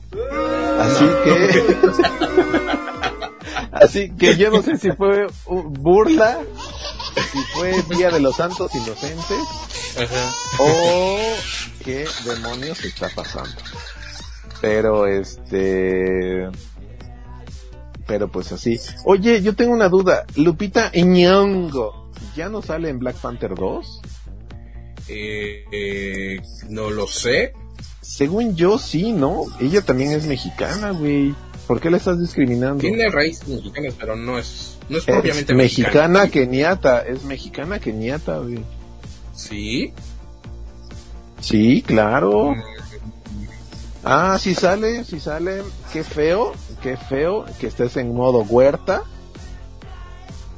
Así 0.80 1.04
que, 1.24 1.64
así 3.72 4.10
que 4.10 4.36
yo 4.36 4.50
no 4.50 4.62
sé 4.62 4.76
si 4.76 4.90
fue 4.92 5.26
burla, 5.46 6.38
si 7.32 7.38
fue 7.54 7.82
Día 7.96 8.10
de 8.10 8.20
los 8.20 8.36
Santos 8.36 8.74
Inocentes 8.74 9.38
o 10.58 11.18
qué 11.84 12.06
demonios 12.24 12.84
está 12.84 13.08
pasando. 13.14 13.56
Pero 14.60 15.06
este, 15.06 16.48
pero 18.06 18.28
pues 18.28 18.52
así. 18.52 18.78
Oye, 19.04 19.40
yo 19.40 19.54
tengo 19.54 19.72
una 19.72 19.88
duda. 19.88 20.24
Lupita 20.36 20.90
Nyong'o, 20.92 22.10
¿ya 22.34 22.48
no 22.48 22.60
sale 22.60 22.88
en 22.88 22.98
Black 22.98 23.16
Panther 23.16 23.54
2? 23.54 24.00
Eh, 25.08 25.64
eh, 25.72 26.42
no 26.68 26.90
lo 26.90 27.06
sé. 27.06 27.52
Según 28.00 28.56
yo, 28.56 28.78
sí, 28.78 29.12
¿no? 29.12 29.44
Ella 29.60 29.82
también 29.82 30.12
es 30.12 30.26
mexicana, 30.26 30.90
güey. 30.90 31.34
¿Por 31.70 31.80
qué 31.80 31.88
la 31.88 31.98
estás 31.98 32.18
discriminando? 32.18 32.80
Tiene 32.80 33.08
raíces 33.10 33.46
mexicanas, 33.46 33.94
pero 33.96 34.16
no 34.16 34.40
es, 34.40 34.76
no 34.88 34.96
es 34.96 35.06
Es 35.06 35.14
propiamente 35.14 35.54
mexicana 35.54 36.28
keniata, 36.28 37.02
es 37.02 37.22
mexicana 37.22 37.78
keniata, 37.78 38.38
güey. 38.38 38.58
Sí. 39.36 39.92
Sí, 41.40 41.84
claro. 41.86 42.56
Ah, 44.02 44.36
sí 44.40 44.56
sale, 44.56 45.04
sí 45.04 45.20
sale. 45.20 45.62
Qué 45.92 46.02
feo, 46.02 46.54
qué 46.82 46.96
feo 46.96 47.44
que 47.60 47.68
estés 47.68 47.96
en 47.98 48.16
modo 48.16 48.40
huerta. 48.40 49.04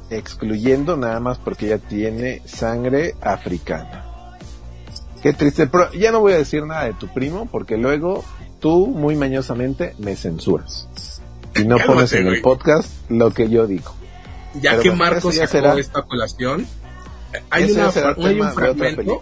Excluyendo 0.09 0.97
nada 0.97 1.19
más 1.19 1.37
porque 1.37 1.67
ella 1.67 1.77
tiene 1.77 2.41
sangre 2.45 3.13
africana. 3.21 4.35
Qué 5.21 5.31
triste. 5.31 5.67
Pero 5.67 5.93
ya 5.93 6.11
no 6.11 6.21
voy 6.21 6.33
a 6.33 6.37
decir 6.37 6.65
nada 6.65 6.85
de 6.85 6.93
tu 6.93 7.07
primo 7.07 7.45
porque 7.45 7.77
luego 7.77 8.23
tú 8.63 8.87
muy 8.87 9.17
mañosamente 9.17 9.93
me 9.99 10.15
censuras. 10.15 10.87
Y 11.55 11.65
no 11.65 11.75
Cálmate, 11.77 11.85
pones 11.85 12.13
en 12.13 12.27
el 12.27 12.41
podcast 12.41 12.89
lo 13.09 13.31
que 13.31 13.49
yo 13.49 13.67
digo. 13.67 13.93
Ya 14.61 14.71
Pero 14.71 14.81
que 14.83 14.89
bueno, 14.89 15.03
Marco 15.03 15.29
eso 15.29 15.31
ya 15.37 15.47
sacó 15.47 15.51
será- 15.51 15.79
esta 15.79 16.01
colación, 16.03 16.65
hay, 17.49 17.71
una, 17.71 17.89
hay 17.89 18.39
un 18.39 18.51
fragmento, 18.53 19.21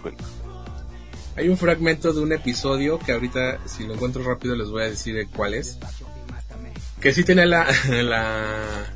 hay 1.36 1.48
un 1.48 1.56
fragmento 1.58 2.12
de 2.12 2.20
un 2.20 2.32
episodio 2.32 2.98
que 3.00 3.12
ahorita, 3.12 3.58
si 3.66 3.84
lo 3.84 3.94
encuentro 3.94 4.22
rápido, 4.22 4.54
les 4.54 4.68
voy 4.70 4.82
a 4.82 4.86
decir 4.86 5.14
de 5.16 5.26
cuál 5.26 5.54
es. 5.54 5.78
Que 7.00 7.12
sí 7.12 7.24
tiene 7.24 7.46
la, 7.46 7.66
la, 7.88 8.02
La 8.04 8.86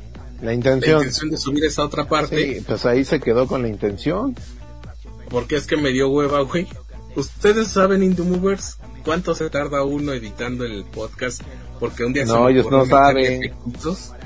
la 0.41 0.53
intención. 0.53 0.99
intención 0.99 1.29
de 1.31 1.37
subir 1.37 1.65
esa 1.65 1.83
otra 1.83 2.07
parte, 2.07 2.55
Sí, 2.59 2.63
pues 2.65 2.85
ahí 2.85 3.03
se 3.03 3.19
quedó 3.19 3.47
con 3.47 3.63
la 3.63 3.67
intención. 3.67 4.33
porque 5.29 5.57
es 5.57 5.67
que 5.67 5.75
me 5.75 5.89
dio 5.89 6.09
hueva, 6.09 6.41
güey. 6.41 6.67
Ustedes 7.17 7.67
saben, 7.69 8.03
Indie 8.03 8.23
Movers, 8.23 8.77
cuánto 9.03 9.33
se 9.33 9.49
tarda 9.49 9.83
uno 9.83 10.13
editando 10.13 10.63
el 10.65 10.85
podcast, 10.85 11.41
porque 11.79 12.05
un 12.05 12.13
día 12.13 12.27
se 12.27 12.31
No, 12.31 12.43
me 12.43 12.51
ellos 12.51 12.69
no 12.69 12.85
saben. 12.85 13.53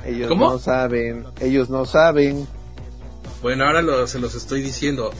Ellos 0.04 0.28
¿Cómo? 0.28 0.50
no 0.52 0.58
saben, 0.58 1.24
ellos 1.40 1.70
no 1.70 1.84
saben. 1.86 2.46
Bueno, 3.40 3.64
ahora 3.64 3.80
lo- 3.82 4.06
se 4.06 4.18
los 4.18 4.34
estoy 4.34 4.60
diciendo. 4.62 5.10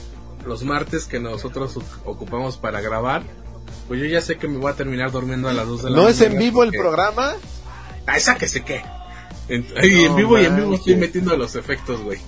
Los 0.45 0.63
martes 0.63 1.05
que 1.05 1.19
nosotros 1.19 1.75
oc- 1.77 1.83
ocupamos 2.05 2.57
para 2.57 2.79
grabar, 2.79 3.23
pues 3.87 3.99
yo 3.99 4.05
ya 4.05 4.21
sé 4.21 4.37
que 4.37 4.47
me 4.47 4.57
voy 4.59 4.71
a 4.71 4.75
terminar 4.75 5.11
durmiendo 5.11 5.49
a 5.49 5.53
las 5.53 5.67
2 5.67 5.83
de 5.83 5.89
la 5.89 5.95
¿No 5.95 6.03
mañana. 6.03 6.25
es 6.25 6.31
en 6.31 6.37
vivo 6.37 6.63
el 6.63 6.71
programa? 6.71 7.33
Ah, 8.05 8.17
esa 8.17 8.35
que 8.35 8.47
sé 8.47 8.63
qué. 8.63 8.83
En, 9.49 9.65
No 10.09 10.15
vivo 10.15 10.37
y 10.39 10.45
en 10.45 10.55
vivo 10.57 10.75
estoy 10.75 10.95
metiendo 10.95 11.35
los 11.37 11.55
efectos, 11.55 12.01
güey. 12.01 12.19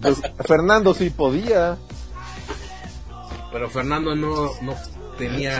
Pues, 0.00 0.20
Fernando 0.46 0.94
sí 0.94 1.10
podía. 1.10 1.76
Pero 3.52 3.68
Fernando 3.68 4.14
no, 4.14 4.50
no 4.62 4.76
tenía... 5.18 5.58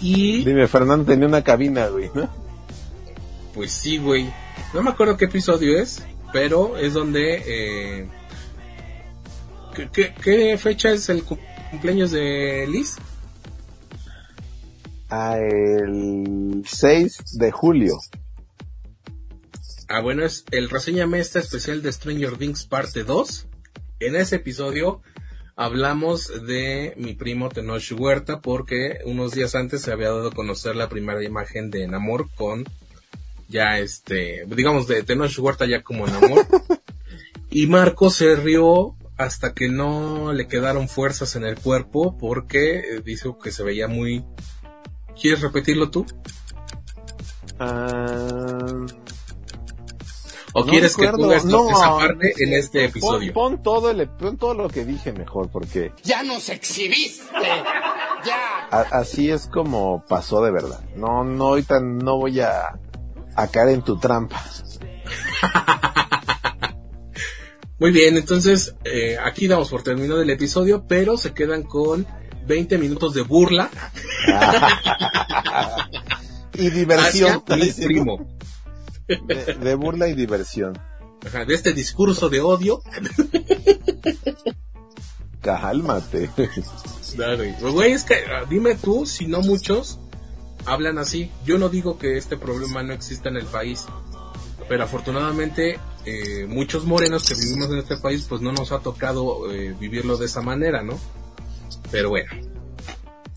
y... 0.00 0.44
Dime, 0.44 0.68
Fernando 0.68 1.04
tenía 1.04 1.26
una 1.26 1.42
cabina, 1.42 1.88
güey, 1.88 2.10
¿no? 2.14 2.28
Pues 3.54 3.72
sí, 3.72 3.98
güey. 3.98 4.32
No 4.72 4.82
me 4.82 4.90
acuerdo 4.90 5.16
qué 5.16 5.24
episodio 5.24 5.78
es, 5.78 6.04
pero 6.32 6.76
es 6.76 6.94
donde... 6.94 7.42
Eh... 7.46 8.08
¿Qué, 9.74 9.88
qué, 9.92 10.14
qué 10.14 10.58
fecha 10.58 10.90
es 10.90 11.08
el 11.08 11.24
cumpleaños 11.24 12.10
de 12.10 12.66
Liz? 12.68 12.96
A 15.10 15.38
el 15.38 16.62
6 16.66 17.38
de 17.38 17.50
julio. 17.50 17.98
Ah, 19.88 20.00
bueno, 20.00 20.24
es 20.24 20.44
el 20.50 20.68
reseñame 20.68 21.18
esta 21.18 21.38
especial 21.38 21.80
de 21.80 21.90
Stranger 21.92 22.36
Things 22.36 22.66
parte 22.66 23.04
2. 23.04 23.47
En 24.00 24.14
ese 24.14 24.36
episodio 24.36 25.02
hablamos 25.56 26.46
de 26.46 26.94
mi 26.96 27.14
primo 27.14 27.48
Tenoch 27.48 27.90
Huerta 27.92 28.40
porque 28.40 28.98
unos 29.04 29.32
días 29.32 29.56
antes 29.56 29.82
se 29.82 29.90
había 29.90 30.10
dado 30.10 30.28
a 30.28 30.34
conocer 30.34 30.76
la 30.76 30.88
primera 30.88 31.22
imagen 31.24 31.70
de 31.70 31.88
Namor 31.88 32.30
con 32.36 32.64
ya 33.48 33.78
este, 33.80 34.44
digamos 34.46 34.86
de 34.86 35.02
Tenoch 35.02 35.36
Huerta 35.38 35.66
ya 35.66 35.82
como 35.82 36.06
Namor. 36.06 36.46
y 37.50 37.66
Marco 37.66 38.08
se 38.10 38.36
rió 38.36 38.94
hasta 39.16 39.52
que 39.52 39.68
no 39.68 40.32
le 40.32 40.46
quedaron 40.46 40.88
fuerzas 40.88 41.34
en 41.34 41.44
el 41.44 41.56
cuerpo 41.56 42.16
porque 42.18 43.02
dijo 43.04 43.38
que 43.40 43.50
se 43.50 43.64
veía 43.64 43.88
muy... 43.88 44.24
¿Quieres 45.20 45.40
repetirlo 45.40 45.90
tú? 45.90 46.06
Uh... 47.58 49.07
¿O 50.54 50.64
no 50.64 50.70
quieres 50.70 50.92
recuerdo. 50.92 51.16
que 51.16 51.22
tú 51.22 51.28
veas 51.28 51.44
no, 51.44 51.70
esa 51.70 51.96
parte 51.96 52.34
en 52.38 52.54
este 52.54 52.84
episodio? 52.86 53.32
Pon, 53.32 53.56
pon 53.56 53.62
todo 53.62 53.90
el, 53.90 54.08
pon 54.08 54.36
todo 54.36 54.54
lo 54.54 54.68
que 54.68 54.84
dije 54.84 55.12
mejor, 55.12 55.50
porque... 55.50 55.92
¡Ya 56.02 56.22
nos 56.22 56.48
exhibiste! 56.48 57.24
¡Ya! 58.24 58.68
A, 58.70 58.80
así 58.98 59.30
es 59.30 59.46
como 59.46 60.04
pasó 60.08 60.42
de 60.42 60.50
verdad. 60.50 60.80
No, 60.96 61.24
no, 61.24 61.48
ahorita 61.48 61.80
no 61.80 62.16
voy 62.16 62.40
a, 62.40 62.78
a 63.36 63.48
caer 63.48 63.70
en 63.70 63.82
tu 63.82 63.98
trampa. 63.98 64.42
Muy 67.78 67.92
bien, 67.92 68.16
entonces 68.16 68.74
eh, 68.84 69.16
aquí 69.22 69.46
damos 69.46 69.70
por 69.70 69.82
terminado 69.82 70.20
el 70.20 70.30
episodio, 70.30 70.84
pero 70.88 71.16
se 71.16 71.32
quedan 71.32 71.62
con 71.62 72.06
20 72.46 72.76
minutos 72.78 73.14
de 73.14 73.22
burla. 73.22 73.70
y 76.54 76.70
diversión. 76.70 77.44
Hacia 77.46 77.86
primo. 77.86 78.26
De, 79.08 79.54
de, 79.54 79.74
burla 79.74 80.08
y 80.08 80.14
diversión. 80.14 80.78
Ajá, 81.26 81.44
de 81.44 81.54
este 81.54 81.72
discurso 81.72 82.28
de 82.28 82.40
odio. 82.40 82.82
Cálmate. 85.40 86.30
Claro, 87.14 87.42
güey, 87.72 87.92
es 87.92 88.04
que 88.04 88.16
dime 88.50 88.74
tú 88.74 89.06
si 89.06 89.26
no 89.26 89.40
muchos 89.40 89.98
hablan 90.66 90.98
así. 90.98 91.30
Yo 91.44 91.58
no 91.58 91.68
digo 91.68 91.98
que 91.98 92.16
este 92.16 92.36
problema 92.36 92.82
no 92.82 92.92
exista 92.92 93.28
en 93.28 93.36
el 93.36 93.46
país, 93.46 93.86
pero 94.68 94.84
afortunadamente 94.84 95.78
eh, 96.04 96.46
muchos 96.46 96.84
morenos 96.84 97.26
que 97.26 97.34
vivimos 97.34 97.70
en 97.70 97.78
este 97.78 97.96
país 97.96 98.26
pues 98.28 98.40
no 98.40 98.52
nos 98.52 98.72
ha 98.72 98.80
tocado 98.80 99.50
eh, 99.50 99.74
vivirlo 99.78 100.16
de 100.16 100.26
esa 100.26 100.42
manera, 100.42 100.82
¿no? 100.82 100.98
Pero 101.90 102.10
bueno, 102.10 102.30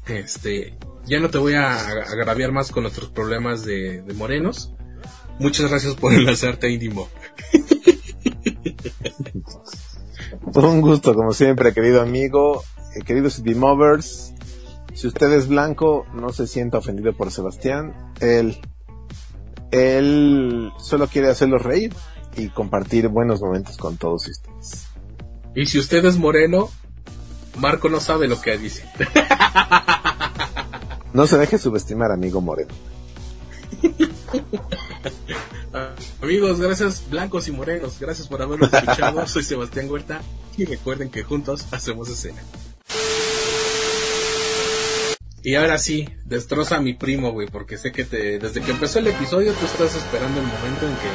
este, 0.08 0.78
ya 1.06 1.20
no 1.20 1.30
te 1.30 1.38
voy 1.38 1.54
a 1.54 1.80
agraviar 1.80 2.52
más 2.52 2.72
con 2.72 2.84
nuestros 2.84 3.10
problemas 3.10 3.64
de, 3.64 4.02
de 4.02 4.14
morenos. 4.14 4.74
Muchas 5.40 5.70
gracias 5.70 5.96
por 5.96 6.14
enlazarte 6.14 6.68
a 6.68 6.70
Indimo. 6.70 7.08
Un 10.54 10.82
gusto, 10.82 11.14
como 11.14 11.34
siempre, 11.34 11.74
querido 11.74 12.02
amigo, 12.02 12.64
eh, 12.96 13.02
queridos 13.02 13.40
Indie-Movers. 13.40 14.34
Si 14.94 15.08
usted 15.08 15.32
es 15.34 15.48
blanco, 15.48 16.06
no 16.14 16.30
se 16.30 16.48
sienta 16.48 16.78
ofendido 16.78 17.14
por 17.14 17.32
Sebastián. 17.32 18.14
Él, 18.20 18.58
él 19.72 20.72
solo 20.78 21.08
quiere 21.08 21.30
hacerlos 21.30 21.64
reír 21.64 21.94
y 22.36 22.50
compartir 22.50 23.08
buenos 23.08 23.42
momentos 23.42 23.78
con 23.78 23.98
todos 23.98 24.28
ustedes. 24.28 24.88
Y 25.56 25.66
si 25.66 25.80
usted 25.80 26.06
es 26.06 26.18
moreno, 26.18 26.70
Marco 27.58 27.90
no 27.90 28.00
sabe 28.00 28.28
lo 28.28 28.40
que 28.42 28.58
dice. 28.58 28.84
No 31.14 31.28
se 31.28 31.38
deje 31.38 31.58
subestimar, 31.58 32.12
amigo 32.12 32.40
moreno. 32.40 32.74
Amigos, 36.22 36.60
gracias 36.60 37.04
blancos 37.10 37.48
y 37.48 37.52
morenos, 37.52 38.00
gracias 38.00 38.28
por 38.28 38.42
habernos 38.42 38.72
escuchado. 38.72 39.26
Soy 39.28 39.44
Sebastián 39.44 39.90
Huerta 39.90 40.22
y 40.58 40.66
recuerden 40.66 41.10
que 41.10 41.24
juntos 41.24 41.66
hacemos 41.72 42.10
escena. 42.10 42.42
Y 45.44 45.56
ahora 45.56 45.80
sí, 45.80 46.08
destroza 46.26 46.78
a 46.78 46.82
mi 46.82 46.94
primo, 46.94 47.32
güey, 47.32 47.48
porque 47.48 47.78
sé 47.78 47.92
que 47.92 48.06
te, 48.06 48.38
desde 48.38 48.62
que 48.62 48.72
empezó 48.72 49.00
el 49.00 49.08
episodio 49.08 49.54
tú 49.54 49.66
estás 49.66 49.96
esperando 49.96 50.40
el 50.40 50.46
momento 50.46 50.86
en 50.86 50.94
que 50.94 51.10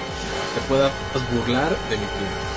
te 0.55 0.69
puedas 0.69 0.93
burlar 1.33 1.71
de 1.89 1.97
mi 1.97 2.07
primo. 2.07 2.57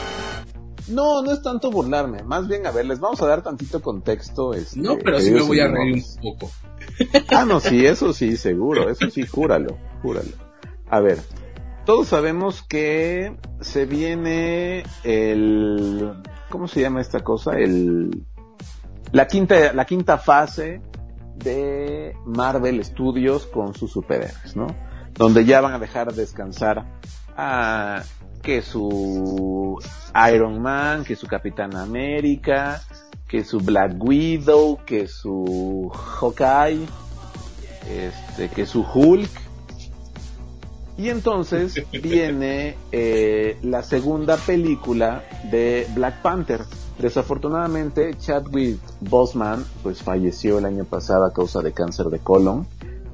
No, 0.88 1.22
no 1.22 1.32
es 1.32 1.44
tanto 1.44 1.70
burlarme, 1.70 2.24
más 2.24 2.48
bien, 2.48 2.66
a 2.66 2.72
ver, 2.72 2.88
les 2.88 3.00
vamos 3.00 3.22
a 3.22 3.28
dar 3.28 3.44
tantito 3.44 3.80
contexto. 3.84 4.56
Este, 4.56 4.80
no, 4.80 4.98
pero 4.98 5.20
sí 5.20 5.30
me 5.30 5.42
voy 5.42 5.60
a 5.60 5.68
reír 5.68 5.94
un 5.94 6.22
poco. 6.24 6.52
Ah, 7.30 7.46
no, 7.46 7.60
sí, 7.60 7.86
eso 7.86 8.14
sí, 8.14 8.36
seguro, 8.36 8.90
eso 8.90 9.08
sí, 9.12 9.28
júralo, 9.28 9.78
júralo. 10.02 10.49
A 10.90 11.00
ver, 11.00 11.20
todos 11.86 12.08
sabemos 12.08 12.64
que 12.64 13.36
se 13.62 13.86
viene 13.86 14.84
el, 15.04 16.14
¿cómo 16.50 16.68
se 16.68 16.82
llama 16.82 17.02
esta 17.02 17.20
cosa? 17.22 17.58
El, 17.58 18.26
la 19.12 19.28
quinta, 19.28 19.74
la 19.74 19.86
quinta 19.86 20.18
fase 20.18 20.82
de 21.36 22.16
Marvel 22.26 22.84
Studios 22.84 23.46
con 23.46 23.74
sus 23.74 23.92
superhéroes, 23.92 24.56
¿no? 24.56 24.68
Donde 25.14 25.46
ya 25.46 25.62
van 25.62 25.74
a 25.74 25.80
dejar 25.80 26.14
descansar 26.14 26.86
a 27.36 28.04
que 28.42 28.62
su 28.62 29.78
Iron 30.34 30.62
Man, 30.62 31.04
que 31.04 31.16
su 31.16 31.28
Capitán 31.28 31.76
América, 31.76 32.82
que 33.28 33.44
su 33.44 33.60
Black 33.60 33.94
Widow, 34.00 34.80
que 34.86 35.08
su 35.08 35.92
Hawkeye, 35.94 36.88
este, 37.90 38.50
que 38.50 38.66
su 38.66 38.82
Hulk. 38.82 39.49
Y 41.00 41.10
entonces 41.10 41.82
viene 42.04 42.76
eh, 42.92 43.58
la 43.64 43.84
segunda 43.84 44.36
película 44.36 45.24
de 45.50 45.88
Black 45.96 46.22
Panther. 46.22 46.62
Desafortunadamente, 47.00 48.14
Chadwick 48.18 48.82
Boseman 49.00 49.64
pues 49.82 50.04
falleció 50.04 50.60
el 50.60 50.66
año 50.66 50.84
pasado 50.84 51.24
a 51.24 51.32
causa 51.32 51.62
de 51.62 51.72
cáncer 51.72 52.08
de 52.08 52.20
colon, 52.20 52.68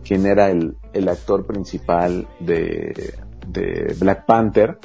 quien 0.03 0.25
era 0.25 0.49
el, 0.49 0.75
el 0.93 1.07
actor 1.07 1.45
principal 1.45 2.27
de, 2.39 3.13
de 3.47 3.95
Black 3.99 4.25
Panther. 4.25 4.79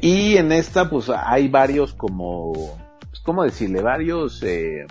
Y 0.00 0.38
en 0.38 0.52
esta 0.52 0.88
pues 0.88 1.10
hay 1.10 1.48
varios 1.48 1.92
como, 1.92 2.52
pues, 3.10 3.20
¿cómo 3.22 3.42
decirle? 3.42 3.82
Varios, 3.82 4.42
eh, 4.42 4.86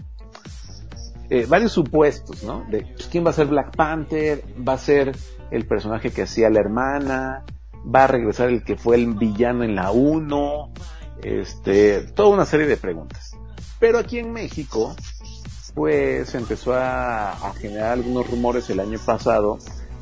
eh, 1.31 1.47
varios 1.49 1.71
supuestos, 1.71 2.43
¿no? 2.43 2.65
De 2.69 2.81
pues, 2.81 3.07
quién 3.07 3.25
va 3.25 3.31
a 3.31 3.33
ser 3.33 3.47
Black 3.47 3.75
Panther, 3.75 4.43
va 4.67 4.73
a 4.73 4.77
ser 4.77 5.15
el 5.51 5.65
personaje 5.65 6.11
que 6.11 6.23
hacía 6.23 6.49
la 6.49 6.59
hermana, 6.59 7.43
va 7.83 8.03
a 8.03 8.07
regresar 8.07 8.49
el 8.49 8.63
que 8.63 8.75
fue 8.75 8.95
el 8.95 9.13
villano 9.13 9.63
en 9.63 9.75
la 9.75 9.91
1, 9.91 10.71
este, 11.23 12.01
toda 12.01 12.29
una 12.29 12.45
serie 12.45 12.67
de 12.67 12.77
preguntas. 12.77 13.31
Pero 13.79 13.99
aquí 13.99 14.19
en 14.19 14.33
México, 14.33 14.95
pues 15.73 16.33
empezó 16.35 16.73
a, 16.75 17.53
generar 17.59 17.93
algunos 17.93 18.29
rumores 18.29 18.69
el 18.69 18.79
año 18.79 18.99
pasado 18.99 19.59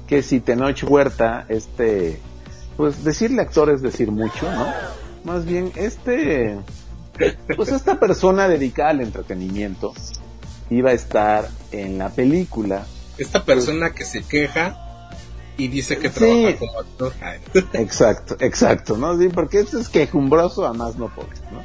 que 0.08 0.22
si 0.24 0.40
Tenoch 0.40 0.84
Huerta, 0.84 1.46
este, 1.50 2.20
pues 2.78 3.04
decirle 3.04 3.42
actor 3.42 3.70
es 3.70 3.82
decir 3.82 4.12
mucho, 4.12 4.50
¿no? 4.52 4.68
Más 5.24 5.46
bien, 5.46 5.72
este, 5.76 6.58
pues 7.56 7.70
esta 7.70 8.00
persona 8.00 8.48
dedicada 8.48 8.92
al 8.92 9.02
entretenimiento 9.02 9.94
iba 10.70 10.92
a 10.92 10.94
estar 10.94 11.50
en 11.72 11.98
la 11.98 12.10
película. 12.10 12.86
Esta 13.18 13.44
persona 13.44 13.92
que 13.92 14.06
se 14.06 14.24
queja 14.24 14.85
y 15.58 15.68
dice 15.68 15.98
que 15.98 16.10
trabaja 16.10 16.52
Sí. 16.52 16.56
como 16.60 16.80
actor. 16.80 17.14
Exacto, 17.74 18.36
exacto, 18.40 18.98
¿no? 18.98 19.18
Sí, 19.18 19.30
porque 19.30 19.60
esto 19.60 19.80
es 19.80 19.90
quejumbroso 19.90 20.66
a 20.66 20.74
más 20.74 20.98
no 20.98 21.08
poder, 21.10 21.38
¿no? 21.52 21.64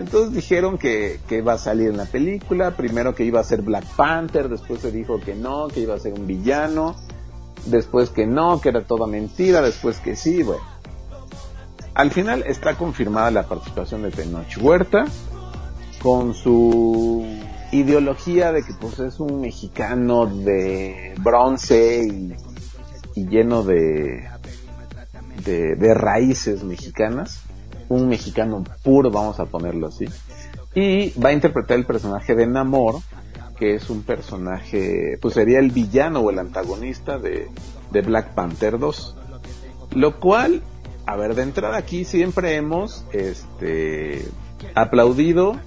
Entonces 0.00 0.32
dijeron 0.34 0.78
que, 0.78 1.20
que 1.28 1.38
iba 1.38 1.54
a 1.54 1.58
salir 1.58 1.88
en 1.88 1.96
la 1.96 2.04
película, 2.04 2.76
primero 2.76 3.14
que 3.14 3.24
iba 3.24 3.40
a 3.40 3.44
ser 3.44 3.62
Black 3.62 3.84
Panther, 3.96 4.48
después 4.48 4.80
se 4.80 4.92
dijo 4.92 5.18
que 5.20 5.34
no, 5.34 5.68
que 5.68 5.80
iba 5.80 5.94
a 5.94 5.98
ser 5.98 6.12
un 6.12 6.26
villano, 6.26 6.94
después 7.66 8.10
que 8.10 8.26
no, 8.26 8.60
que 8.60 8.68
era 8.68 8.82
toda 8.84 9.06
mentira, 9.06 9.60
después 9.62 9.98
que 9.98 10.14
sí, 10.16 10.42
bueno. 10.42 10.62
Al 11.94 12.10
final 12.12 12.44
está 12.46 12.76
confirmada 12.76 13.30
la 13.32 13.42
participación 13.48 14.02
de 14.02 14.10
Tenoch 14.12 14.56
Huerta 14.60 15.06
con 16.00 16.34
su 16.34 17.26
ideología 17.72 18.52
de 18.52 18.62
que 18.62 18.72
pues 18.74 18.98
es 19.00 19.20
un 19.20 19.40
mexicano 19.40 20.26
de 20.26 21.14
bronce 21.20 22.04
y, 22.06 22.32
lleno 23.26 23.62
de, 23.62 24.28
de, 25.44 25.94
raíces 25.94 26.62
mexicanas, 26.62 27.42
un 27.88 28.08
mexicano 28.08 28.64
puro, 28.82 29.10
vamos 29.10 29.40
a 29.40 29.46
ponerlo 29.46 29.88
así. 29.88 30.06
Y 30.74 31.18
va 31.20 31.30
a 31.30 31.32
interpretar 31.32 31.76
el 31.76 31.86
personaje 31.86 32.34
de 32.34 32.46
Namor, 32.46 32.96
que 33.58 33.74
es 33.74 33.90
un 33.90 34.02
personaje, 34.02 35.18
pues 35.20 35.34
sería 35.34 35.58
el 35.58 35.70
villano 35.70 36.20
o 36.20 36.30
el 36.30 36.38
antagonista 36.38 37.18
de, 37.18 37.48
de 37.90 38.00
Black 38.02 38.34
Panther 38.34 38.78
2. 38.78 39.16
Lo 39.92 40.20
cual, 40.20 40.62
a 41.06 41.16
ver, 41.16 41.34
de 41.34 41.42
entrada 41.42 41.76
aquí 41.76 42.04
siempre 42.04 42.54
hemos 42.56 43.04
este, 43.12 44.24
aplaudido 44.74 45.58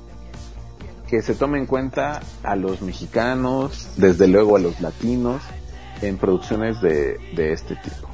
que 1.14 1.22
se 1.22 1.36
tome 1.36 1.60
en 1.60 1.68
cuenta 1.68 2.22
a 2.42 2.56
los 2.56 2.82
mexicanos, 2.82 3.90
desde 3.98 4.28
luego 4.28 4.56
a 4.56 4.60
los 4.60 4.82
latinos, 4.82 5.44
en 6.08 6.18
producciones 6.18 6.82
de, 6.82 7.18
este 7.36 7.76
tipo. 7.76 8.10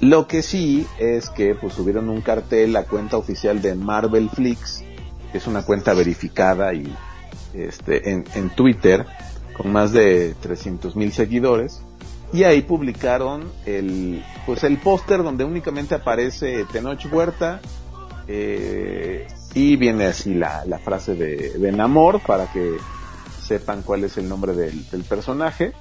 Lo 0.00 0.26
que 0.26 0.42
sí 0.42 0.86
es 0.98 1.30
que 1.30 1.54
pues 1.54 1.74
subieron 1.74 2.08
un 2.08 2.20
cartel, 2.20 2.72
la 2.72 2.84
cuenta 2.84 3.16
oficial 3.16 3.62
de 3.62 3.74
Marvel 3.74 4.28
Flix, 4.28 4.84
que 5.32 5.38
es 5.38 5.46
una 5.46 5.62
cuenta 5.62 5.94
verificada 5.94 6.74
y 6.74 6.94
este 7.54 8.10
en, 8.10 8.24
en 8.34 8.50
Twitter 8.50 9.06
con 9.56 9.72
más 9.72 9.92
de 9.92 10.34
300 10.40 10.96
mil 10.96 11.12
seguidores 11.12 11.80
y 12.32 12.42
ahí 12.42 12.62
publicaron 12.62 13.50
el 13.64 14.24
pues 14.44 14.64
el 14.64 14.78
póster 14.78 15.22
donde 15.22 15.44
únicamente 15.44 15.94
aparece 15.94 16.64
Tenoch 16.72 17.06
Huerta 17.10 17.60
eh, 18.26 19.28
y 19.54 19.76
viene 19.76 20.06
así 20.06 20.34
la, 20.34 20.64
la 20.64 20.80
frase 20.80 21.14
de, 21.14 21.50
de 21.50 21.72
Namor 21.72 22.20
para 22.20 22.50
que 22.52 22.76
sepan 23.40 23.82
cuál 23.82 24.02
es 24.04 24.16
el 24.18 24.28
nombre 24.28 24.52
del 24.54 25.04
personaje 25.08 25.72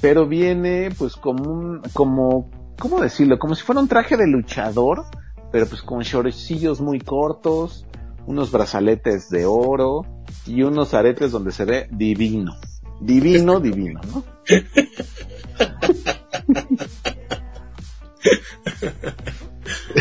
pero 0.00 0.26
viene 0.26 0.90
pues 0.96 1.16
como 1.16 1.50
un 1.50 1.82
como 1.92 2.50
¿cómo 2.78 3.00
decirlo? 3.00 3.38
Como 3.38 3.54
si 3.54 3.62
fuera 3.62 3.80
un 3.80 3.88
traje 3.88 4.16
de 4.16 4.26
luchador, 4.26 5.04
pero 5.52 5.66
pues 5.66 5.82
con 5.82 6.00
shortcillos 6.02 6.80
muy 6.80 6.98
cortos, 6.98 7.86
unos 8.26 8.50
brazaletes 8.50 9.30
de 9.30 9.46
oro 9.46 10.04
y 10.46 10.62
unos 10.62 10.94
aretes 10.94 11.30
donde 11.30 11.52
se 11.52 11.64
ve 11.64 11.88
divino. 11.92 12.56
Divino, 13.00 13.60
divino, 13.60 14.00
¿no? 14.12 14.24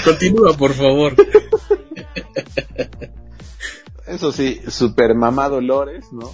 Continúa, 0.04 0.54
por 0.58 0.74
favor. 0.74 1.16
Eso 4.08 4.32
sí, 4.32 4.62
super 4.68 5.14
mamá 5.14 5.50
Dolores, 5.50 6.12
¿no? 6.12 6.32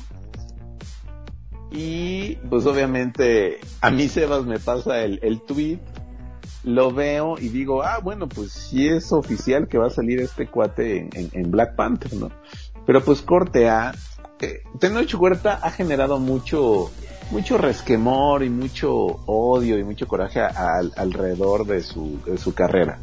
Y 1.76 2.38
pues 2.49 2.65
obviamente 2.65 3.59
a 3.82 3.91
mí 3.91 4.07
Sebas 4.07 4.45
me 4.45 4.59
pasa 4.59 5.03
el, 5.03 5.19
el 5.21 5.41
tweet 5.41 5.80
lo 6.65 6.91
veo 6.91 7.36
y 7.39 7.49
digo, 7.49 7.84
ah, 7.84 7.99
bueno, 8.01 8.28
pues 8.28 8.51
sí 8.51 8.88
es 8.88 9.11
oficial 9.11 9.67
que 9.67 9.78
va 9.78 9.88
a 9.88 9.91
salir 9.91 10.19
este 10.19 10.47
cuate 10.47 10.97
en, 11.13 11.30
en, 11.32 11.51
Black 11.51 11.76
Panther, 11.76 12.13
¿no? 12.13 12.32
Pero 12.88 13.03
pues 13.03 13.21
corte 13.21 13.69
A, 13.69 13.93
eh, 14.41 14.63
Huerta 15.17 15.59
ha 15.61 15.69
generado 15.69 16.19
mucho, 16.19 16.91
mucho 17.30 17.57
resquemor 17.59 18.43
y 18.43 18.49
mucho 18.49 18.91
odio 19.28 19.78
y 19.78 19.84
mucho 19.84 20.07
coraje 20.07 20.41
a, 20.41 20.80
alrededor 20.97 21.67
de 21.67 21.84
su, 21.84 22.19
de 22.26 22.38
su 22.38 22.53
carrera. 22.53 22.97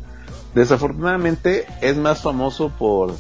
Desafortunadamente 0.55 1.67
es 1.81 1.97
más 1.97 2.21
famoso 2.21 2.71
por 2.71 3.15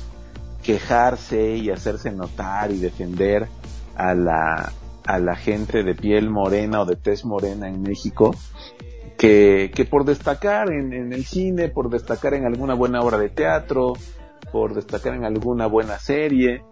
quejarse 0.62 1.56
y 1.56 1.70
hacerse 1.70 2.10
notar 2.10 2.72
y 2.72 2.78
defender 2.78 3.48
a 3.96 4.14
la, 4.14 4.72
a 5.06 5.18
la 5.18 5.36
gente 5.36 5.82
de 5.82 5.94
piel 5.94 6.30
morena 6.30 6.82
o 6.82 6.84
de 6.84 6.96
tez 6.96 7.24
morena 7.24 7.68
en 7.68 7.82
México 7.82 8.34
que, 9.22 9.70
que 9.74 9.84
por 9.84 10.04
destacar 10.04 10.72
en, 10.72 10.92
en, 10.92 11.12
el 11.12 11.24
cine, 11.24 11.68
por 11.68 11.90
destacar 11.90 12.34
en 12.34 12.44
alguna 12.44 12.74
buena 12.74 13.00
obra 13.00 13.18
de 13.18 13.28
teatro, 13.28 13.92
por 14.50 14.74
destacar 14.74 15.14
en 15.14 15.24
alguna 15.24 15.66
buena 15.66 15.98
serie. 15.98 16.64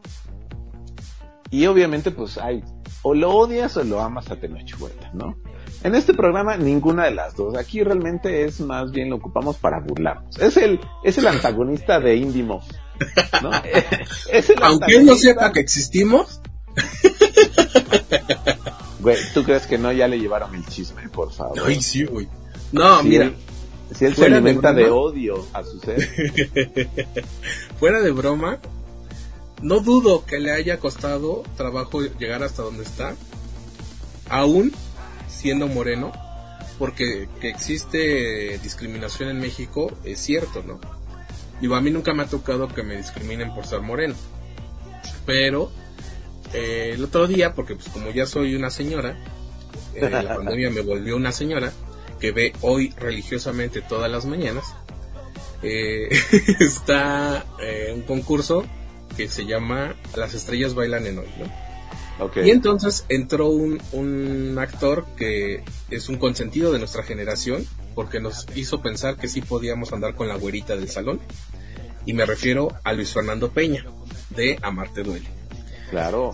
Y 1.50 1.66
obviamente 1.66 2.10
pues 2.10 2.38
hay, 2.38 2.64
o 3.02 3.14
lo 3.14 3.30
odias 3.30 3.76
o 3.76 3.84
lo 3.84 4.00
amas 4.00 4.30
a 4.30 4.36
Tenoch 4.36 4.80
Huerta, 4.80 5.10
¿no? 5.14 5.36
En 5.82 5.94
este 5.94 6.12
programa 6.12 6.56
ninguna 6.56 7.04
de 7.04 7.12
las 7.12 7.36
dos. 7.36 7.56
Aquí 7.56 7.82
realmente 7.82 8.44
es 8.44 8.60
más 8.60 8.90
bien 8.90 9.10
lo 9.10 9.16
ocupamos 9.16 9.56
para 9.56 9.80
burlarnos. 9.80 10.38
Es 10.38 10.56
el, 10.56 10.80
es 11.04 11.18
el 11.18 11.26
antagonista 11.26 12.00
de 12.00 12.16
Indie 12.16 12.42
Mob, 12.42 12.62
¿no? 13.42 13.50
es 14.32 14.50
el 14.50 14.62
Aunque 14.62 14.96
él 14.96 15.06
no 15.06 15.14
sepa 15.14 15.52
que 15.52 15.60
existimos. 15.60 16.40
Güey, 19.00 19.16
¿tú 19.32 19.44
crees 19.44 19.66
que 19.66 19.78
no 19.78 19.92
ya 19.92 20.08
le 20.08 20.18
llevaron 20.18 20.54
el 20.54 20.66
chisme, 20.66 21.08
por 21.08 21.32
favor? 21.32 21.58
Ay, 21.64 21.80
sí, 21.80 22.04
güey. 22.04 22.28
No, 22.72 23.00
si 23.02 23.08
mira. 23.08 23.24
Él, 23.24 23.36
si 23.94 24.04
él 24.04 24.14
se 24.14 24.26
alimenta 24.26 24.72
de, 24.72 24.84
de, 24.84 24.90
odio 24.90 25.46
a 25.52 25.64
su 25.64 25.78
ser. 25.80 26.06
fuera 27.78 28.00
de 28.00 28.10
broma, 28.10 28.58
no 29.62 29.80
dudo 29.80 30.24
que 30.24 30.38
le 30.38 30.52
haya 30.52 30.78
costado 30.78 31.42
trabajo 31.56 32.02
llegar 32.02 32.42
hasta 32.42 32.62
donde 32.62 32.84
está, 32.84 33.14
aún 34.28 34.72
siendo 35.28 35.66
moreno, 35.66 36.12
porque 36.78 37.28
que 37.40 37.48
existe 37.48 38.58
discriminación 38.58 39.28
en 39.28 39.40
México 39.40 39.92
es 40.04 40.20
cierto, 40.20 40.62
¿no? 40.62 40.78
Digo, 41.60 41.74
a 41.74 41.80
mí 41.80 41.90
nunca 41.90 42.14
me 42.14 42.22
ha 42.22 42.26
tocado 42.26 42.68
que 42.68 42.82
me 42.82 42.96
discriminen 42.96 43.54
por 43.54 43.66
ser 43.66 43.80
moreno, 43.80 44.14
pero 45.26 45.70
eh, 46.52 46.92
el 46.94 47.04
otro 47.04 47.26
día, 47.26 47.54
porque 47.54 47.74
pues 47.74 47.88
como 47.88 48.10
ya 48.10 48.26
soy 48.26 48.54
una 48.54 48.70
señora, 48.70 49.16
eh, 49.94 50.08
la 50.10 50.34
pandemia 50.36 50.70
me 50.70 50.80
volvió 50.80 51.16
una 51.16 51.32
señora 51.32 51.72
que 52.18 52.32
ve 52.32 52.52
hoy 52.60 52.92
religiosamente 52.98 53.82
todas 53.82 54.10
las 54.10 54.26
mañanas. 54.26 54.74
Eh, 55.62 56.08
está 56.60 57.44
un 57.92 58.02
concurso 58.02 58.64
que 59.16 59.28
se 59.28 59.44
llama 59.44 59.94
Las 60.16 60.34
estrellas 60.34 60.74
bailan 60.74 61.06
en 61.06 61.18
hoy, 61.18 61.28
¿no? 61.38 61.70
Okay. 62.26 62.48
Y 62.48 62.50
entonces 62.50 63.06
entró 63.08 63.48
un, 63.48 63.80
un 63.92 64.58
actor 64.58 65.06
que 65.16 65.64
es 65.90 66.08
un 66.10 66.16
consentido 66.16 66.70
de 66.70 66.78
nuestra 66.78 67.02
generación, 67.02 67.66
porque 67.94 68.20
nos 68.20 68.46
hizo 68.54 68.82
pensar 68.82 69.16
que 69.16 69.26
sí 69.26 69.40
podíamos 69.40 69.92
andar 69.92 70.14
con 70.14 70.28
la 70.28 70.36
güerita 70.36 70.76
del 70.76 70.90
salón. 70.90 71.20
Y 72.04 72.12
me 72.12 72.26
refiero 72.26 72.68
a 72.84 72.92
Luis 72.92 73.12
Fernando 73.12 73.50
Peña, 73.50 73.86
de 74.36 74.58
Amarte 74.62 75.02
Duele. 75.02 75.39
Claro. 75.90 76.32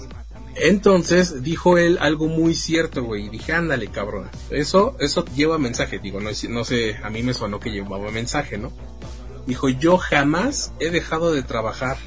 Entonces 0.59 1.43
dijo 1.43 1.77
él 1.77 1.99
algo 2.01 2.29
muy 2.29 2.55
cierto, 2.55 3.03
güey. 3.05 3.29
Dije, 3.29 3.53
ándale, 3.53 3.89
cabrón. 3.89 4.31
Eso, 4.51 4.97
eso 5.01 5.25
lleva 5.35 5.59
mensaje, 5.59 5.99
digo, 5.99 6.21
no, 6.21 6.33
sé, 6.65 6.97
a 7.03 7.11
mí 7.11 7.23
me 7.23 7.35
sonó 7.35 7.61
que 7.61 7.71
llevaba 7.71 8.11
mensaje, 8.11 8.57
¿no? 8.57 8.73
Dijo, 9.47 9.69
yo 9.69 9.99
jamás 9.99 10.73
he 10.81 10.91
dejado 10.91 11.33
de 11.33 11.43
trabajar 11.43 11.99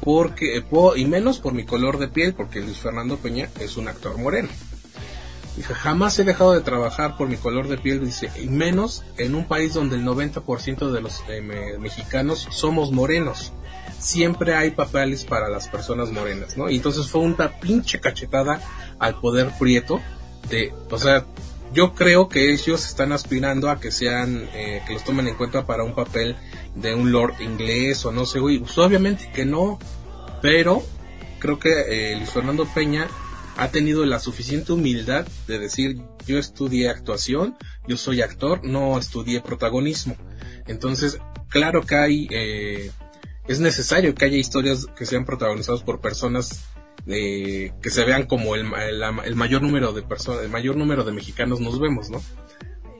porque, 0.00 0.64
y 0.96 1.04
menos 1.04 1.38
por 1.38 1.52
mi 1.52 1.64
color 1.64 1.98
de 1.98 2.08
piel, 2.08 2.34
porque 2.34 2.60
Luis 2.60 2.78
Fernando 2.78 3.18
Peña 3.18 3.50
es 3.60 3.76
un 3.76 3.88
actor 3.88 4.16
moreno. 4.16 4.48
Dice, 5.56 5.74
jamás 5.74 6.18
he 6.18 6.24
dejado 6.24 6.52
de 6.52 6.62
trabajar 6.62 7.18
por 7.18 7.28
mi 7.28 7.36
color 7.36 7.68
de 7.68 7.76
piel, 7.76 8.02
dice, 8.02 8.30
y 8.40 8.46
menos 8.46 9.04
en 9.18 9.34
un 9.34 9.46
país 9.46 9.74
donde 9.74 9.96
el 9.96 10.04
90% 10.04 10.90
de 10.90 11.00
los 11.02 11.22
eh, 11.28 11.42
me, 11.42 11.76
mexicanos 11.78 12.48
somos 12.50 12.92
morenos 12.92 13.52
siempre 13.98 14.54
hay 14.54 14.70
papeles 14.70 15.24
para 15.24 15.48
las 15.48 15.68
personas 15.68 16.10
morenas, 16.10 16.56
¿no? 16.56 16.70
Y 16.70 16.76
entonces 16.76 17.08
fue 17.08 17.20
una 17.20 17.60
pinche 17.60 18.00
cachetada 18.00 18.60
al 18.98 19.20
poder 19.20 19.50
prieto 19.58 20.00
de, 20.48 20.72
o 20.90 20.98
sea, 20.98 21.26
yo 21.72 21.94
creo 21.94 22.28
que 22.28 22.52
ellos 22.52 22.86
están 22.86 23.12
aspirando 23.12 23.70
a 23.70 23.78
que 23.78 23.90
sean, 23.92 24.48
eh, 24.54 24.82
que 24.86 24.94
los 24.94 25.04
tomen 25.04 25.28
en 25.28 25.36
cuenta 25.36 25.66
para 25.66 25.84
un 25.84 25.94
papel 25.94 26.36
de 26.74 26.94
un 26.94 27.12
lord 27.12 27.40
inglés 27.40 28.04
o 28.04 28.12
no 28.12 28.26
sé, 28.26 28.40
pues 28.40 28.78
obviamente 28.78 29.30
que 29.32 29.44
no, 29.44 29.78
pero 30.42 30.82
creo 31.38 31.58
que 31.58 31.70
eh, 31.88 32.16
Luis 32.16 32.30
Fernando 32.30 32.66
Peña 32.74 33.06
ha 33.56 33.68
tenido 33.68 34.04
la 34.06 34.18
suficiente 34.18 34.72
humildad 34.72 35.26
de 35.46 35.58
decir, 35.58 36.02
yo 36.26 36.38
estudié 36.38 36.88
actuación, 36.88 37.56
yo 37.86 37.96
soy 37.96 38.22
actor, 38.22 38.64
no 38.64 38.98
estudié 38.98 39.40
protagonismo. 39.40 40.16
Entonces, 40.66 41.18
claro 41.48 41.82
que 41.82 41.94
hay... 41.94 42.28
Eh, 42.30 42.90
es 43.48 43.60
necesario 43.60 44.14
que 44.14 44.24
haya 44.24 44.36
historias 44.36 44.86
que 44.96 45.06
sean 45.06 45.24
protagonizadas 45.24 45.82
por 45.82 46.00
personas 46.00 46.64
eh, 47.06 47.72
que 47.82 47.90
se 47.90 48.04
vean 48.04 48.26
como 48.26 48.54
el, 48.54 48.66
el, 48.74 49.02
el, 49.24 49.34
mayor 49.34 49.62
número 49.62 49.92
de 49.92 50.02
personas, 50.02 50.42
el 50.42 50.50
mayor 50.50 50.76
número 50.76 51.02
de 51.02 51.12
mexicanos 51.12 51.60
nos 51.60 51.80
vemos, 51.80 52.10
¿no? 52.10 52.22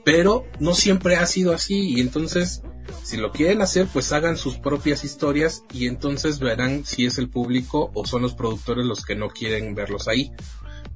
Pero 0.04 0.46
no 0.58 0.74
siempre 0.74 1.16
ha 1.16 1.26
sido 1.26 1.52
así 1.52 1.94
y 1.94 2.00
entonces 2.00 2.62
si 3.02 3.16
lo 3.16 3.30
quieren 3.30 3.60
hacer 3.60 3.86
pues 3.92 4.12
hagan 4.12 4.36
sus 4.36 4.56
propias 4.56 5.04
historias 5.04 5.64
y 5.72 5.86
entonces 5.86 6.38
verán 6.38 6.84
si 6.84 7.06
es 7.06 7.18
el 7.18 7.28
público 7.28 7.90
o 7.94 8.06
son 8.06 8.22
los 8.22 8.34
productores 8.34 8.86
los 8.86 9.04
que 9.04 9.14
no 9.14 9.28
quieren 9.28 9.74
verlos 9.74 10.08
ahí. 10.08 10.32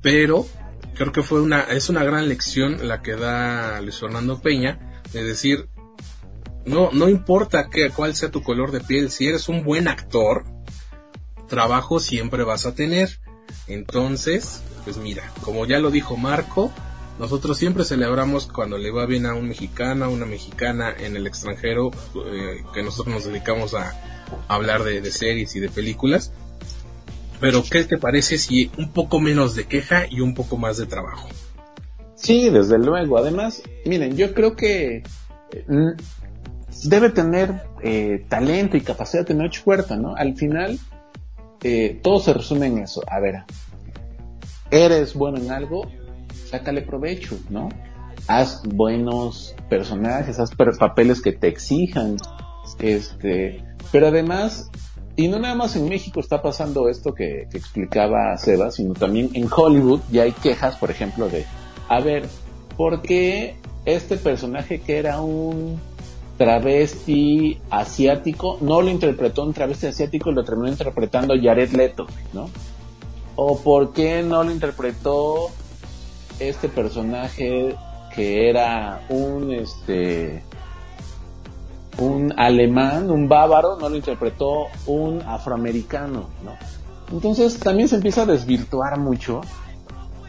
Pero 0.01 0.47
creo 0.95 1.13
que 1.13 1.23
fue 1.23 1.41
una, 1.41 1.61
es 1.61 1.89
una 1.89 2.05
gran 2.05 2.29
lección 2.29 2.89
la 2.89 3.03
que 3.03 3.17
da 3.17 3.81
Luis 3.81 3.99
Fernando 3.99 4.41
Peña 4.41 5.03
de 5.13 5.25
decir 5.25 5.69
no, 6.67 6.91
no 6.93 7.09
importa 7.09 7.69
que, 7.69 7.91
cuál 7.91 8.15
sea 8.15 8.31
tu 8.31 8.43
color 8.43 8.71
de 8.73 8.81
piel, 8.81 9.11
si 9.11 9.27
eres 9.29 9.49
un 9.49 9.65
buen 9.65 9.89
actor, 9.89 10.45
trabajo 11.49 12.01
siempre 12.01 12.45
vas 12.45 12.67
a 12.67 12.75
tener. 12.75 13.19
Entonces, 13.67 14.63
pues 14.85 14.97
mira, 14.97 15.31
como 15.43 15.67
ya 15.67 15.79
lo 15.79 15.91
dijo 15.91 16.17
Marco, 16.17 16.73
nosotros 17.19 17.57
siempre 17.59 17.85
celebramos 17.85 18.47
cuando 18.47 18.77
le 18.77 18.91
va 18.91 19.07
bien 19.07 19.27
a 19.27 19.35
un 19.35 19.49
mexicano, 19.49 20.05
a 20.05 20.09
una 20.09 20.27
mexicana 20.27 20.95
en 20.99 21.17
el 21.17 21.27
extranjero, 21.27 21.91
eh, 22.27 22.65
que 22.73 22.83
nosotros 22.83 23.15
nos 23.15 23.25
dedicamos 23.25 23.75
a, 23.75 23.95
hablar 24.49 24.83
de, 24.83 25.11
series 25.13 25.55
y 25.55 25.61
de 25.61 25.69
películas. 25.69 26.33
Pero, 27.41 27.63
¿qué 27.69 27.85
te 27.85 27.99
parece 27.99 28.39
si 28.39 28.71
un 28.79 28.93
poco 28.93 29.21
menos 29.21 29.55
de 29.55 29.65
queja 29.65 30.07
y 30.11 30.21
un 30.21 30.35
poco 30.35 30.57
más 30.57 30.77
de 30.77 30.87
trabajo? 30.87 31.29
Sí, 32.17 32.49
desde 32.49 32.79
luego. 32.79 33.19
Además, 33.19 33.63
miren, 33.85 34.17
yo 34.17 34.33
creo 34.35 34.57
que 34.57 35.03
mm, 35.69 35.91
debe 36.85 37.11
tener 37.11 37.63
eh, 37.83 38.25
talento 38.29 38.77
y 38.77 38.83
capacidad 38.83 39.23
de 39.23 39.35
Tenoch 39.35 39.63
Huerta, 39.65 39.97
¿no? 39.97 40.15
Al 40.15 40.37
final, 40.37 40.79
eh, 41.63 41.99
todo 42.03 42.21
se 42.21 42.33
resume 42.33 42.67
en 42.67 42.79
eso. 42.79 43.03
A 43.07 43.21
ver, 43.21 43.45
eres 44.71 45.15
bueno 45.15 45.39
en 45.39 45.51
algo, 45.51 45.91
sácale 46.51 46.83
provecho, 46.83 47.39
¿no? 47.49 47.69
Haz 48.27 48.63
buenos 48.65 49.55
personajes, 49.69 50.39
haz 50.39 50.51
papeles 50.79 51.21
que 51.21 51.33
te 51.33 51.49
exijan, 51.49 52.17
este, 52.79 53.63
pero 53.93 54.09
además, 54.09 54.71
y 55.17 55.29
no 55.29 55.39
nada 55.39 55.55
más 55.55 55.77
en 55.77 55.89
México 55.89 56.21
está 56.21 56.41
pasando 56.41 56.89
esto 56.89 57.15
que, 57.15 57.49
que 57.51 57.59
explicaba 57.59 58.37
Seba, 58.39 58.71
sino 58.71 58.95
también 58.95 59.31
en 59.35 59.49
Hollywood 59.55 60.01
ya 60.11 60.23
hay 60.23 60.33
quejas, 60.33 60.77
por 60.77 60.91
ejemplo, 60.91 61.29
de, 61.29 61.45
a 61.89 62.01
ver, 62.01 62.27
¿por 62.77 63.03
qué 63.03 63.57
este 63.85 64.17
personaje 64.17 64.81
que 64.81 64.97
era 64.97 65.21
un 65.21 65.79
travesti 66.37 67.61
asiático 67.71 68.59
no 68.61 68.83
lo 68.83 68.91
interpretó 68.91 69.45
un 69.45 69.53
travesti 69.53 69.87
asiático 69.87 70.31
y 70.31 70.35
lo 70.35 70.45
terminó 70.45 70.69
interpretando 70.69 71.35
Jared 71.41 71.73
Leto, 71.73 72.07
¿no? 72.33 72.49
¿O 73.37 73.59
por 73.59 73.93
qué 73.93 74.23
no 74.23 74.43
lo 74.45 74.51
interpretó 74.51 75.51
este 76.39 76.69
personaje 76.69 77.77
que 78.15 78.49
era 78.49 79.03
un 79.09 79.53
este 79.53 80.43
un 81.99 82.35
alemán, 82.37 83.11
un 83.11 83.29
bávaro, 83.29 83.77
no 83.79 83.89
lo 83.89 83.97
interpretó 83.97 84.67
un 84.87 85.23
afroamericano, 85.23 86.29
¿no? 86.45 86.57
Entonces 87.13 87.59
también 87.59 87.89
se 87.89 87.97
empieza 87.97 88.23
a 88.23 88.27
desvirtuar 88.27 88.99
mucho 88.99 89.43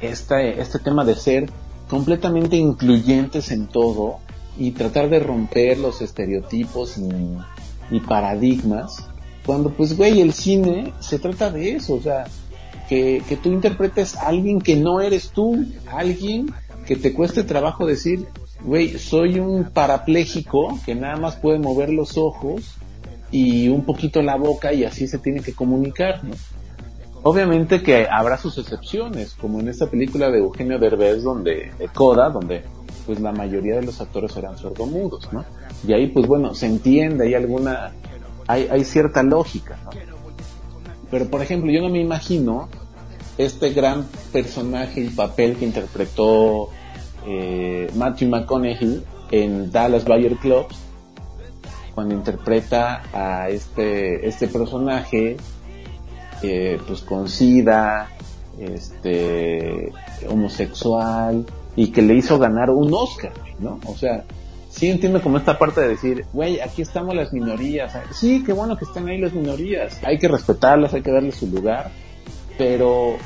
este, 0.02 0.62
este 0.62 0.80
tema 0.80 1.04
de 1.04 1.16
ser 1.16 1.50
completamente 1.90 2.56
incluyentes 2.58 3.52
en 3.52 3.68
todo 3.68 4.20
y 4.58 4.72
tratar 4.72 5.10
de 5.10 5.20
romper 5.20 5.78
los 5.78 6.02
estereotipos 6.02 6.98
y, 7.92 8.00
paradigmas, 8.00 9.08
cuando 9.46 9.70
pues 9.70 9.96
güey, 9.96 10.22
el 10.22 10.34
cine 10.34 10.94
se 11.00 11.20
trata 11.20 11.52
de 11.52 11.76
eso, 11.76 11.96
o 11.96 12.02
sea, 12.02 12.26
que, 12.90 13.22
que 13.28 13.38
tú 13.38 13.52
interpretes 13.52 14.16
a 14.16 14.28
alguien 14.28 14.60
que 14.60 14.76
no 14.76 15.02
eres 15.02 15.30
tú, 15.30 15.66
alguien 15.92 16.52
que 16.86 16.96
te 16.96 17.14
cueste 17.14 17.44
trabajo 17.44 17.86
decir, 17.86 18.28
güey, 18.64 18.98
soy 18.98 19.40
un 19.40 19.66
parapléjico 19.66 20.80
que 20.86 20.96
nada 20.96 21.18
más 21.18 21.36
puede 21.36 21.60
mover 21.60 21.90
los 21.90 22.18
ojos 22.18 22.76
y 23.32 23.68
un 23.70 23.84
poquito 23.86 24.22
la 24.22 24.36
boca 24.36 24.74
y 24.74 24.84
así 24.84 25.08
se 25.08 25.20
tiene 25.20 25.42
que 25.42 25.54
comunicar, 25.54 26.24
¿no? 26.24 26.34
Obviamente 27.24 27.82
que 27.82 28.08
habrá 28.08 28.38
sus 28.38 28.60
excepciones, 28.60 29.34
como 29.34 29.60
en 29.60 29.68
esta 29.68 29.88
película 29.88 30.30
de 30.30 30.38
Eugenio 30.38 30.78
Derbez, 30.78 31.24
donde, 31.24 31.72
de 31.78 31.88
Coda, 31.88 32.30
donde 32.30 32.62
pues 33.06 33.20
la 33.20 33.32
mayoría 33.32 33.76
de 33.76 33.84
los 33.84 34.02
actores 34.02 34.36
eran 34.38 34.58
sordomudos, 34.58 35.32
¿no? 35.32 35.46
Y 35.88 35.94
ahí 35.94 36.08
pues 36.08 36.28
bueno, 36.28 36.54
se 36.54 36.66
entiende, 36.66 37.28
hay 37.28 37.34
alguna, 37.34 37.92
hay, 38.48 38.68
hay 38.70 38.84
cierta 38.84 39.24
lógica, 39.24 39.78
¿no? 39.84 39.92
Pero 41.12 41.26
por 41.30 41.42
ejemplo, 41.42 41.72
yo 41.72 41.82
no 41.82 41.90
me 41.90 42.02
imagino 42.02 42.68
este 43.38 43.72
gran 43.72 44.06
personaje 44.32 45.02
y 45.02 45.10
papel 45.10 45.56
que 45.56 45.66
interpretó 45.66 46.70
eh, 47.28 47.90
Matthew 47.96 48.30
McConaughey 48.30 49.04
en 49.32 49.72
Dallas 49.72 50.06
Bayer 50.06 50.36
Clubs, 50.38 50.76
cuando 51.94 52.14
interpreta 52.14 53.04
a 53.14 53.50
este, 53.50 54.28
este 54.28 54.48
personaje 54.48 55.38
eh, 56.42 56.80
pues 56.86 57.02
con 57.02 57.30
sida, 57.30 58.10
este, 58.60 59.92
homosexual, 60.30 61.46
y 61.76 61.92
que 61.92 62.02
le 62.02 62.16
hizo 62.16 62.40
ganar 62.40 62.70
un 62.70 62.94
Oscar, 62.94 63.34
¿no? 63.60 63.80
O 63.86 63.96
sea, 63.96 64.24
sí 64.70 64.90
entiendo 64.90 65.22
como 65.22 65.38
esta 65.38 65.58
parte 65.58 65.82
de 65.82 65.90
decir, 65.90 66.26
güey, 66.34 66.60
aquí 66.60 66.82
estamos 66.82 67.16
las 67.16 67.34
minorías, 67.34 67.94
sí, 68.12 68.44
qué 68.46 68.54
bueno 68.54 68.78
que 68.78 68.86
estén 68.86 69.08
ahí 69.08 69.18
las 69.18 69.34
minorías, 69.34 70.00
hay 70.04 70.18
que 70.18 70.28
respetarlas, 70.28 70.94
hay 70.94 71.02
que 71.02 71.12
darles 71.12 71.36
su 71.36 71.48
lugar, 71.48 71.92
pero 72.58 73.18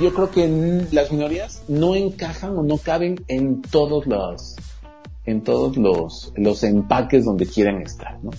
yo 0.00 0.14
creo 0.14 0.30
que 0.30 0.86
las 0.92 1.10
minorías 1.10 1.62
no 1.68 1.94
encajan 1.94 2.56
o 2.56 2.62
no 2.62 2.78
caben 2.78 3.24
en 3.28 3.62
todos 3.62 4.06
los, 4.06 4.56
en 5.24 5.42
todos 5.42 5.76
los, 5.76 6.32
los 6.36 6.62
empaques 6.62 7.24
donde 7.24 7.46
quieran 7.46 7.82
estar, 7.82 8.22
¿no? 8.22 8.30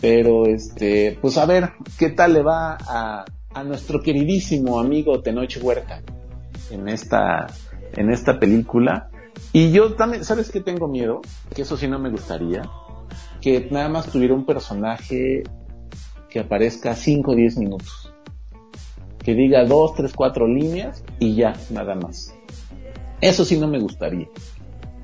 Pero 0.00 0.46
este, 0.46 1.18
pues 1.20 1.38
a 1.38 1.46
ver, 1.46 1.70
¿qué 1.98 2.10
tal 2.10 2.34
le 2.34 2.42
va 2.42 2.76
a, 2.80 3.24
a 3.54 3.64
nuestro 3.64 4.02
queridísimo 4.02 4.78
amigo 4.78 5.20
Tenoch 5.22 5.56
Huerta 5.60 6.02
en 6.70 6.88
esta, 6.88 7.46
en 7.94 8.10
esta 8.10 8.38
película? 8.38 9.10
Y 9.52 9.70
yo 9.72 9.94
también, 9.94 10.24
¿sabes 10.24 10.50
qué 10.50 10.60
tengo 10.60 10.88
miedo? 10.88 11.20
Que 11.54 11.62
eso 11.62 11.76
sí 11.76 11.88
no 11.88 11.98
me 11.98 12.10
gustaría. 12.10 12.62
Que 13.40 13.68
nada 13.70 13.88
más 13.88 14.10
tuviera 14.10 14.34
un 14.34 14.46
personaje 14.46 15.42
que 16.28 16.40
aparezca 16.40 16.94
5 16.94 17.30
o 17.30 17.34
10 17.34 17.58
minutos. 17.58 18.12
Que 19.18 19.34
diga 19.34 19.64
2, 19.64 19.94
3, 19.94 20.12
4 20.14 20.46
líneas 20.46 21.04
y 21.18 21.34
ya, 21.34 21.54
nada 21.70 21.94
más. 21.94 22.34
Eso 23.20 23.44
sí 23.44 23.58
no 23.58 23.66
me 23.66 23.78
gustaría. 23.78 24.28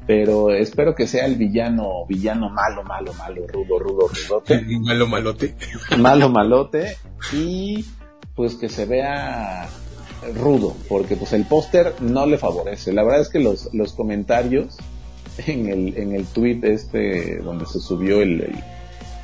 Pero 0.06 0.50
espero 0.50 0.94
que 0.94 1.06
sea 1.06 1.26
el 1.26 1.36
villano, 1.36 2.04
villano 2.08 2.50
malo, 2.50 2.82
malo, 2.82 3.12
malo, 3.14 3.46
rudo, 3.46 3.78
rudo, 3.78 4.08
rudote. 4.08 4.60
malo, 4.80 5.06
malote. 5.06 5.54
malo, 5.98 6.28
malote. 6.28 6.96
Y 7.32 7.84
pues 8.34 8.56
que 8.56 8.68
se 8.68 8.86
vea 8.86 9.68
rudo, 10.34 10.74
porque 10.88 11.16
pues 11.16 11.32
el 11.32 11.44
póster 11.44 11.94
no 12.00 12.26
le 12.26 12.38
favorece. 12.38 12.92
La 12.92 13.02
verdad 13.02 13.20
es 13.22 13.28
que 13.28 13.40
los, 13.40 13.72
los 13.74 13.92
comentarios 13.92 14.76
en 15.46 15.68
el, 15.68 15.96
en 15.96 16.12
el 16.14 16.26
tweet 16.26 16.60
este 16.62 17.38
donde 17.38 17.66
se 17.66 17.80
subió 17.80 18.20
el, 18.20 18.40
el, 18.42 18.54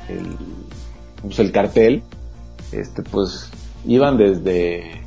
el, 0.09 0.25
pues, 1.21 1.39
el 1.39 1.51
cartel, 1.51 2.03
este 2.71 3.01
pues 3.03 3.49
iban 3.85 4.17
desde 4.17 5.01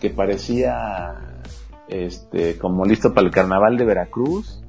que 0.00 0.10
parecía 0.10 1.14
este 1.88 2.58
como 2.58 2.84
listo 2.84 3.14
para 3.14 3.26
el 3.26 3.32
carnaval 3.32 3.76
de 3.78 3.84
Veracruz 3.84 4.60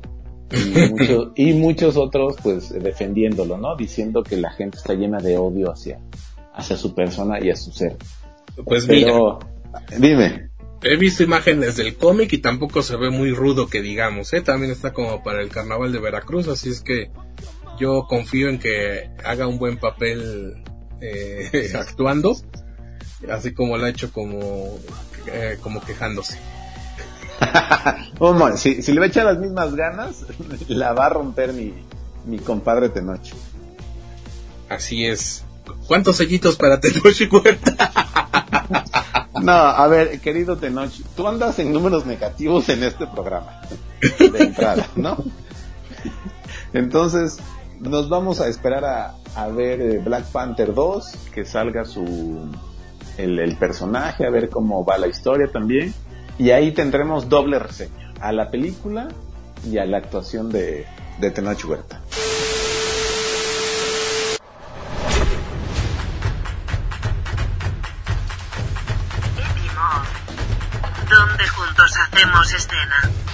y, 0.51 0.79
mucho- 0.91 1.31
y 1.35 1.53
muchos 1.53 1.97
otros 1.97 2.35
pues 2.41 2.69
defendiéndolo, 2.69 3.57
¿no? 3.57 3.75
Diciendo 3.75 4.23
que 4.23 4.37
la 4.37 4.51
gente 4.51 4.77
está 4.77 4.93
llena 4.93 5.17
de 5.17 5.37
odio 5.37 5.71
hacia, 5.71 5.99
hacia 6.53 6.77
su 6.77 6.93
persona 6.95 7.43
y 7.43 7.49
a 7.49 7.55
su 7.55 7.71
ser. 7.71 7.97
Pues 8.63 8.85
Pero, 8.87 9.39
dime. 9.97 10.49
He 10.83 10.95
visto 10.95 11.23
imágenes 11.23 11.75
del 11.75 11.95
cómic 11.95 12.33
y 12.33 12.37
tampoco 12.37 12.83
se 12.83 12.95
ve 12.97 13.09
muy 13.09 13.31
rudo 13.31 13.67
que 13.67 13.81
digamos, 13.81 14.31
¿eh? 14.33 14.41
También 14.41 14.71
está 14.71 14.93
como 14.93 15.23
para 15.23 15.41
el 15.41 15.49
carnaval 15.49 15.91
de 15.91 15.99
Veracruz, 15.99 16.47
así 16.47 16.69
es 16.69 16.81
que 16.81 17.09
yo 17.79 18.05
confío 18.07 18.49
en 18.49 18.59
que 18.59 19.09
haga 19.23 19.47
un 19.47 19.57
buen 19.57 19.77
papel 19.77 20.63
eh, 21.01 21.71
actuando, 21.75 22.35
así 23.29 23.53
como 23.53 23.77
lo 23.77 23.85
ha 23.85 23.89
hecho 23.89 24.11
como, 24.11 24.77
eh, 25.27 25.57
como 25.61 25.81
quejándose. 25.81 26.39
Vamos, 28.19 28.59
si, 28.59 28.81
si 28.81 28.91
le 28.91 28.99
va 28.99 29.05
a 29.05 29.09
echar 29.09 29.25
las 29.25 29.39
mismas 29.39 29.75
ganas, 29.75 30.25
la 30.67 30.93
va 30.93 31.07
a 31.07 31.09
romper 31.09 31.53
mi, 31.53 31.73
mi 32.25 32.39
compadre 32.39 32.89
Tenoch. 32.89 33.33
Así 34.69 35.05
es. 35.05 35.43
¿Cuántos 35.87 36.17
sellitos 36.17 36.55
para 36.55 36.79
Tenoch 36.79 37.03
Huerta? 37.31 37.91
No, 39.41 39.51
a 39.53 39.87
ver, 39.87 40.19
querido 40.19 40.57
Tenoch, 40.57 40.91
tú 41.15 41.27
andas 41.27 41.59
en 41.59 41.71
números 41.71 42.05
negativos 42.05 42.69
en 42.69 42.83
este 42.83 43.07
programa. 43.07 43.61
De 44.19 44.43
entrada, 44.43 44.87
¿no? 44.95 45.17
Entonces, 46.73 47.37
nos 47.79 48.09
vamos 48.09 48.41
a 48.41 48.47
esperar 48.47 48.85
a, 48.85 49.15
a 49.35 49.47
ver 49.47 49.81
eh, 49.81 49.97
Black 49.99 50.25
Panther 50.25 50.73
2, 50.73 51.29
que 51.33 51.45
salga 51.45 51.85
su 51.85 52.49
el, 53.17 53.39
el 53.39 53.55
personaje, 53.57 54.25
a 54.25 54.29
ver 54.29 54.49
cómo 54.49 54.85
va 54.85 54.97
la 54.97 55.07
historia 55.07 55.47
también. 55.51 55.93
Y 56.37 56.51
ahí 56.51 56.71
tendremos 56.71 57.29
doble 57.29 57.57
reseña, 57.59 58.13
a 58.19 58.31
la 58.31 58.51
película 58.51 59.07
y 59.65 59.77
a 59.79 59.85
la 59.85 59.97
actuación 59.97 60.49
de, 60.49 60.85
de 61.19 61.31
Tenoch 61.31 61.63
Huerta. 61.65 62.01
Hacemos 72.17 72.51
escena. 72.51 73.26